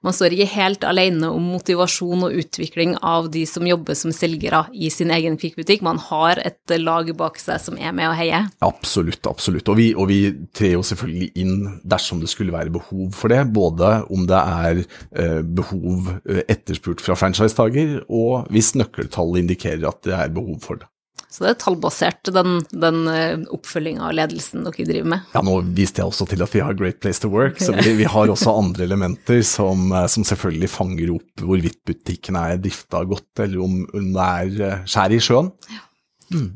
man 0.04 0.14
står 0.16 0.34
ikke 0.34 0.48
helt 0.56 0.82
alene 0.84 1.30
om 1.30 1.44
motivasjon 1.54 2.26
og 2.26 2.34
utvikling 2.42 2.96
av 2.98 3.30
de 3.32 3.44
som 3.46 3.66
jobber 3.66 3.96
som 3.96 4.12
selgere 4.12 4.64
i 4.74 4.90
sin 4.90 5.12
egen 5.14 5.38
kvikkbutikk. 5.38 5.86
Man 5.86 6.02
har 6.02 6.42
et 6.42 6.74
lag 6.82 7.08
bak 7.16 7.38
seg 7.40 7.62
som 7.62 7.78
er 7.78 7.94
med 7.94 8.10
og 8.10 8.18
heier. 8.18 8.50
Absolutt, 8.66 9.22
absolutt. 9.30 9.70
Og 9.70 9.78
vi, 9.78 9.88
og 9.94 10.10
vi 10.10 10.20
trer 10.50 10.74
jo 10.74 10.84
selvfølgelig 10.84 11.30
inn 11.38 11.56
dersom 11.86 12.20
det 12.20 12.32
skulle 12.34 12.56
være 12.56 12.74
behov 12.74 13.14
for 13.16 13.32
det. 13.32 13.44
Både 13.54 14.02
om 14.10 14.26
det 14.28 14.42
er 14.42 14.82
eh, 14.82 15.40
behov 15.46 16.12
eh, 16.26 16.42
etterspurt 16.50 17.04
fra 17.04 17.16
franchisetaker, 17.16 18.00
og 18.10 18.50
hvis 18.52 18.74
nøkkeltallet 18.76 19.46
indikerer 19.46 19.88
at 19.88 20.02
det 20.04 20.18
er 20.18 20.34
behov 20.34 20.58
for 20.66 20.82
det. 20.82 20.90
Så 21.28 21.44
det 21.44 21.50
er 21.50 21.58
tallbasert, 21.60 22.30
den, 22.32 22.62
den 22.72 23.02
eh, 23.12 23.42
oppfølginga 23.52 24.06
av 24.08 24.14
ledelsen 24.16 24.64
dere 24.64 24.86
driver 24.88 25.10
med. 25.12 25.26
Ja, 25.36 25.42
nå 25.44 25.58
viste 25.76 26.00
jeg 26.00 26.08
også 26.08 26.24
til 26.30 26.40
at 26.44 26.54
vi 26.56 26.62
har 26.64 26.76
Great 26.78 27.02
Place 27.04 27.20
to 27.20 27.28
Work, 27.28 27.60
så 27.60 27.74
vi, 27.76 27.92
vi 27.98 28.06
har 28.08 28.32
også 28.32 28.54
andre 28.56 28.86
elementer 28.88 29.42
som, 29.44 29.90
eh, 29.92 30.06
som, 30.08 30.24
selvfølgelig 30.24 30.70
fanger 30.72 31.12
opp 31.18 31.44
hvorvidt 31.44 31.82
butikken 31.88 32.38
er 32.40 32.56
drifta 32.64 33.02
godt, 33.08 33.44
eller 33.44 33.60
om, 33.66 33.82
om 33.92 34.06
det 34.14 34.28
er 34.28 34.62
eh, 34.70 34.86
skjær 34.88 35.14
i 35.14 35.20
sjøen. 35.26 35.50
Ja. 35.74 35.82
Mm. 36.32 36.48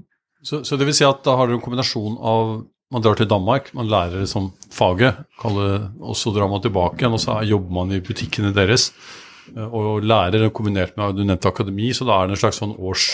Så, 0.43 0.63
så, 0.65 0.79
det 0.81 0.89
vil 0.89 0.97
si 0.97 1.05
at 1.07 1.21
da 1.27 1.35
har 1.37 1.51
dere 1.51 1.61
en 1.61 1.65
kombinasjon 1.65 2.17
av 2.17 2.55
man 2.93 3.05
drar 3.05 3.17
til 3.17 3.29
Danmark, 3.29 3.71
man 3.77 3.89
lærer 3.89 4.25
liksom 4.25 4.51
faget, 4.73 5.21
og 5.49 6.17
så 6.19 6.33
drar 6.35 6.49
man 6.53 6.61
tilbake 6.65 7.01
igjen, 7.01 7.15
og 7.17 7.23
så 7.23 7.39
jobber 7.49 7.73
man 7.73 7.93
i 7.97 8.03
butikkene 8.05 8.51
deres 8.53 8.91
og 9.53 10.05
lærer 10.05 10.51
kombinert 10.55 10.99
med 11.01 11.17
du 11.17 11.23
nevnte 11.25 11.49
akademi, 11.49 11.89
så 11.97 12.05
da 12.09 12.19
er 12.21 12.29
det 12.29 12.37
en 12.37 12.43
slags 12.43 12.61
sånn 12.61 12.75
års 12.77 13.07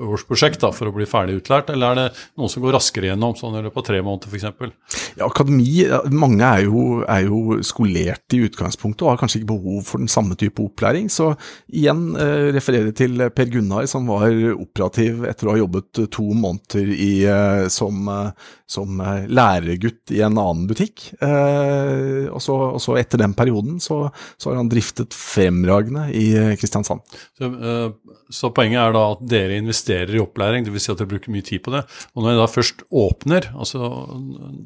årsprosjekt 0.00 0.62
da, 0.62 0.70
for 0.74 0.88
å 0.88 0.94
bli 0.94 1.06
ferdig 1.08 1.38
utlært, 1.40 1.70
eller 1.72 1.92
er 1.92 1.98
det 1.98 2.22
noen 2.40 2.50
som 2.52 2.64
går 2.64 2.76
raskere 2.76 3.10
gjennom, 3.10 3.34
sånn 3.38 3.58
i 3.58 3.62
løpet 3.66 3.82
av 3.82 3.86
tre 3.88 4.00
måneder 4.04 4.32
f.eks.? 4.32 5.02
Ja, 5.18 5.26
akademi, 5.28 5.84
mange 6.14 6.48
er 6.48 6.64
jo, 6.66 6.84
er 7.04 7.26
jo, 7.26 7.58
skolert 7.66 8.36
i 8.36 8.42
utgangspunktet 8.46 9.04
og 9.04 9.12
har 9.12 9.20
kanskje 9.20 9.42
ikke 9.42 9.52
behov 9.52 9.84
for 9.88 10.02
den 10.02 10.10
samme 10.10 10.36
type 10.40 10.62
opplæring. 10.64 11.10
Så 11.12 11.32
igjen 11.68 12.14
eh, 12.16 12.48
referere 12.56 12.94
til 12.96 13.20
Per 13.34 13.52
Gunnar 13.52 13.86
som 13.90 14.08
var 14.08 14.32
operativ 14.54 15.26
etter 15.28 15.48
å 15.48 15.54
ha 15.54 15.60
jobbet 15.60 16.02
to 16.14 16.26
måneder 16.32 16.88
i, 16.94 17.12
eh, 17.28 17.66
som, 17.72 18.08
eh, 18.08 18.48
som 18.72 19.02
læregutt 19.28 20.14
i 20.16 20.22
en 20.24 20.40
annen 20.40 20.64
butikk. 20.70 21.10
Eh, 21.20 22.30
og, 22.30 22.40
så, 22.42 22.56
og, 22.72 22.80
så, 22.82 22.96
etter 23.00 23.20
den 23.20 23.36
perioden 23.36 23.78
så, 23.82 24.06
så, 24.36 24.50
har 24.50 24.60
han 24.62 24.72
driftet 24.72 25.14
fremragende 25.16 26.08
i 26.16 26.56
Kristiansand. 26.60 27.04
Så, 27.38 27.52
eh, 27.52 28.16
så 28.32 28.52
poenget 28.54 28.80
er 28.80 28.96
da 28.96 29.04
at 29.12 29.24
dere 29.28 29.60
investerer 29.60 29.81
investerer 29.82 30.14
i 30.14 30.22
opplæring, 30.22 30.64
dvs. 30.64 30.86
Si 30.86 30.92
at 30.92 31.00
dere 31.00 31.10
bruker 31.10 31.32
mye 31.32 31.44
tid 31.44 31.62
på 31.62 31.72
det. 31.74 31.82
Og 32.14 32.22
når 32.22 32.32
jeg 32.32 32.40
da 32.40 32.48
først 32.50 32.82
åpner, 32.90 33.48
altså, 33.54 33.90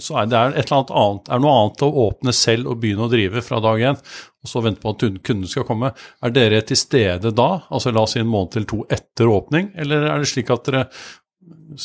så 0.01 0.19
er 0.21 0.31
det 0.31 0.41
annet, 0.41 1.29
er 1.29 1.43
noe 1.43 1.59
annet 1.61 1.85
å 1.87 1.93
åpne 2.07 2.35
selv 2.37 2.71
og 2.71 2.81
begynne 2.83 3.07
å 3.07 3.13
drive 3.13 3.43
fra 3.45 3.61
dag 3.65 3.85
én, 3.91 4.01
og 4.47 4.51
så 4.51 4.63
vente 4.63 4.83
på 4.83 4.93
at 4.93 5.05
kunden 5.27 5.51
skal 5.51 5.67
komme. 5.67 5.93
Er 6.23 6.35
dere 6.35 6.63
til 6.67 6.79
stede 6.79 7.33
da, 7.35 7.51
altså 7.71 7.93
la 7.93 8.05
oss 8.07 8.17
si 8.17 8.23
en 8.23 8.31
måned 8.31 8.57
eller 8.57 8.71
to 8.71 8.83
etter 8.93 9.31
åpning, 9.31 9.73
eller 9.77 10.11
er 10.11 10.23
det 10.23 10.31
slik 10.31 10.53
at 10.55 10.69
dere 10.69 10.87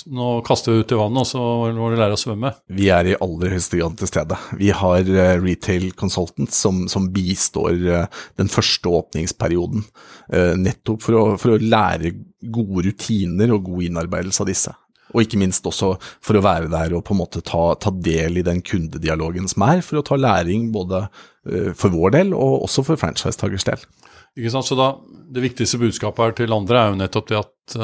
nå 0.05 0.41
kaster 0.41 0.71
vi 0.71 0.81
ut 0.81 0.91
i 0.91 0.97
vannet, 0.97 1.21
og 1.21 1.27
så 1.27 1.41
må 1.75 1.89
du 1.91 1.97
lære 1.99 2.15
å 2.15 2.19
svømme. 2.19 2.53
Vi 2.71 2.87
er 2.93 3.11
i 3.11 3.17
aller 3.21 3.55
høyeste 3.55 3.79
grad 3.79 3.97
til 3.99 4.09
stede. 4.09 4.37
Vi 4.59 4.69
har 4.75 5.09
uh, 5.09 5.41
retail 5.41 5.89
consultants 5.97 6.59
som, 6.63 6.85
som 6.91 7.09
bistår 7.13 7.81
uh, 7.85 8.21
den 8.39 8.51
første 8.51 8.91
åpningsperioden. 9.01 9.83
Uh, 10.31 10.53
nettopp 10.59 11.03
for 11.05 11.17
å, 11.17 11.25
for 11.41 11.55
å, 11.55 11.59
lære 11.61 12.13
gode 12.53 12.87
rutiner 12.87 13.53
og 13.53 13.67
god 13.67 13.89
innarbeidelse 13.89 14.43
av 14.43 14.49
disse. 14.49 14.73
Og 15.11 15.25
ikke 15.25 15.41
minst 15.41 15.65
også 15.67 15.93
for 16.23 16.39
å 16.39 16.43
være 16.45 16.71
der 16.71 16.95
og 16.95 17.03
på 17.05 17.13
en 17.13 17.19
måte 17.19 17.43
ta, 17.43 17.73
ta 17.75 17.91
del 17.91 18.39
i 18.39 18.45
den 18.47 18.63
kundedialogen 18.63 19.49
som 19.51 19.65
er, 19.67 19.83
for 19.83 19.99
å 19.99 20.05
ta 20.07 20.15
læring 20.15 20.69
både 20.71 21.03
for 21.75 21.89
vår 21.89 22.13
del 22.13 22.35
og 22.37 22.67
også 22.67 22.83
for 22.85 23.01
franchisetakers 23.01 23.65
del. 23.67 23.83
Ikke 24.37 24.53
sant, 24.53 24.69
så 24.69 24.77
da, 24.79 24.93
Det 25.33 25.43
viktigste 25.43 25.81
budskapet 25.81 26.23
her 26.23 26.35
til 26.37 26.55
andre 26.55 26.79
er 26.79 26.93
jo 26.93 26.99
nettopp 27.01 27.27
det 27.27 27.39
at 27.41 27.75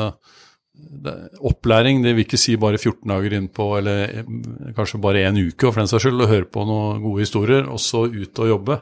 opplæring, 1.45 2.01
det 2.03 2.13
vil 2.15 2.25
ikke 2.25 2.39
si 2.39 2.55
bare 2.59 2.79
14 2.79 3.09
dager 3.11 3.35
innpå, 3.37 3.67
eller 3.79 4.19
eh, 4.19 4.31
kanskje 4.75 5.01
bare 5.01 5.25
én 5.27 5.39
uke, 5.39 5.69
for 5.69 5.81
den 5.81 5.89
saks 5.89 6.05
skyld, 6.05 6.23
og 6.23 6.31
høre 6.31 6.49
på 6.51 6.65
noen 6.67 7.01
gode 7.03 7.25
historier, 7.25 7.67
og 7.71 7.81
så 7.83 8.05
ut 8.07 8.41
og 8.43 8.51
jobbe. 8.51 8.79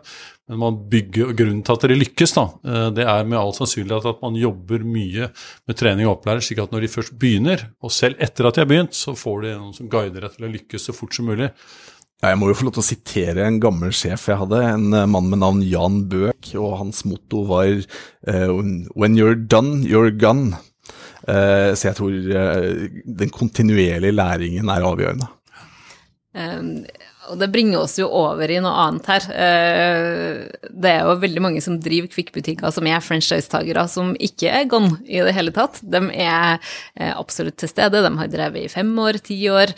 Men 0.50 0.62
man 0.62 0.78
bygger, 0.92 1.32
og 1.32 1.40
grunnen 1.40 1.64
til 1.66 1.74
at 1.74 1.86
dere 1.86 1.98
lykkes, 1.98 2.36
da, 2.38 2.46
eh, 2.68 2.86
det 2.98 3.08
er 3.08 3.26
med 3.30 3.40
all 3.40 3.56
sannsynlighet 3.58 4.12
at 4.12 4.22
man 4.24 4.38
jobber 4.40 4.86
mye 4.86 5.32
med 5.32 5.80
trening 5.80 6.10
og 6.10 6.20
opplæring, 6.20 6.46
slik 6.46 6.62
at 6.64 6.76
når 6.76 6.86
de 6.86 6.94
først 6.94 7.18
begynner, 7.22 7.68
og 7.82 7.94
selv 7.96 8.22
etter 8.24 8.48
at 8.48 8.58
de 8.58 8.64
har 8.64 8.72
begynt, 8.72 8.96
så 8.96 9.18
får 9.18 9.44
de 9.48 9.58
noen 9.58 9.76
som 9.78 9.90
guider 9.92 10.28
deg 10.28 10.38
til 10.38 10.48
å 10.48 10.54
lykkes 10.56 10.90
så 10.90 10.96
fort 10.96 11.18
som 11.18 11.30
mulig. 11.30 11.52
Jeg 12.24 12.38
må 12.40 12.48
jo 12.48 12.56
få 12.58 12.66
lov 12.66 12.78
til 12.78 12.82
å 12.82 12.88
sitere 12.88 13.44
en 13.44 13.58
gammel 13.62 13.92
sjef 13.94 14.30
jeg 14.32 14.40
hadde, 14.40 14.62
en 14.70 14.88
eh, 14.94 15.10
mann 15.10 15.28
med 15.32 15.44
navn 15.44 15.66
Jan 15.66 16.06
Bøk, 16.12 16.54
og 16.62 16.80
hans 16.80 17.04
motto 17.10 17.44
var 17.50 17.84
When 18.26 19.18
you're 19.20 19.36
done, 19.36 19.84
you're 19.86 20.10
gone. 20.10 20.56
Eh, 21.26 21.72
så 21.74 21.90
jeg 21.90 21.98
tror 21.98 22.14
eh, 22.14 22.86
den 23.24 23.34
kontinuerlige 23.34 24.16
læringen 24.16 24.70
er 24.70 24.86
avgjørende. 24.86 25.32
Um, 26.36 26.82
og 27.32 27.40
det 27.40 27.48
bringer 27.48 27.80
oss 27.80 27.94
jo 27.96 28.10
over 28.12 28.52
i 28.52 28.58
noe 28.62 28.74
annet 28.84 29.08
her. 29.08 29.28
Uh, 29.32 30.68
det 30.68 30.92
er 30.92 31.08
jo 31.08 31.14
veldig 31.22 31.42
mange 31.42 31.62
som 31.64 31.78
driver 31.82 32.12
kvikkbutikker 32.12 32.74
som 32.76 32.90
er 32.92 33.02
franchisetagere, 33.02 33.86
som 33.90 34.12
ikke 34.20 34.52
er 34.52 34.68
gone 34.70 35.00
i 35.08 35.24
det 35.24 35.34
hele 35.34 35.54
tatt. 35.56 35.80
De 35.82 36.04
er 36.12 36.60
absolutt 37.16 37.58
til 37.64 37.72
stede, 37.72 38.04
de 38.04 38.12
har 38.20 38.30
drevet 38.30 38.68
i 38.68 38.74
fem 38.74 38.92
år, 39.02 39.22
ti 39.24 39.40
år. 39.50 39.74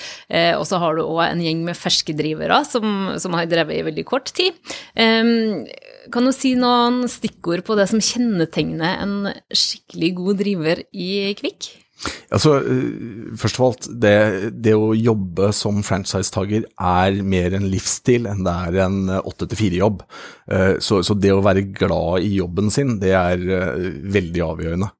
Og 0.58 0.66
så 0.68 0.82
har 0.82 0.98
du 0.98 1.06
òg 1.06 1.22
en 1.28 1.46
gjeng 1.46 1.62
med 1.70 1.78
ferskedrivere 1.78 2.60
som, 2.68 3.14
som, 3.22 3.38
har 3.38 3.48
drevet 3.48 3.78
i 3.78 3.86
veldig 3.88 4.08
kort 4.10 4.34
tid. 4.36 4.58
Kan 6.13 6.28
du 6.28 6.34
si 6.36 6.54
noen 6.60 7.04
stikkord 7.12 7.65
på 7.67 7.76
det 7.80 7.88
som 7.91 8.04
kjennetegner 8.04 9.04
en 9.04 9.17
skikkelig 9.52 10.13
god 10.22 10.41
driver 10.43 10.82
i 10.93 11.12
Kvikk? 11.39 11.72
Altså, 12.30 12.58
eh, 12.62 13.34
Først 13.38 13.60
og 13.60 13.65
alt, 13.67 13.88
det, 14.02 14.13
det 14.63 14.74
å 14.78 14.91
jobbe 14.93 15.50
som 15.56 15.80
franchisetaker 15.86 16.67
er 16.67 17.22
mer 17.26 17.56
en 17.58 17.67
livsstil 17.72 18.28
enn 18.30 18.43
det 18.46 18.54
er 18.67 18.78
en 18.86 18.98
eh, 19.10 19.30
åtte 19.30 19.48
til 19.50 19.60
fire-jobb. 19.62 20.04
Eh, 20.54 20.76
så, 20.84 21.02
så, 21.06 21.15
det 21.17 21.34
å 21.34 21.41
være 21.46 21.65
glad 21.78 22.26
i 22.28 22.36
jobben 22.38 22.70
sin, 22.74 22.98
det 23.02 23.13
er 23.17 23.41
veldig 24.17 24.43
avgjørende. 24.46 24.91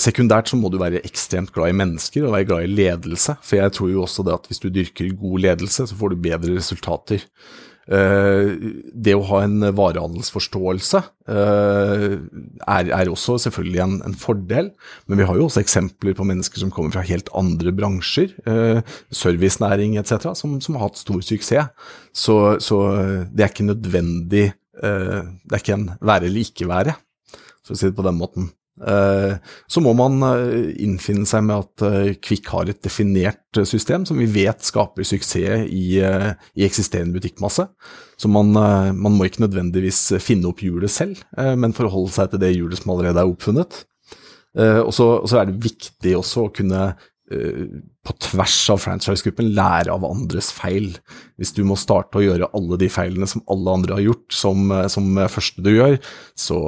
Sekundært 0.00 0.48
så 0.48 0.56
må 0.56 0.70
du 0.72 0.78
være 0.80 1.02
ekstremt 1.04 1.50
glad 1.52 1.74
i 1.74 1.76
mennesker 1.76 2.24
og 2.24 2.32
være 2.32 2.48
glad 2.48 2.64
i 2.64 2.70
ledelse. 2.72 3.34
For 3.44 3.60
jeg 3.60 3.74
tror 3.76 3.90
jo 3.92 4.04
også 4.04 4.24
det 4.24 4.36
at 4.36 4.46
hvis 4.48 4.62
du 4.62 4.68
dyrker 4.72 5.10
god 5.20 5.42
ledelse, 5.44 5.88
så 5.90 5.98
får 5.98 6.14
du 6.14 6.22
bedre 6.24 6.54
resultater. 6.56 7.24
Eh, 7.88 8.50
det 8.92 9.14
å 9.16 9.24
ha 9.30 9.38
en 9.46 9.62
varehandelsforståelse 9.72 11.00
eh, 11.32 12.02
er, 12.20 12.90
er, 12.92 13.08
også 13.08 13.38
selvfølgelig 13.46 13.80
en, 13.80 13.94
en, 14.10 14.16
fordel, 14.18 14.68
men 15.08 15.22
vi 15.22 15.28
har 15.28 15.38
jo 15.38 15.46
også 15.46 15.62
eksempler 15.62 16.16
på 16.18 16.26
mennesker 16.28 16.60
som 16.60 16.72
kommer 16.74 16.92
fra 16.92 17.06
helt 17.08 17.32
andre 17.38 17.72
bransjer, 17.72 18.34
eh, 18.44 18.82
servicenæring 19.08 19.96
etc., 20.02 20.34
som, 20.36 20.58
som, 20.60 20.76
har 20.76 20.90
hatt 20.90 21.00
stor 21.00 21.24
suksess. 21.24 21.72
Så, 22.12 22.36
så 22.60 22.78
det 23.32 23.44
er 23.44 23.52
ikke 23.52 23.70
nødvendig 23.70 24.50
Det 24.78 25.54
er 25.54 25.58
ikke 25.58 25.74
en 25.74 25.88
være 26.06 26.28
eller 26.28 26.44
ikke 26.44 26.68
være, 26.70 26.92
for 27.66 27.74
å 27.74 27.78
si 27.78 27.88
det 27.88 27.96
på 27.96 28.04
den 28.06 28.18
måten. 28.18 28.44
Eh, 28.78 29.34
så 29.66 29.82
må 29.82 29.92
man 29.98 30.22
eh, 30.22 30.70
innfinne 30.84 31.26
seg 31.28 31.44
med 31.48 31.64
at 31.64 31.84
eh, 31.86 32.12
Kvikk 32.22 32.50
har 32.54 32.70
et 32.70 32.80
definert 32.84 33.60
system 33.66 34.04
som 34.06 34.20
vi 34.20 34.28
vet 34.30 34.62
skaper 34.64 35.06
suksess 35.06 35.66
i, 35.66 35.98
i 35.98 36.66
eksisterende 36.66 37.16
butikkmasse. 37.16 37.66
Så 38.18 38.30
man, 38.30 38.50
man, 38.52 39.14
må 39.14 39.28
ikke 39.28 39.44
nødvendigvis 39.44 40.00
finne 40.22 40.50
opp 40.50 40.62
hjulet 40.62 40.90
selv, 40.90 41.20
men 41.38 41.74
forholde 41.74 42.10
seg 42.16 42.32
til 42.32 42.42
det 42.42 42.50
hjulet 42.50 42.80
som 42.80 42.90
allerede 42.92 43.22
er 43.22 43.30
oppfunnet. 43.30 43.76
Og 44.58 44.90
så 44.90 45.38
er 45.38 45.46
det 45.46 45.62
viktig 45.62 46.16
også 46.18 46.48
å 46.48 46.50
kunne 46.54 46.80
på 47.28 48.14
tvers 48.24 48.56
av 48.72 48.80
franchise-gruppen 48.82 49.50
lære 49.56 49.92
av 49.92 50.06
andres 50.08 50.50
feil. 50.54 50.94
Hvis 51.40 51.52
du 51.56 51.62
må 51.68 51.76
starte 51.78 52.20
å 52.20 52.24
gjøre 52.24 52.50
alle 52.56 52.78
de 52.80 52.88
feilene 52.92 53.28
som 53.28 53.44
alle 53.52 53.74
andre 53.80 53.98
har 53.98 54.06
gjort, 54.06 54.26
som, 54.32 54.70
eh, 54.72 54.88
som 54.92 55.10
første 55.28 55.64
du 55.64 55.72
gjør, 55.74 55.98
så, 56.38 56.58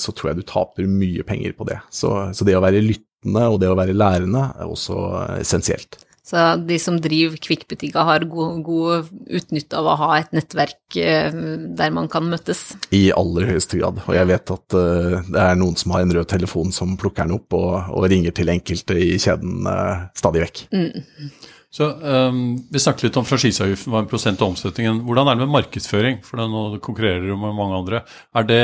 så, 0.00 0.14
tror 0.16 0.32
jeg 0.32 0.40
du 0.40 0.48
taper 0.48 0.88
mye 0.88 1.26
penger 1.26 1.56
på 1.58 1.68
det. 1.68 1.80
Så, 1.90 2.14
så 2.32 2.48
det 2.48 2.56
å 2.56 2.64
være 2.64 2.84
lyttende 2.84 3.46
og 3.50 3.60
det 3.60 3.70
å 3.72 3.78
være 3.78 3.96
lærende 3.96 4.48
er 4.56 4.70
også 4.70 4.98
essensielt. 5.40 6.00
Så 6.26 6.42
de 6.66 6.74
som 6.82 6.96
driver 6.98 7.38
kvikkbutikker 7.38 8.02
har 8.08 8.24
god, 8.26 8.62
god 8.66 9.10
utnytte 9.38 9.78
av 9.78 9.86
å 9.86 9.98
ha 10.00 10.08
et 10.18 10.32
nettverk 10.34 10.96
eh, 10.98 11.36
der 11.78 11.92
man 11.94 12.10
kan 12.10 12.26
møtes? 12.26 12.72
I 12.90 13.12
aller 13.14 13.46
høyeste 13.52 13.78
grad. 13.78 14.00
Og 14.08 14.16
jeg 14.16 14.26
vet 14.32 14.54
at 14.56 14.74
uh, 14.74 15.20
det 15.22 15.44
er 15.44 15.60
noen 15.60 15.78
som 15.78 15.94
har 15.94 16.02
en 16.02 16.16
rød 16.16 16.26
telefon 16.32 16.74
som 16.74 16.96
plukker 16.98 17.28
den 17.28 17.36
opp 17.38 17.54
og, 17.54 17.92
og 17.94 18.08
ringer 18.10 18.34
til 18.34 18.50
enkelte 18.50 18.98
i 18.98 19.12
kjeden 19.22 19.70
uh, 19.70 20.08
stadig 20.18 20.42
vekk. 20.48 20.64
Mm. 20.74 21.30
Så 21.76 21.90
um, 21.92 22.56
Vi 22.72 22.80
snakket 22.80 23.10
litt 23.10 23.16
om 23.20 23.26
franchiseavgiften 23.28 23.92
var 23.92 24.04
en 24.04 24.08
prosent 24.08 24.40
av 24.40 24.54
omsetningen. 24.54 25.02
Hvordan 25.04 25.28
er 25.28 25.36
det 25.36 25.44
med 25.44 25.52
markedsføring? 25.58 26.22
For 26.24 26.40
nå 26.40 26.62
konkurrerer 26.84 27.26
du 27.26 27.34
med 27.36 27.52
mange 27.58 27.80
andre. 27.82 28.00
Er 28.36 28.46
det, 28.48 28.62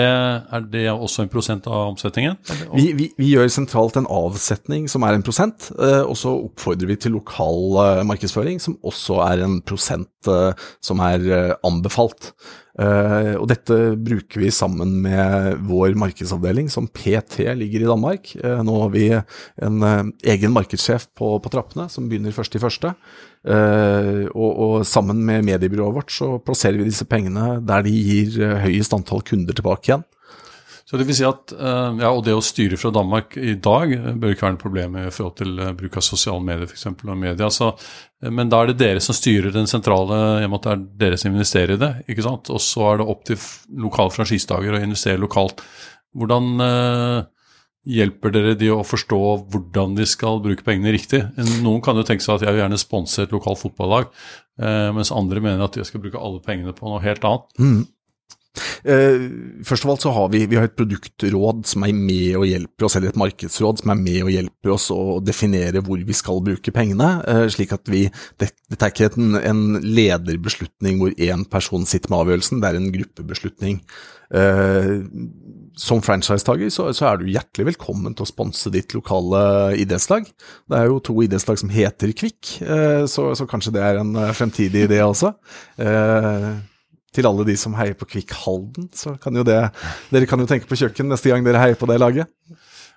er 0.56 0.64
det, 0.72 0.86
også 0.92 1.26
en 1.26 1.32
prosent 1.32 1.68
av 1.68 1.90
omsetningen? 1.90 2.38
Vi, 2.72 2.86
vi, 2.96 3.10
vi, 3.18 3.28
gjør 3.34 3.52
sentralt 3.52 3.98
en 4.00 4.08
avsetning 4.08 4.88
som 4.88 5.04
er 5.04 5.18
en 5.18 5.26
prosent, 5.26 5.68
uh, 5.76 6.06
og 6.06 6.16
så 6.22 6.32
oppfordrer 6.46 6.88
vi 6.88 6.96
til 7.04 7.16
lokal 7.18 7.60
uh, 7.76 8.02
markedsføring, 8.08 8.62
som 8.64 8.78
også 8.80 9.20
er 9.26 9.44
en 9.44 9.60
prosent 9.60 10.32
uh, 10.32 10.56
som 10.80 11.04
er 11.04 11.28
anbefalt. 11.68 12.32
Uh, 12.72 13.36
og 13.36 13.50
dette 13.50 13.76
bruker 14.00 14.40
vi 14.40 14.48
sammen 14.54 14.94
med 15.04 15.58
vår 15.68 15.92
markedsavdeling, 16.00 16.70
som 16.72 16.88
PT 16.88 17.44
ligger 17.58 17.84
i 17.84 17.90
Danmark. 17.90 18.30
Uh, 18.40 18.62
nå 18.64 18.78
har 18.80 18.94
vi 18.94 19.04
en 19.12 19.84
uh, 19.84 20.08
egen 20.24 20.54
markedssjef 20.54 21.10
på, 21.18 21.34
på, 21.44 21.52
trappene, 21.52 21.90
som 21.92 22.08
begynner 22.08 22.32
først 22.32 22.56
i 22.56 22.62
første. 22.62 22.94
Og, 23.42 24.50
og, 24.62 24.74
sammen 24.86 25.18
med 25.26 25.42
mediebyrået 25.42 25.96
vårt 25.96 26.12
så 26.14 26.36
plasserer 26.46 26.76
vi 26.78 26.84
disse 26.86 27.02
pengene 27.10 27.56
der 27.66 27.82
de 27.82 27.90
gir 27.90 28.36
høyest 28.62 28.94
antall 28.94 29.24
kunder 29.26 29.56
tilbake 29.58 29.88
igjen. 29.90 30.04
Så 30.92 31.00
det 31.00 31.06
vil 31.08 31.16
si 31.16 31.24
at, 31.24 31.54
ja, 31.56 32.10
Og 32.12 32.20
det 32.26 32.34
å 32.36 32.42
styre 32.44 32.76
fra 32.76 32.90
Danmark 32.92 33.38
i 33.40 33.54
dag 33.56 33.94
bør 34.20 34.34
ikke 34.34 34.44
være 34.44 34.56
noe 34.58 34.60
problem 34.60 34.98
i 35.00 35.06
forhold 35.08 35.38
til 35.38 35.62
bruk 35.78 35.96
av 35.96 36.04
sosiale 36.04 36.44
medier 36.44 36.68
for 36.68 36.76
eksempel, 36.76 37.14
og 37.14 37.16
media. 37.16 37.48
Så 37.48 37.70
men 38.30 38.50
da 38.52 38.60
er 38.62 38.70
det 38.70 38.78
dere 38.78 39.02
som 39.02 39.16
styrer 39.16 39.50
den 39.54 39.66
sentrale, 39.70 40.18
i 40.38 40.46
og 40.46 40.52
med 40.52 40.60
at 40.60 40.66
det 40.66 40.72
er 40.74 40.82
dere 41.00 41.18
som 41.18 41.32
investerer 41.32 41.74
i 41.74 41.80
det. 41.80 41.92
ikke 42.12 42.22
sant? 42.22 42.50
Og 42.54 42.60
så 42.62 42.84
er 42.92 43.00
det 43.00 43.08
opp 43.10 43.24
til 43.26 43.46
lokale 43.82 44.14
franchisedager 44.14 44.76
å 44.76 44.82
investere 44.84 45.22
lokalt. 45.22 45.64
Hvordan 46.14 46.62
eh, 46.62 47.24
hjelper 47.98 48.34
dere 48.34 48.54
de 48.58 48.68
å 48.70 48.84
forstå 48.86 49.20
hvordan 49.50 49.96
de 49.98 50.06
skal 50.06 50.38
bruke 50.44 50.62
pengene 50.66 50.94
riktig? 50.94 51.24
Noen 51.64 51.82
kan 51.82 51.98
jo 51.98 52.06
tenke 52.06 52.22
seg 52.22 52.36
at 52.36 52.46
jeg 52.46 52.54
vil 52.54 52.62
gjerne 52.62 52.78
sponse 52.78 53.24
et 53.24 53.34
lokalt 53.34 53.62
fotballag, 53.64 54.12
eh, 54.62 54.92
mens 54.94 55.10
andre 55.14 55.42
mener 55.42 55.66
at 55.66 55.80
jeg 55.80 55.88
skal 55.88 56.04
bruke 56.04 56.22
alle 56.22 56.42
pengene 56.44 56.76
på 56.76 56.86
noe 56.86 57.02
helt 57.02 57.26
annet. 57.26 57.50
Mm. 57.58 57.82
Uh, 58.84 59.62
først 59.64 59.86
av 59.86 59.94
alt 59.94 60.04
så 60.04 60.12
har 60.12 60.28
vi, 60.32 60.42
vi 60.50 60.58
har 60.58 60.66
et 60.68 60.76
produktråd 60.76 61.62
som 61.70 61.84
er 61.86 61.94
med 61.96 62.36
og 62.36 62.46
hjelper 62.48 62.86
oss, 62.86 62.96
eller 62.98 63.12
et 63.12 63.20
markedsråd 63.20 63.80
som 63.80 63.92
er 63.94 64.00
med 64.00 64.18
og 64.26 64.32
hjelper 64.34 64.74
oss 64.74 64.88
å 64.92 65.20
definere 65.24 65.80
hvor 65.86 66.02
vi 66.04 66.16
skal 66.16 66.42
bruke 66.44 66.74
pengene. 66.74 67.12
Uh, 67.24 67.46
slik 67.52 67.72
at 67.74 67.88
vi, 67.92 68.04
det, 68.42 68.50
er 68.76 68.90
ikke 68.90 69.12
en, 69.16 69.36
en 69.40 69.62
lederbeslutning 69.82 71.00
hvor 71.00 71.14
én 71.16 71.46
person 71.48 71.86
sitter 71.88 72.12
med 72.12 72.26
avgjørelsen, 72.26 72.60
det 72.62 72.72
er 72.72 72.80
en 72.80 72.90
gruppebeslutning. 72.96 73.78
Uh, 74.32 75.04
som 75.76 76.00
franchisetaker 76.04 76.68
så, 76.72 76.86
så, 76.96 77.06
er 77.08 77.20
du 77.20 77.30
hjertelig 77.32 77.70
velkommen 77.70 78.16
til 78.16 78.26
å 78.26 78.28
sponse 78.28 78.72
ditt 78.72 78.92
lokale 78.96 79.40
idrettslag. 79.80 80.28
Det 80.68 80.76
er 80.76 80.90
jo 80.90 81.00
to 81.04 81.16
idrettslag 81.24 81.60
som 81.62 81.72
heter 81.72 82.12
Kvikk, 82.16 82.58
så, 83.08 83.30
så, 83.38 83.46
kanskje 83.48 83.72
det 83.78 83.86
er 83.86 84.02
en 84.02 84.12
fremtidig 84.36 84.84
idé 84.88 85.00
også. 85.04 85.32
Til 87.12 87.28
alle 87.28 87.44
de 87.44 87.56
som 87.60 87.74
heier 87.76 87.96
på 87.98 88.08
Kvikk 88.08 88.32
Halden, 88.44 88.88
så 88.96 89.18
kan 89.20 89.36
jo 89.36 89.44
det 89.44 89.58
Dere 90.12 90.28
kan 90.28 90.40
jo 90.40 90.48
tenke 90.48 90.68
på 90.70 90.78
kjøkken 90.80 91.10
neste 91.12 91.28
gang 91.28 91.44
dere 91.44 91.60
heier 91.60 91.76
på 91.76 91.88
det 91.90 91.98
laget. 92.00 92.30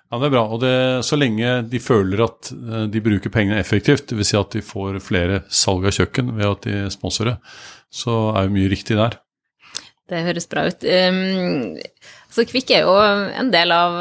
Ja, 0.06 0.20
det 0.22 0.28
er 0.28 0.34
bra. 0.36 0.44
Og 0.54 0.62
det, 0.62 0.74
så 1.06 1.18
lenge 1.18 1.60
de 1.66 1.80
føler 1.82 2.22
at 2.28 2.50
eh, 2.54 2.86
de 2.92 3.02
bruker 3.02 3.32
pengene 3.34 3.58
effektivt, 3.58 4.06
dvs. 4.12 4.30
Si 4.30 4.38
at 4.38 4.54
de 4.54 4.62
får 4.64 5.00
flere 5.02 5.40
salg 5.50 5.88
av 5.88 5.96
kjøkken 5.96 6.30
ved 6.38 6.48
at 6.48 6.68
de 6.68 6.82
sponsorer, 6.94 7.40
så 7.90 8.14
er 8.36 8.46
jo 8.46 8.54
mye 8.54 8.70
riktig 8.70 8.98
der. 8.98 9.18
Det 10.06 10.22
høres 10.28 10.46
bra 10.46 10.68
ut. 10.70 10.86
Um, 10.86 11.74
så 12.30 12.46
Kvikk 12.46 12.70
er 12.76 12.86
jo 12.86 12.94
en 13.40 13.50
del 13.50 13.74
av, 13.74 13.96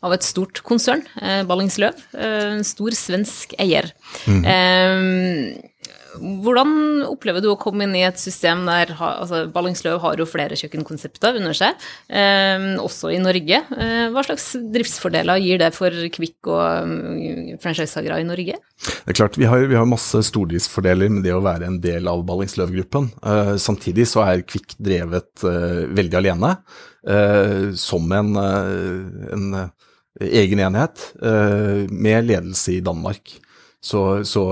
av 0.00 0.14
et 0.16 0.24
stort 0.24 0.62
konsern, 0.64 1.04
uh, 1.20 1.42
Ballingsløv. 1.44 2.00
En 2.16 2.64
stor 2.64 2.96
svensk 2.96 3.52
eier. 3.60 3.90
Mm. 4.24 4.40
Um, 4.48 5.73
hvordan 6.20 7.04
opplever 7.08 7.42
du 7.42 7.50
å 7.50 7.58
komme 7.60 7.86
inn 7.86 7.94
i 7.98 8.04
et 8.06 8.18
system 8.20 8.64
der 8.68 8.92
altså 8.96 9.44
Ballingsløv 9.52 9.98
har 10.02 10.20
jo 10.20 10.26
flere 10.28 10.56
kjøkkenkonsepter 10.58 11.38
under 11.40 11.56
seg, 11.56 11.80
eh, 12.08 12.66
også 12.82 13.10
i 13.14 13.20
Norge. 13.22 13.60
Eh, 13.74 14.06
hva 14.14 14.24
slags 14.26 14.52
driftsfordeler 14.74 15.42
gir 15.42 15.60
det 15.62 15.72
for 15.76 15.90
Kvikk 16.14 16.50
og 16.52 16.86
um, 16.86 17.54
franchisehagere 17.62 18.22
i 18.22 18.28
Norge? 18.28 18.58
Det 18.84 19.14
er 19.14 19.18
klart, 19.18 19.38
Vi 19.38 19.48
har, 19.48 19.66
vi 19.70 19.78
har 19.78 19.88
masse 19.88 20.22
stordriftsfordeler 20.30 21.10
med 21.10 21.24
det 21.26 21.34
å 21.34 21.42
være 21.44 21.68
en 21.70 21.80
del 21.82 22.10
av 22.10 22.24
Ballingsløv-gruppen. 22.28 23.10
Eh, 23.24 23.54
samtidig 23.62 24.08
så 24.10 24.24
er 24.26 24.46
Kvikk 24.46 24.76
drevet 24.78 25.46
eh, 25.46 25.84
veldig 25.94 26.20
alene, 26.22 26.56
som 27.76 28.12
en, 28.16 28.30
en 28.40 29.48
egen 30.24 30.60
enhet, 30.64 31.02
med 31.20 32.30
ledelse 32.30 32.78
i 32.78 32.78
Danmark. 32.80 33.34
Så, 33.84 34.24
så 34.24 34.44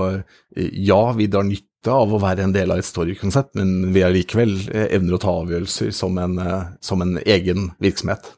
ja, 0.55 1.11
vi 1.17 1.27
drar 1.27 1.45
nytte 1.47 1.91
av 1.91 2.13
å 2.13 2.21
være 2.21 2.45
en 2.45 2.53
del 2.55 2.71
av 2.71 2.79
et 2.79 2.87
storykonsept, 2.87 3.55
men 3.59 3.91
vi 3.95 4.03
er 4.05 4.13
likevel 4.13 4.55
eh, 4.69 4.87
evner 4.95 5.17
å 5.17 5.21
ta 5.23 5.33
avgjørelser 5.41 5.91
som 5.95 6.17
en, 6.21 6.37
eh, 6.39 6.71
som 6.83 7.03
en 7.03 7.17
egen 7.23 7.71
virksomhet. 7.83 8.29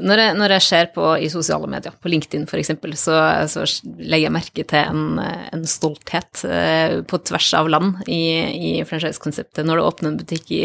Når 0.00 0.22
jeg, 0.22 0.34
når 0.38 0.54
jeg, 0.56 0.64
ser 0.66 0.90
på 0.94 1.06
i 1.20 1.28
sosiale 1.32 1.68
medier, 1.70 1.94
på 2.00 2.10
LinkedIn 2.12 2.46
f.eks., 2.48 2.72
så, 3.00 3.16
så 3.50 3.64
legger 3.98 4.26
jeg 4.26 4.34
merke 4.34 4.64
til 4.68 4.80
en, 4.80 5.20
en 5.20 5.64
stolthet 5.68 6.44
eh, 6.46 7.00
på 7.06 7.20
tvers 7.28 7.48
av 7.58 7.70
land 7.72 8.02
i, 8.10 8.22
i 8.40 8.72
franchisekonseptet. 8.88 9.64
Når 9.66 9.80
du 9.80 9.86
åpner 9.86 10.12
en 10.12 10.20
butikk 10.20 10.52
i 10.56 10.64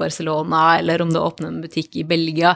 Barcelona, 0.00 0.64
eller 0.80 1.04
om 1.04 1.12
du 1.12 1.20
åpner 1.20 1.50
en 1.50 1.62
butikk 1.64 1.98
i 2.00 2.06
Belgia, 2.08 2.54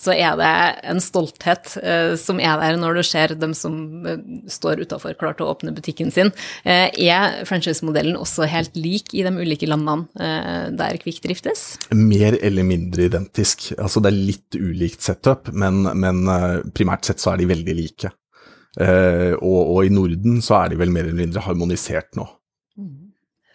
så 0.00 0.14
er 0.16 0.38
det 0.40 0.52
en 0.90 1.02
stolthet 1.04 1.74
eh, 1.82 2.14
som 2.20 2.40
er 2.40 2.60
der 2.62 2.80
når 2.80 3.00
du 3.00 3.04
ser 3.06 3.36
dem 3.38 3.54
som 3.56 4.06
eh, 4.08 4.22
står 4.50 4.84
utafor, 4.86 5.16
klar 5.20 5.36
til 5.38 5.46
å 5.46 5.54
åpne 5.54 5.74
butikken 5.76 6.12
sin. 6.14 6.32
Er 6.64 7.42
franchise-modellen 7.48 8.18
også 8.18 8.48
helt 8.50 8.76
lik 8.78 9.14
i 9.16 9.24
de 9.26 9.32
ulike 9.34 9.68
landene 9.68 10.70
der 10.76 10.98
Kvikk 11.00 11.20
driftes? 11.24 11.62
Mer 11.94 12.36
eller 12.40 12.66
mindre 12.66 13.06
identisk. 13.08 13.70
Altså 13.78 14.02
det 14.02 14.10
er 14.10 14.18
litt 14.30 14.58
ulikt 14.58 15.04
setup, 15.04 15.50
men 15.52 15.69
men, 15.70 16.00
men 16.02 16.24
eh, 16.30 16.56
primært 16.76 17.08
sett 17.08 17.22
så 17.22 17.34
er 17.34 17.40
de 17.42 17.50
veldig 17.50 17.76
like. 17.78 18.12
Uh, 18.78 19.34
og, 19.42 19.60
og, 19.64 19.78
i 19.82 19.90
Norden 19.90 20.36
så 20.46 20.60
er 20.60 20.70
de 20.70 20.76
vel 20.78 20.92
mer 20.94 21.08
eller 21.08 21.24
mindre 21.24 21.42
harmonisert 21.42 22.14
nå. 22.14 22.26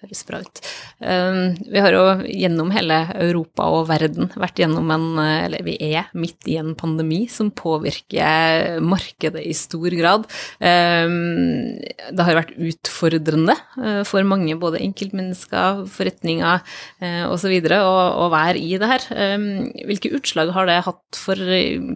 Høres 0.05 0.21
bra 0.27 0.39
ut. 0.43 0.59
Um, 1.01 1.55
vi 1.65 1.81
har 1.81 1.95
jo 1.95 2.03
gjennom 2.29 2.69
hele 2.75 2.99
Europa 3.17 3.65
og 3.73 3.87
verden 3.89 4.29
vært 4.37 4.59
gjennom 4.61 4.91
en 4.93 5.07
Eller 5.17 5.65
vi 5.65 5.73
er 5.81 6.11
midt 6.13 6.45
i 6.45 6.59
en 6.61 6.75
pandemi 6.77 7.23
som 7.31 7.49
påvirker 7.49 8.77
markedet 8.85 9.41
i 9.41 9.55
stor 9.57 9.89
grad. 9.97 10.27
Um, 10.61 11.81
det 11.81 12.27
har 12.27 12.37
vært 12.37 12.53
utfordrende 12.53 13.57
uh, 13.79 14.03
for 14.05 14.21
mange, 14.27 14.53
både 14.61 14.83
enkeltmennesker, 14.85 15.85
forretninger 15.89 16.61
uh, 16.61 17.25
osv., 17.33 17.57
å 17.65 18.29
være 18.29 18.61
i 18.61 18.77
det 18.77 18.91
her. 18.91 19.09
Um, 19.33 19.49
hvilke 19.89 20.13
utslag 20.13 20.53
har 20.53 20.69
det 20.69 20.83
hatt 20.85 21.25
for 21.25 21.41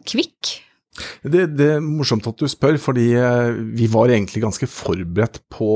Kvikk? 0.10 0.58
Det, 1.24 1.44
det, 1.54 1.68
er 1.76 1.84
morsomt 1.84 2.28
at 2.28 2.40
du 2.40 2.48
spør, 2.50 2.78
fordi 2.82 3.12
eh, 3.18 3.58
vi 3.78 3.88
var 3.92 4.12
egentlig 4.12 4.42
ganske 4.44 4.68
forberedt 4.70 5.42
på, 5.52 5.72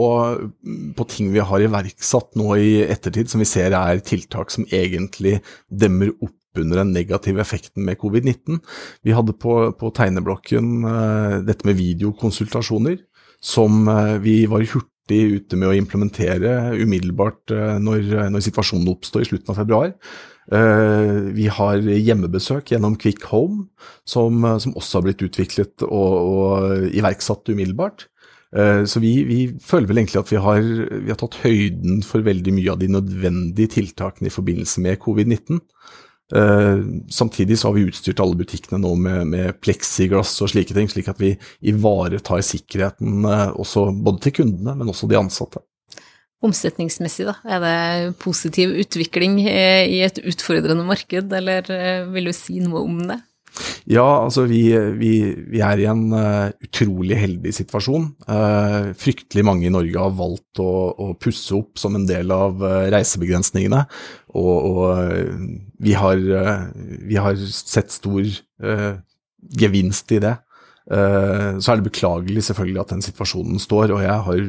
på, 0.97 1.07
ting 1.11 1.31
vi 1.35 1.43
har 1.43 1.63
iverksatt 1.63 2.33
nå 2.39 2.55
i 2.59 2.71
ettertid, 2.83 3.29
som 3.31 3.43
vi 3.43 3.47
ser 3.47 3.75
er 3.77 4.01
tiltak 4.03 4.51
som 4.53 4.67
egentlig 4.71 5.37
demmer 5.69 6.13
opp 6.17 6.35
under 6.59 6.81
den 6.83 6.93
negative 6.93 7.41
effekten 7.41 7.85
med 7.87 7.97
covid-19. 8.01 8.59
Vi 9.05 9.15
hadde 9.15 9.35
på, 9.41 9.55
på 9.77 9.93
tegneblokken 9.97 10.73
uh, 10.85 11.37
dette 11.45 11.65
med 11.65 11.79
videokonsultasjoner, 11.79 12.99
som 13.41 13.87
uh, 13.89 14.19
vi 14.21 14.43
var 14.49 14.65
hurtig 14.75 15.39
ute 15.39 15.57
med 15.57 15.71
å 15.71 15.77
implementere 15.77 16.75
umiddelbart 16.77 17.55
uh, 17.55 17.79
når, 17.81 18.29
når 18.35 18.45
situasjonen 18.45 18.91
oppstod 18.93 19.25
i 19.25 19.31
slutten 19.31 19.55
av 19.55 19.63
februar. 19.63 19.95
Eh, 20.51 21.19
vi 21.31 21.47
har 21.47 21.79
hjemmebesøk 21.79 22.73
gjennom 22.73 22.97
Quick 22.99 23.23
Home, 23.31 23.67
som, 24.05 24.43
eh, 24.43 24.57
som 24.59 24.75
også 24.75 24.99
har 24.99 25.07
blitt 25.07 25.23
utviklet 25.23 25.85
og, 25.87 26.13
og 26.19 26.89
iverksatt 26.91 27.47
umiddelbart. 27.53 28.07
Eh, 28.55 28.83
så 28.85 28.99
vi, 28.99 29.15
vi, 29.29 29.39
føler 29.63 29.89
vel 29.89 30.03
egentlig 30.03 30.21
at 30.21 30.33
vi 30.33 30.41
har, 30.43 30.61
vi 30.61 31.09
har, 31.09 31.19
tatt 31.19 31.39
høyden 31.45 32.03
for 32.05 32.25
veldig 32.25 32.55
mye 32.59 32.75
av 32.75 32.81
de 32.81 32.91
nødvendige 32.91 33.79
tiltakene 33.79 34.29
i 34.29 34.33
forbindelse 34.33 34.83
med 34.83 35.01
covid-19. 35.03 35.61
Samtidig 37.13 37.59
så 37.59 37.67
har 37.67 37.75
vi 37.75 37.83
utstyrt 37.91 38.21
alle 38.23 38.37
butikkene 38.39 38.79
nå 38.81 38.93
med, 38.97 39.27
med 39.29 39.57
pleksiglass 39.61 40.31
og 40.41 40.49
slike 40.49 40.73
ting, 40.73 40.87
slik 40.89 41.11
at 41.11 41.19
vi 41.21 41.35
ivaretar 41.69 42.41
sikkerheten 42.47 43.27
også 43.27 43.83
både 43.93 44.23
til 44.23 44.35
kundene, 44.39 44.73
men 44.79 44.89
også 44.89 45.11
de 45.11 45.19
ansatte 45.19 45.61
omsetningsmessig, 46.43 47.27
da? 47.29 47.37
Er 47.47 47.61
det 47.63 48.15
positiv 48.23 48.73
utvikling 48.83 49.39
eh, 49.47 49.85
i 49.87 50.01
et 50.05 50.19
utfordrende 50.23 50.85
marked, 50.87 51.31
eller 51.33 51.69
eh, 51.71 52.09
vil 52.13 52.29
du 52.29 52.35
si 52.35 52.59
noe 52.63 52.83
om 52.83 53.05
det? 53.11 53.21
Ja, 53.85 54.05
altså 54.23 54.45
vi, 54.49 54.63
vi, 54.97 55.11
vi 55.51 55.59
er 55.61 55.81
i 55.81 55.85
en 55.89 56.07
uh, 56.15 56.49
utrolig 56.63 57.17
heldig 57.19 57.51
situasjon. 57.53 58.07
Uh, 58.25 58.93
fryktelig 58.97 59.43
mange 59.45 59.67
i 59.67 59.73
Norge 59.73 59.99
har 59.99 60.15
valgt 60.17 60.61
å, 60.63 60.71
å 60.97 61.11
pusse 61.21 61.53
opp 61.57 61.77
som 61.81 61.97
en 61.99 62.07
del 62.09 62.33
av 62.33 62.63
uh, 62.63 62.87
reisebegrensningene. 62.93 63.83
Og, 64.33 64.53
og 64.71 65.59
vi, 65.83 65.93
har, 65.93 66.17
vi, 67.05 67.19
har, 67.21 67.37
sett 67.37 67.93
stor 67.93 68.25
gevinst 69.61 70.15
i 70.15 70.21
det. 70.23 70.33
Eh, 70.91 71.59
så 71.63 71.71
er 71.71 71.79
det 71.79 71.87
beklagelig 71.87 72.43
selvfølgelig 72.49 72.81
at 72.81 72.91
den 72.91 73.03
situasjonen 73.05 73.59
står, 73.61 73.93
og 73.95 74.01
jeg 74.03 74.17
har 74.25 74.41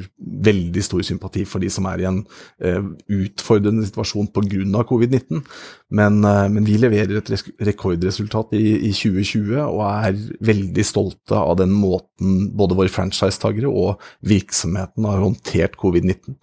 veldig 0.48 0.82
stor 0.82 1.04
sympati 1.06 1.44
for 1.46 1.62
de 1.62 1.70
som 1.70 1.86
er 1.86 2.02
i 2.02 2.08
en 2.08 2.20
eh, 2.58 2.80
utfordrende 3.20 3.86
situasjon 3.86 4.32
pga. 4.34 4.82
covid-19. 4.88 5.44
Men, 5.94 6.24
eh, 6.24 6.48
men, 6.50 6.66
vi 6.66 6.78
leverer 6.80 7.20
et 7.20 7.30
rekordresultat 7.62 8.56
i, 8.58 8.90
i 8.90 8.92
2020 8.92 9.60
og 9.62 9.84
er 9.86 10.18
veldig 10.40 10.86
stolte 10.86 11.38
av 11.38 11.58
den 11.62 11.70
måten 11.70 12.50
både 12.56 12.78
våre 12.80 12.90
franchisetagere 12.90 13.70
og 13.70 14.02
virksomheten 14.26 15.06
har 15.06 15.22
håndtert 15.22 15.78
covid-19. 15.78 16.34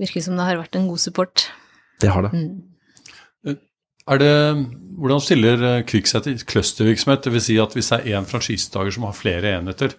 Virker 0.00 0.24
som 0.24 0.38
det 0.38 0.48
har 0.48 0.58
vært 0.58 0.80
en 0.80 0.90
god 0.90 1.02
support. 1.02 1.46
Det 2.00 2.10
har 2.10 2.26
det. 2.26 2.34
Mm. 2.34 2.69
Det, 4.08 4.30
hvordan 5.00 5.22
stiller 5.22 5.66
eh, 5.66 5.82
Kvikk 5.88 6.08
seg 6.10 6.24
til 6.26 6.40
clustervirksomhet? 6.48 7.26
Dvs. 7.26 7.44
Si 7.48 7.58
at 7.62 7.76
hvis 7.76 7.92
det 7.92 8.00
er 8.00 8.16
én 8.18 8.28
franchisetaker 8.28 8.96
som 8.96 9.06
har 9.08 9.16
flere 9.16 9.54
enheter, 9.58 9.94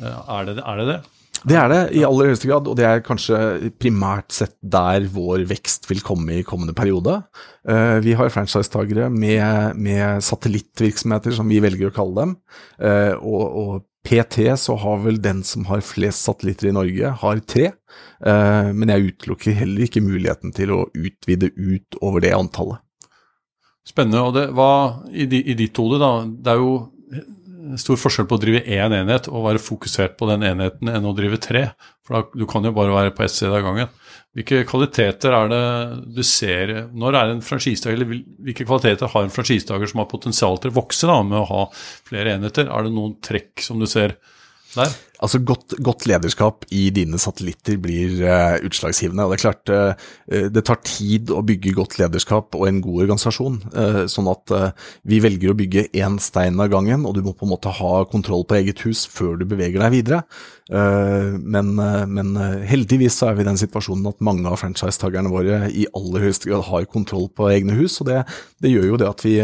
eh, 0.00 0.18
er 0.34 0.50
det, 0.50 0.58
er 0.62 0.82
det 0.82 0.88
det? 0.92 0.98
Det 1.38 1.54
er 1.54 1.68
det 1.70 1.82
i 1.94 2.02
aller 2.02 2.32
høyeste 2.32 2.48
grad, 2.50 2.66
og 2.66 2.74
det 2.74 2.86
er 2.86 3.04
kanskje 3.06 3.70
primært 3.78 4.34
sett 4.34 4.56
der 4.58 5.04
vår 5.14 5.44
vekst 5.46 5.86
vil 5.86 6.02
komme 6.02 6.40
i 6.40 6.46
kommende 6.46 6.74
periode. 6.74 7.20
Uh, 7.62 8.02
vi 8.02 8.16
har 8.18 8.32
franchisetagere 8.34 9.06
med, 9.14 9.78
med 9.78 10.24
satellittvirksomheter, 10.26 11.36
som 11.36 11.46
vi 11.46 11.60
velger 11.62 11.92
å 11.92 11.94
kalle 11.94 12.24
dem. 12.24 12.32
Og, 13.22 13.44
og, 13.46 13.78
PT 14.08 14.46
så 14.56 14.72
har 14.80 15.02
vel 15.04 15.18
den 15.20 15.42
som 15.44 15.66
har 15.68 15.82
flest 15.84 16.24
satellitter 16.24 16.70
i 16.70 16.72
Norge, 16.72 17.10
har 17.20 17.40
tre. 17.44 17.66
Men 18.24 18.88
jeg 18.94 19.10
utelukker 19.10 19.58
heller 19.58 19.84
ikke 19.84 20.00
muligheten 20.00 20.54
til 20.56 20.72
å 20.72 20.78
utvide 20.96 21.50
ut 21.58 21.98
over 22.00 22.24
det 22.24 22.32
antallet. 22.32 22.80
Spennende. 23.88 24.22
Og 24.22 24.36
det, 24.36 24.46
var 24.56 25.00
i, 25.10 25.24
i 25.24 25.56
ditt 25.58 25.80
hode, 25.80 26.00
da, 26.02 26.12
det 26.28 26.54
er 26.54 26.62
jo 26.62 26.72
stor 27.76 27.98
forskjell 28.00 28.28
på 28.28 28.38
å 28.38 28.40
drive 28.40 28.62
én 28.64 28.94
enhet 28.96 29.28
og 29.28 29.44
være 29.44 29.60
fokusert 29.60 30.14
på 30.18 30.28
den 30.30 30.44
enheten 30.46 30.90
enn 30.92 31.08
å 31.08 31.14
drive 31.16 31.40
tre. 31.42 31.64
For 32.06 32.16
da, 32.16 32.22
du 32.40 32.46
kan 32.48 32.64
jo 32.64 32.74
bare 32.76 32.94
være 32.94 33.14
på 33.16 33.24
ett 33.24 33.34
sted 33.34 33.52
av 33.52 33.64
gangen. 33.66 33.90
Hvilke 34.36 34.62
kvaliteter 34.68 35.34
er 35.34 35.48
det 35.50 35.62
du 36.14 36.20
ser 36.26 36.70
Når 36.94 37.16
er 37.16 37.30
en 37.32 37.40
eller 37.40 38.10
hvilke 38.44 38.66
kvaliteter 38.68 39.10
har 39.10 39.24
en 39.24 39.32
franchisetaker 39.34 39.90
som 39.90 40.02
har 40.02 40.10
potensial 40.10 40.60
til 40.60 40.70
å 40.70 40.78
vokse 40.78 41.08
da, 41.08 41.18
med 41.26 41.40
å 41.40 41.48
ha 41.48 41.62
flere 42.08 42.36
enheter? 42.36 42.68
Er 42.68 42.86
det 42.86 42.94
noen 42.94 43.16
trekk 43.24 43.64
som 43.64 43.80
du 43.80 43.88
ser 43.90 44.18
der? 44.76 44.92
Altså 45.18 45.40
godt, 45.42 45.74
godt, 45.82 46.06
lederskap 46.06 46.66
i 46.70 46.88
dine 46.94 47.18
satellitter 47.18 47.78
blir 47.82 48.20
uh, 48.22 48.58
utslagsgivende. 48.66 49.24
og 49.24 49.32
Det 49.32 49.38
er 49.38 49.42
klart 49.42 49.72
uh, 49.72 50.44
det 50.54 50.62
tar 50.66 50.78
tid 50.86 51.32
å 51.34 51.42
bygge 51.46 51.74
godt 51.74 51.96
lederskap 51.98 52.54
og 52.54 52.68
en 52.68 52.78
god 52.84 53.02
organisasjon. 53.06 53.58
Uh, 53.74 54.04
sånn 54.10 54.30
at 54.30 54.54
vi 55.08 55.18
velger 55.22 55.52
å 55.52 55.56
bygge 55.58 55.88
én 55.98 56.20
stein 56.22 56.60
av 56.62 56.70
gangen, 56.72 57.06
og 57.06 57.16
du 57.16 57.24
må 57.24 57.34
på 57.34 57.48
en 57.48 57.52
måte 57.54 57.72
ha 57.80 58.04
kontroll 58.10 58.46
på 58.48 58.60
eget 58.60 58.84
hus 58.86 59.04
før 59.10 59.40
du 59.40 59.44
beveger 59.48 59.82
deg 59.82 59.94
videre. 59.94 60.22
Men, 60.68 61.70
men, 62.12 62.34
heldigvis 62.68 63.14
så 63.16 63.30
er 63.30 63.38
vi 63.38 63.44
i 63.44 63.46
den 63.46 63.56
situasjonen 63.56 64.10
at 64.10 64.18
mange 64.24 64.44
av 64.50 64.58
franchisetakerne 64.60 65.30
våre 65.32 65.62
i 65.72 65.86
aller 65.96 66.26
høyeste 66.26 66.50
grad 66.50 66.66
har 66.66 66.84
kontroll 66.92 67.30
på 67.32 67.48
egne 67.48 67.76
hus. 67.78 67.96
og 68.02 68.10
Det, 68.10 68.18
det 68.60 68.74
gjør 68.74 68.90
jo 68.90 68.98
det 69.00 69.08
at 69.08 69.24
vi 69.24 69.38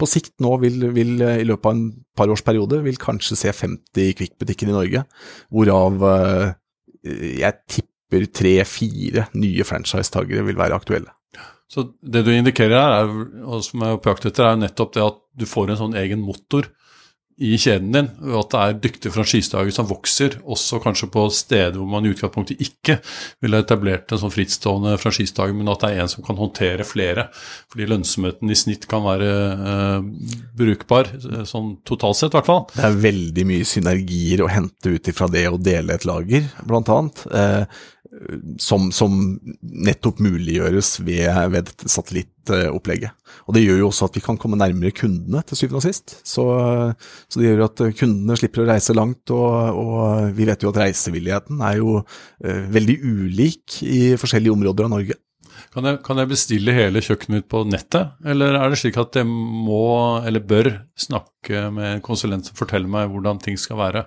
på 0.00 0.08
sikt 0.08 0.32
nå 0.40 0.54
vil, 0.64 0.88
vil 0.96 1.20
i 1.20 1.44
løpet 1.44 1.68
av 1.68 1.76
en 1.76 1.84
par 2.16 2.32
års 2.32 2.44
periode 2.44 2.80
vil 2.84 2.98
kanskje 3.00 3.36
se 3.38 3.52
50 3.52 4.16
Kvikk-butikker 4.16 4.70
i 4.70 4.74
Norge, 4.74 4.95
hvorav 5.52 6.06
eh, 6.12 6.54
jeg 7.42 7.60
tipper 7.68 8.26
tre-fire 8.34 9.26
nye 9.36 9.66
franchisetagere 9.66 10.46
vil 10.46 10.58
være 10.58 10.78
aktuelle. 10.78 11.12
Så 11.66 11.88
det 11.98 12.22
du 12.26 12.30
indikerer 12.30 12.78
her, 12.78 12.92
er, 13.02 13.44
og 13.44 13.64
som 13.66 13.82
er 13.82 13.96
har 13.96 14.02
pøkt 14.02 14.28
etter, 14.28 14.46
er 14.46 14.54
jo 14.54 14.62
nettopp 14.62 14.92
det 14.94 15.02
at 15.02 15.22
du 15.36 15.46
får 15.50 15.72
en 15.72 15.80
sånn 15.80 15.96
egen 15.98 16.22
motor 16.22 16.68
i 17.36 17.52
kjeden 17.60 17.90
din, 17.92 18.06
og 18.30 18.38
at 18.40 18.52
det 18.52 18.60
er 18.60 18.78
dyktige 18.86 19.12
franchisedager 19.12 19.74
som 19.74 19.88
vokser, 19.90 20.38
også 20.48 20.78
kanskje 20.80 21.08
på 21.12 21.26
steder 21.36 21.74
hvor 21.76 21.88
man 21.90 22.06
i 22.06 22.12
utgangspunktet 22.14 22.62
ikke 22.64 22.96
ville 23.44 23.60
etablert 23.60 24.12
en 24.14 24.22
sånn 24.22 24.32
frittstående 24.32 24.94
franchisedag, 25.02 25.52
men 25.56 25.68
at 25.68 25.84
det 25.84 25.90
er 25.92 26.04
en 26.04 26.12
som 26.12 26.24
kan 26.24 26.38
håndtere 26.40 26.86
flere. 26.88 27.26
Fordi 27.72 27.88
lønnsomheten 27.90 28.52
i 28.52 28.56
snitt 28.56 28.86
kan 28.88 29.04
være 29.04 29.32
eh, 29.52 30.06
brukbar, 30.56 31.10
eh, 31.12 31.42
sånn 31.48 31.74
totalt 31.84 32.20
sett 32.22 32.32
i 32.32 32.38
hvert 32.38 32.48
fall. 32.48 32.64
Det 32.72 32.86
er 32.88 33.02
veldig 33.04 33.44
mye 33.52 33.68
synergier 33.68 34.44
å 34.44 34.48
hente 34.52 34.96
ut 34.96 35.12
ifra 35.12 35.28
det 35.32 35.44
å 35.50 35.60
dele 35.60 35.98
et 35.98 36.08
lager, 36.08 36.48
blant 36.64 36.92
annet. 36.94 37.26
Eh, 37.36 37.82
som, 38.62 38.88
som, 38.96 39.12
nettopp 39.60 40.22
muliggjøres 40.24 40.94
ved, 41.04 41.28
ved 41.52 41.68
dette 41.68 41.90
satellittopplegget. 42.46 43.10
Og 43.46 43.54
Det 43.54 43.64
gjør 43.64 43.82
jo 43.82 43.90
også 43.90 44.08
at 44.08 44.16
vi 44.16 44.24
kan 44.24 44.38
komme 44.38 44.58
nærmere 44.58 44.94
kundene, 44.94 45.42
til 45.46 45.60
syvende 45.60 45.80
og 45.80 45.86
sist. 45.86 46.16
Så, 46.24 46.46
så 47.28 47.40
det 47.40 47.50
gjør 47.50 47.66
at 47.66 47.84
kundene 47.98 48.38
slipper 48.38 48.64
å 48.64 48.70
reise 48.70 48.96
langt, 48.96 49.30
og, 49.34 49.82
og 49.82 50.32
vi 50.36 50.48
vet 50.48 50.62
jo 50.62 50.72
at 50.72 50.80
reisevilligheten 50.84 51.62
er 51.66 51.78
jo 51.80 52.00
eh, 52.00 52.66
veldig 52.72 52.98
ulik 53.04 53.80
i 53.86 54.02
forskjellige 54.20 54.56
områder 54.56 54.88
av 54.88 54.94
Norge. 54.96 55.20
Kan 55.72 55.84
jeg, 55.88 55.98
kan 56.04 56.20
jeg, 56.20 56.28
bestille 56.30 56.72
hele 56.72 57.02
kjøkkenet 57.04 57.34
mitt 57.36 57.46
på 57.52 57.62
nettet, 57.68 58.14
eller 58.24 58.56
er 58.56 58.72
det 58.72 58.78
slik 58.80 58.96
at 59.00 59.16
jeg 59.18 59.28
må, 59.28 60.20
eller 60.24 60.44
bør, 60.44 60.70
snakke 60.96 61.35
med 61.50 61.86
en 61.88 62.02
konsulent 62.04 62.48
som 62.48 62.56
forteller 62.58 62.90
meg 62.90 63.10
hvordan 63.12 63.38
ting 63.42 63.58
skal 63.60 63.78
være? 63.78 64.02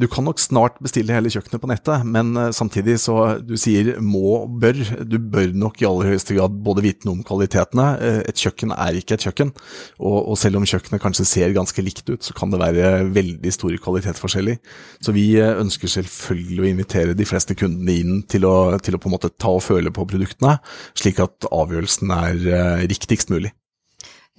Du 0.00 0.06
kan 0.10 0.26
nok 0.26 0.40
snart 0.42 0.78
bestille 0.82 1.14
hele 1.14 1.30
kjøkkenet 1.32 1.62
på 1.62 1.70
nettet, 1.70 2.04
men 2.08 2.32
uh, 2.36 2.50
samtidig 2.54 2.98
så 3.02 3.38
du 3.40 3.54
sier 3.60 3.94
må, 4.02 4.42
bør. 4.46 4.80
Du 5.08 5.16
bør 5.18 5.52
nok 5.56 5.82
i 5.82 5.88
aller 5.88 6.12
høyeste 6.12 6.36
grad 6.36 6.58
både 6.64 6.84
vite 6.84 7.08
noe 7.08 7.18
om 7.18 7.24
kvalitetene. 7.26 7.86
Uh, 8.00 8.18
et 8.28 8.42
kjøkken 8.42 8.74
er 8.76 8.98
ikke 8.98 9.16
et 9.16 9.26
kjøkken, 9.28 9.54
og, 10.00 10.18
og, 10.18 10.34
selv 10.42 10.60
om 10.60 10.66
kjøkkenet 10.68 11.02
kanskje 11.02 11.28
ser 11.28 11.56
ganske 11.56 11.84
likt 11.84 12.08
ut, 12.10 12.20
så 12.24 12.36
kan 12.36 12.52
det 12.52 12.60
være 12.62 12.92
veldig 13.14 13.54
store 13.54 13.80
kvalitetsforskjeller. 13.82 14.60
Så 15.02 15.14
vi 15.16 15.26
ønsker 15.42 15.90
selvfølgelig 15.96 16.64
å 16.64 16.70
invitere 16.72 17.18
de 17.18 17.28
fleste 17.28 17.56
kundene 17.58 17.98
inn 18.02 18.22
til 18.30 18.46
å, 18.48 18.56
til 18.82 18.96
å 18.96 19.02
på 19.02 19.10
en 19.10 19.16
måte 19.16 19.32
ta 19.32 19.54
og 19.54 19.64
føle 19.64 19.92
på 19.94 20.06
produktene, 20.08 20.58
slik 20.98 21.22
at 21.22 21.48
avgjørelsen 21.52 22.14
er 22.18 22.86
riktigst 22.90 23.32
mulig. 23.32 23.54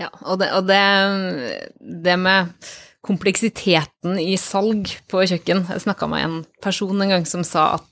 Ja, 0.01 0.10
og 0.25 0.39
det, 0.41 0.49
og 0.58 0.65
det, 0.65 0.82
det 2.03 2.17
med 2.17 2.53
kompleksiteten 3.03 4.17
i 4.21 4.36
salg 4.39 4.93
på 5.12 5.25
kjøkken 5.27 5.65
Jeg 5.69 5.84
snakka 5.84 6.08
med 6.10 6.23
en 6.23 6.38
person 6.63 7.01
en 7.03 7.12
gang 7.12 7.27
som 7.29 7.43
sa 7.45 7.73
at 7.77 7.89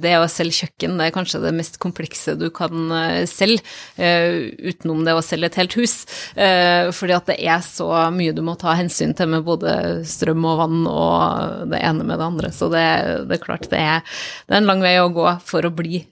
det 0.00 0.14
å 0.16 0.28
selge 0.30 0.62
kjøkken 0.62 0.94
det 0.96 1.10
er 1.10 1.12
kanskje 1.12 1.42
det 1.42 1.50
mest 1.52 1.74
komplekse 1.82 2.32
du 2.40 2.46
kan 2.54 2.94
eh, 2.96 3.26
selge, 3.28 3.60
uh, 4.00 4.46
utenom 4.56 5.02
det 5.04 5.12
å 5.12 5.24
selge 5.24 5.50
et 5.50 5.58
helt 5.60 5.76
hus. 5.76 5.96
Fordi 6.96 7.12
at 7.12 7.28
det 7.28 7.36
er 7.44 7.60
så 7.66 7.90
mye 8.14 8.32
du 8.32 8.40
må 8.46 8.54
ta 8.56 8.72
hensyn 8.78 9.12
til 9.16 9.28
med 9.34 9.44
både 9.44 9.74
strøm 10.08 10.46
og 10.48 10.62
vann 10.62 10.78
og 10.88 11.68
det 11.74 11.82
ene 11.90 12.06
med 12.08 12.16
det 12.16 12.28
andre. 12.30 12.52
Så 12.56 12.70
det, 12.72 12.86
det 13.28 13.36
er 13.36 13.44
klart 13.44 13.68
det 13.68 13.82
er, 13.84 14.16
det 14.48 14.56
er 14.56 14.62
en 14.62 14.70
lang 14.70 14.80
vei 14.80 14.94
å 15.02 15.12
gå 15.12 15.28
for 15.44 15.68
å 15.68 15.74
bli 15.76 16.06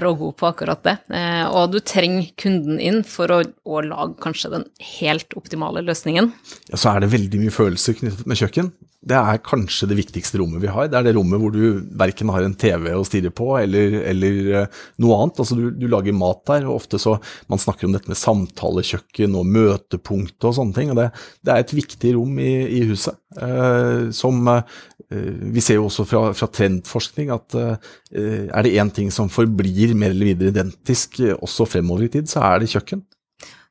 rågod 0.00 0.36
på 0.40 0.48
akkurat 0.48 0.82
det. 0.86 0.96
Eh, 1.14 1.44
og 1.48 1.74
du 1.74 1.80
trenger 1.84 2.30
kunden 2.40 2.80
inn 2.80 3.02
for 3.08 3.32
å, 3.32 3.42
å, 3.42 3.82
lage 3.84 4.16
kanskje 4.22 4.52
den 4.54 4.68
helt 4.98 5.36
optimale 5.38 5.84
løsningen. 5.84 6.32
Ja, 6.70 6.78
så 6.80 6.94
er 6.94 7.04
det 7.04 7.12
veldig 7.12 7.42
mye 7.42 7.54
følelser 7.54 7.98
knyttet 7.98 8.28
med 8.28 8.40
kjøkken 8.40 8.72
det 9.02 9.18
er 9.18 9.40
kanskje 9.42 9.88
det 9.90 9.96
viktigste 9.98 10.38
rommet 10.38 10.62
vi 10.62 10.70
har. 10.70 10.86
Det 10.86 10.98
er 10.98 11.08
det 11.08 11.14
rommet 11.16 11.40
hvor 11.42 11.50
du 11.54 11.82
verken 11.98 12.30
har 12.30 12.44
en 12.46 12.54
TV 12.54 12.92
å 12.94 13.02
stirre 13.06 13.32
på 13.34 13.48
eller, 13.58 13.96
eller 14.12 14.36
eh, 14.60 14.82
noe 15.02 15.16
annet. 15.18 15.40
Altså 15.42 15.58
du, 15.58 15.64
du, 15.74 15.88
lager 15.90 16.14
mat 16.14 16.44
der, 16.46 16.68
og 16.68 16.78
ofte 16.78 17.00
så 17.02 17.16
Man 17.50 17.60
snakker 17.60 17.88
om 17.88 17.96
dette 17.96 18.10
med 18.10 18.20
samtalekjøkken 18.20 19.34
og 19.38 19.48
møtepunkt 19.50 20.46
og 20.46 20.54
sånne 20.54 20.76
ting. 20.76 20.92
og 20.94 21.00
Det, 21.00 21.08
det 21.42 21.54
er 21.54 21.64
et 21.64 21.74
viktig 21.74 22.14
rom 22.14 22.38
i, 22.38 22.52
i 22.78 22.84
huset. 22.92 23.18
Eh, 23.42 24.10
som 24.14 24.46
eh, 24.52 24.62
Vi 25.08 25.64
ser 25.64 25.80
jo 25.80 25.88
også 25.88 26.06
fra, 26.06 26.22
fra 26.38 26.50
trendforskning 26.54 27.34
at 27.34 27.58
eh, 27.58 27.90
er 28.14 28.62
det 28.62 28.76
én 28.78 28.92
ting 28.94 29.10
som 29.14 29.32
forblir 29.32 29.81
mer 29.90 30.14
eller 30.14 30.30
mindre 30.30 30.52
identisk 30.52 31.20
eh, 31.20 31.34
også 31.34 31.66
fremover 31.68 32.06
i 32.06 32.12
tid, 32.14 32.30
så 32.30 32.44
er 32.46 32.62
det 32.62 32.70
kjøkken. 32.72 33.02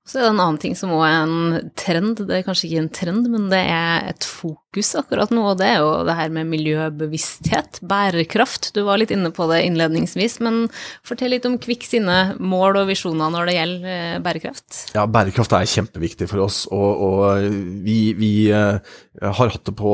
Så 0.02 0.18
er 0.18 0.24
det 0.26 0.30
en 0.32 0.40
annen 0.42 0.58
ting 0.58 0.74
som 0.74 0.90
òg 0.96 1.04
er 1.06 1.20
en 1.22 1.68
trend, 1.78 2.24
det 2.26 2.40
er 2.40 2.46
kanskje 2.48 2.72
ikke 2.72 2.80
en 2.82 2.94
trend, 2.98 3.28
men 3.30 3.44
det 3.52 3.60
er 3.70 4.08
et 4.10 4.26
fokus 4.26 4.96
akkurat 4.98 5.30
nå, 5.30 5.44
og 5.52 5.60
det 5.60 5.68
er 5.70 5.84
jo 5.84 5.92
det 6.08 6.16
her 6.18 6.32
med 6.34 6.50
miljøbevissthet, 6.50 7.78
bærekraft. 7.86 8.72
Du 8.74 8.82
var 8.88 8.98
litt 8.98 9.14
inne 9.14 9.30
på 9.36 9.46
det 9.52 9.60
innledningsvis, 9.68 10.40
men 10.42 10.64
fortell 11.06 11.36
litt 11.36 11.46
om 11.46 11.60
Kvikk 11.62 11.86
sine 11.86 12.18
mål 12.42 12.82
og 12.82 12.90
visjoner 12.90 13.30
når 13.30 13.52
det 13.52 13.56
gjelder 13.60 13.94
eh, 13.94 14.18
bærekraft. 14.26 14.80
Ja, 14.98 15.06
bærekraft 15.06 15.54
er 15.54 15.70
kjempeviktig 15.70 16.32
for 16.34 16.48
oss, 16.48 16.64
og, 16.74 17.06
og 17.06 17.62
vi, 17.86 18.00
vi, 18.18 18.34
eh, 18.50 18.82
har 19.22 19.54
hatt 19.54 19.70
det 19.70 19.76
på 19.78 19.94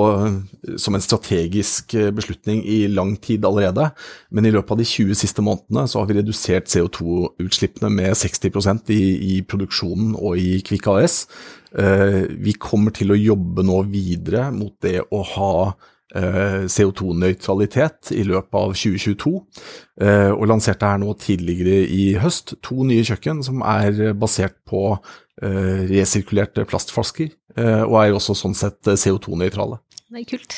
som 0.80 0.96
en 0.96 1.04
strategisk 1.04 1.98
eh, 2.00 2.14
beslutning 2.16 2.64
i 2.64 2.86
lang 2.88 3.18
tid 3.20 3.44
allerede, 3.44 3.92
men 4.32 4.48
i 4.48 4.56
løpet 4.56 4.72
av 4.72 4.80
de 4.80 4.88
20 4.88 5.20
siste 5.20 5.44
månedene 5.44 5.84
så 5.92 6.00
har 6.00 6.08
vi 6.08 6.20
redusert 6.22 6.72
CO2-utslippene 6.72 7.92
med 7.92 8.16
60% 8.16 8.96
i, 8.96 9.04
i 9.36 9.40
produksjonen 9.44 9.97
og 10.16 10.40
i 10.40 10.60
Kvikk 10.66 10.90
AS. 10.94 11.22
Eh, 11.78 12.24
vi 12.40 12.56
kommer 12.60 12.96
til 12.96 13.12
å 13.14 13.20
jobbe 13.20 13.66
nå 13.68 13.82
videre 13.92 14.48
mot 14.56 14.74
det 14.84 15.02
å 15.14 15.22
ha 15.34 15.52
eh, 16.16 16.64
CO2-nøytralitet 16.72 18.14
i 18.16 18.24
løpet 18.28 18.58
av 18.58 18.76
2022, 18.78 19.34
eh, 20.02 20.32
og 20.32 20.48
lanserte 20.50 20.90
her 20.90 21.02
nå 21.04 21.14
tidligere 21.22 21.84
i 21.92 22.08
høst 22.22 22.56
to 22.66 22.88
nye 22.88 23.06
kjøkken 23.08 23.44
som 23.46 23.66
er 23.66 24.14
basert 24.18 24.60
på 24.68 24.90
resirkulerte 25.38 26.64
plastflasker, 26.66 27.28
og 27.86 27.94
er 28.00 28.16
også 28.18 28.34
sånn 28.40 28.56
sett 28.58 28.90
CO2-nøytrale. 28.90 29.78
Det 30.10 30.24
er 30.24 30.26
kult. 30.32 30.56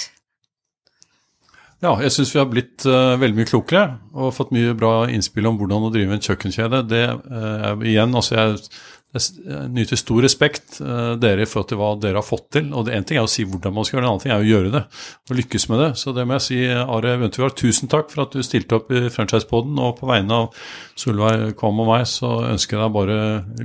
Ja, 1.79 1.93
jeg 2.03 2.11
syns 2.11 2.33
vi 2.33 2.41
har 2.41 2.47
blitt 2.51 2.83
uh, 2.87 3.15
veldig 3.19 3.37
mye 3.37 3.47
klokere 3.47 3.83
og 4.11 4.33
fått 4.35 4.51
mye 4.51 4.73
bra 4.75 5.05
innspill 5.07 5.47
om 5.47 5.55
hvordan 5.59 5.85
å 5.87 5.91
drive 5.93 6.15
en 6.15 6.25
kjøkkenkjede. 6.25 6.81
Det 6.91 7.05
uh, 7.07 7.71
igjen, 7.87 8.15
altså 8.19 8.35
jeg 8.35 8.57
jeg 9.09 9.69
nyter 9.73 9.97
stor 9.97 10.21
respekt 10.21 10.75
uh, 10.83 11.15
dere 11.17 11.41
i 11.41 11.49
forhold 11.49 11.69
til 11.71 11.79
hva 11.79 11.89
dere 11.97 12.19
har 12.21 12.25
fått 12.25 12.45
til. 12.53 12.67
og 12.77 12.85
det 12.85 12.93
Én 12.93 13.07
ting 13.07 13.17
er 13.17 13.25
å 13.25 13.31
si 13.31 13.45
hvordan 13.47 13.73
man 13.73 13.87
skal 13.87 13.97
gjøre 13.97 14.03
det, 14.03 14.09
en 14.09 14.11
annen 14.11 14.23
ting 14.23 14.33
er 14.35 14.43
å 14.43 14.49
gjøre 14.49 14.73
det 14.75 14.83
og 15.29 15.39
lykkes 15.39 15.65
med 15.71 15.81
det. 15.81 15.89
Så 15.97 16.13
det 16.13 16.25
må 16.29 16.37
jeg 16.37 16.45
si, 16.45 16.59
Are 16.69 17.15
Wøntegard, 17.23 17.57
tusen 17.57 17.89
takk 17.89 18.13
for 18.13 18.27
at 18.27 18.37
du 18.37 18.45
stilte 18.45 18.77
opp 18.77 18.93
i 18.93 19.07
Franchisepoden. 19.13 19.81
Og 19.81 19.97
på 19.97 20.09
vegne 20.11 20.41
av 20.43 20.63
Solveig 20.99 21.55
Kvam 21.57 21.81
og 21.81 21.89
meg 21.89 22.05
så 22.11 22.35
ønsker 22.51 22.77
jeg 22.77 22.85
deg 22.85 22.97
bare 22.99 23.19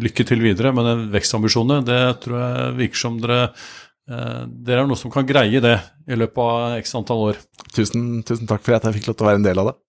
lykke 0.07 0.28
til 0.33 0.44
videre 0.44 0.72
med 0.76 0.88
den 0.88 1.07
vekstambisjonene. 1.12 1.85
Det 1.85 2.02
tror 2.24 2.40
jeg 2.40 2.76
virker 2.80 3.04
som 3.04 3.20
dere 3.20 3.40
uh, 3.52 4.42
dere 4.48 4.85
er 4.87 4.88
noe 4.88 5.00
som 5.00 5.12
kan 5.12 5.28
greie 5.28 5.61
det 5.61 5.76
i 6.09 6.16
løpet 6.16 6.40
av 6.40 6.78
x 6.80 6.96
antall 6.96 7.28
år. 7.35 7.44
Tusen, 7.74 8.22
tusen 8.24 8.48
takk 8.48 8.64
for 8.64 8.78
at 8.78 8.88
jeg 8.88 8.96
fikk 8.96 9.12
lov 9.12 9.18
til 9.18 9.28
å 9.28 9.35
være 9.35 9.44
en 9.44 9.50
del 9.52 9.61
av 9.61 9.74
det. 9.74 9.80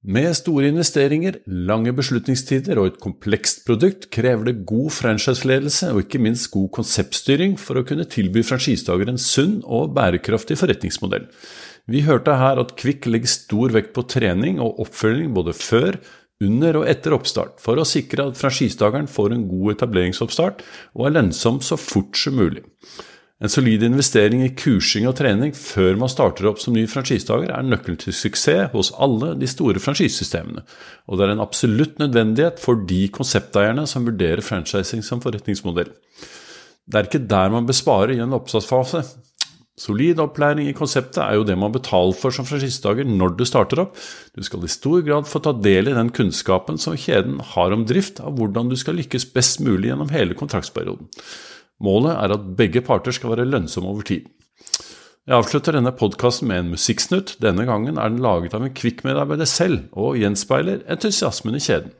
Med 0.00 0.32
store 0.32 0.70
investeringer, 0.70 1.34
lange 1.44 1.92
beslutningstider 1.92 2.78
og 2.80 2.86
et 2.88 3.00
komplekst 3.02 3.66
produkt 3.66 4.06
krever 4.08 4.46
det 4.48 4.62
god 4.64 4.88
franchiseledelse 4.96 5.90
og 5.92 6.06
ikke 6.06 6.20
minst 6.24 6.48
god 6.54 6.70
konseptstyring 6.78 7.58
for 7.60 7.76
å 7.76 7.82
kunne 7.84 8.06
tilby 8.08 8.40
franchisetakere 8.40 9.12
en 9.12 9.20
sunn 9.20 9.58
og 9.60 9.92
bærekraftig 9.98 10.56
forretningsmodell. 10.56 11.26
Vi 11.84 12.00
hørte 12.06 12.38
her 12.40 12.62
at 12.62 12.72
Kvikk 12.80 13.10
legger 13.12 13.28
stor 13.28 13.76
vekt 13.76 13.92
på 13.92 14.06
trening 14.08 14.56
og 14.64 14.80
oppfølging 14.86 15.36
både 15.36 15.52
før, 15.52 16.00
under 16.40 16.80
og 16.80 16.88
etter 16.88 17.12
oppstart, 17.12 17.58
for 17.60 17.76
å 17.76 17.84
sikre 17.84 18.30
at 18.30 18.40
franchisetakeren 18.40 19.10
får 19.10 19.36
en 19.36 19.44
god 19.50 19.74
etableringsoppstart 19.74 20.64
og 20.96 21.10
er 21.10 21.18
lønnsom 21.18 21.60
så 21.60 21.76
fort 21.76 22.16
som 22.16 22.40
mulig. 22.40 22.64
En 23.40 23.48
solid 23.48 23.80
investering 23.86 24.42
i 24.44 24.50
kursing 24.52 25.06
og 25.08 25.14
trening 25.16 25.54
før 25.56 25.94
man 25.96 26.10
starter 26.12 26.50
opp 26.50 26.58
som 26.60 26.74
ny 26.76 26.82
franchisetaker, 26.90 27.48
er 27.48 27.64
nøkkelen 27.64 27.96
til 28.02 28.12
suksess 28.12 28.68
hos 28.74 28.90
alle 29.00 29.32
de 29.40 29.48
store 29.48 29.80
franchisesystemene, 29.80 30.60
og 31.08 31.16
det 31.16 31.24
er 31.24 31.32
en 31.32 31.40
absolutt 31.46 31.96
nødvendighet 32.02 32.60
for 32.60 32.84
de 32.90 33.06
konsepteierne 33.14 33.86
som 33.88 34.04
vurderer 34.04 34.44
franchising 34.44 35.00
som 35.06 35.24
forretningsmodell. 35.24 35.88
Det 36.84 37.00
er 37.00 37.08
ikke 37.08 37.24
der 37.30 37.52
man 37.54 37.68
besparer 37.68 38.12
i 38.12 38.20
en 38.20 38.36
oppstartsfase. 38.36 39.06
Solid 39.80 40.18
opplæring 40.20 40.66
i 40.68 40.76
konseptet 40.76 41.22
er 41.24 41.38
jo 41.38 41.46
det 41.48 41.56
man 41.56 41.72
betaler 41.72 42.12
for 42.18 42.34
som 42.34 42.44
franchisetaker 42.44 43.08
når 43.08 43.38
du 43.38 43.46
starter 43.48 43.80
opp. 43.86 43.94
Du 44.36 44.44
skal 44.44 44.66
i 44.66 44.68
stor 44.68 45.00
grad 45.06 45.28
få 45.30 45.40
ta 45.40 45.54
del 45.56 45.88
i 45.88 45.96
den 45.96 46.10
kunnskapen 46.12 46.76
som 46.82 46.98
kjeden 47.00 47.38
har 47.54 47.72
om 47.72 47.86
drift, 47.88 48.20
av 48.20 48.36
hvordan 48.36 48.68
du 48.68 48.76
skal 48.76 49.00
lykkes 49.00 49.30
best 49.32 49.64
mulig 49.64 49.88
gjennom 49.88 50.12
hele 50.12 50.36
kontraktsperioden. 50.36 51.08
Målet 51.80 52.16
er 52.16 52.34
at 52.36 52.50
begge 52.58 52.82
parter 52.84 53.14
skal 53.16 53.32
være 53.34 53.48
lønnsomme 53.48 53.88
over 53.88 54.04
tid. 54.06 54.28
Jeg 55.28 55.36
avslutter 55.36 55.76
denne 55.76 55.92
podkasten 55.94 56.48
med 56.50 56.62
en 56.62 56.70
musikksnutt. 56.74 57.36
Denne 57.44 57.66
gangen 57.68 57.98
er 58.00 58.10
den 58.10 58.22
laget 58.24 58.54
av 58.56 58.64
en 58.64 58.74
Kvikk-medarbeider 58.74 59.48
selv, 59.48 59.84
og 59.92 60.18
gjenspeiler 60.20 60.82
entusiasmen 60.90 61.56
i 61.58 61.62
kjeden. 61.62 61.92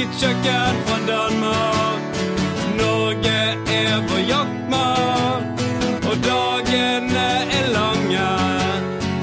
Flatpakket 0.00 0.20
kjøkken 0.20 0.76
fra 0.86 0.98
Danmark. 1.06 2.02
Norge 2.78 3.40
er 3.68 4.00
vår 4.08 4.22
jaktmark, 4.28 5.60
og 6.08 6.16
dagene 6.24 7.26
er 7.58 7.66
lange. 7.74 8.28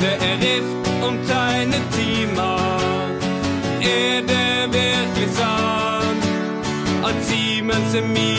Det 0.01 0.13
er 0.21 0.35
rift 0.43 1.03
om 1.03 1.17
tegnetimer. 1.27 3.09
Er 3.81 4.21
det 4.21 4.73
virkelig 4.73 5.29
sant 5.33 6.27
at 7.05 7.25
Siemens 7.25 7.95
er 7.95 8.07
minus 8.07 8.36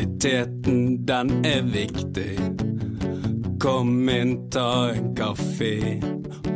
Kvaliteten, 0.00 1.06
den 1.06 1.44
er 1.44 1.62
viktig. 1.62 2.38
Kom 3.60 4.08
inn, 4.08 4.50
ta 4.50 4.90
en 4.94 5.10
kaffe, 5.14 6.00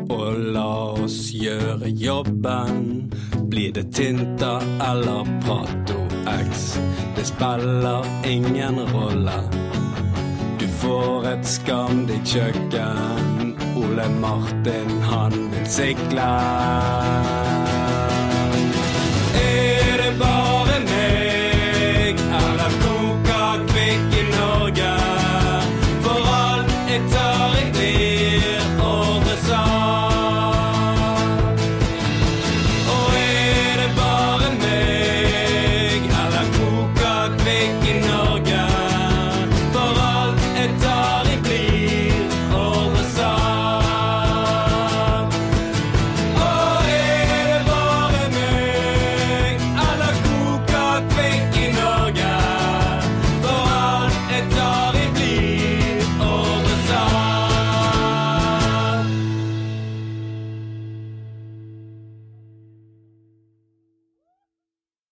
og 0.09 0.39
la 0.55 0.95
oss 1.05 1.29
gjøre 1.37 1.91
jobben. 1.93 3.13
Blir 3.53 3.73
det 3.77 3.93
Tinta 3.93 4.63
eller 4.81 5.29
Prato 5.45 6.07
X? 6.25 6.79
Det 7.17 7.27
spiller 7.29 8.09
ingen 8.25 8.81
rolle. 8.95 9.37
Du 10.59 10.65
får 10.81 11.29
et 11.35 11.45
skamdig 11.45 12.23
kjøkken. 12.25 13.53
Ole 13.77 14.09
Martin, 14.25 14.97
han 15.05 15.37
vil 15.53 15.69
sikle. 15.69 16.33